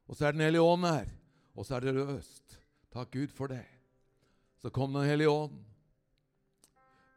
Og 0.10 0.18
så 0.18 0.26
er 0.26 0.34
Den 0.34 0.42
hellige 0.42 0.66
ånd 0.66 0.90
her. 0.90 1.06
Og 1.54 1.66
så 1.70 1.78
er 1.78 1.86
det 1.86 1.94
løst. 1.94 2.58
Takk 2.92 3.14
Gud 3.14 3.30
for 3.30 3.54
det. 3.54 3.62
Så 4.58 4.74
kom 4.74 4.94
Den 4.94 5.06
hellige 5.06 5.30
ånd. 5.30 5.54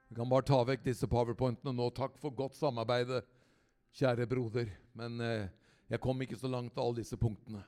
Vi 0.09 0.15
kan 0.21 0.29
bare 0.29 0.45
ta 0.45 0.61
vekk 0.61 0.85
disse 0.85 1.09
powerpointene 1.09 1.73
nå. 1.73 1.89
Takk 1.97 2.21
for 2.21 2.37
godt 2.37 2.55
samarbeid, 2.55 3.17
kjære 3.97 4.29
broder. 4.29 4.71
Men 4.99 5.21
eh, 5.25 5.49
jeg 5.91 6.03
kom 6.03 6.21
ikke 6.23 6.39
så 6.39 6.51
langt 6.51 6.75
til 6.75 6.85
alle 6.85 7.01
disse 7.03 7.17
punktene. 7.21 7.63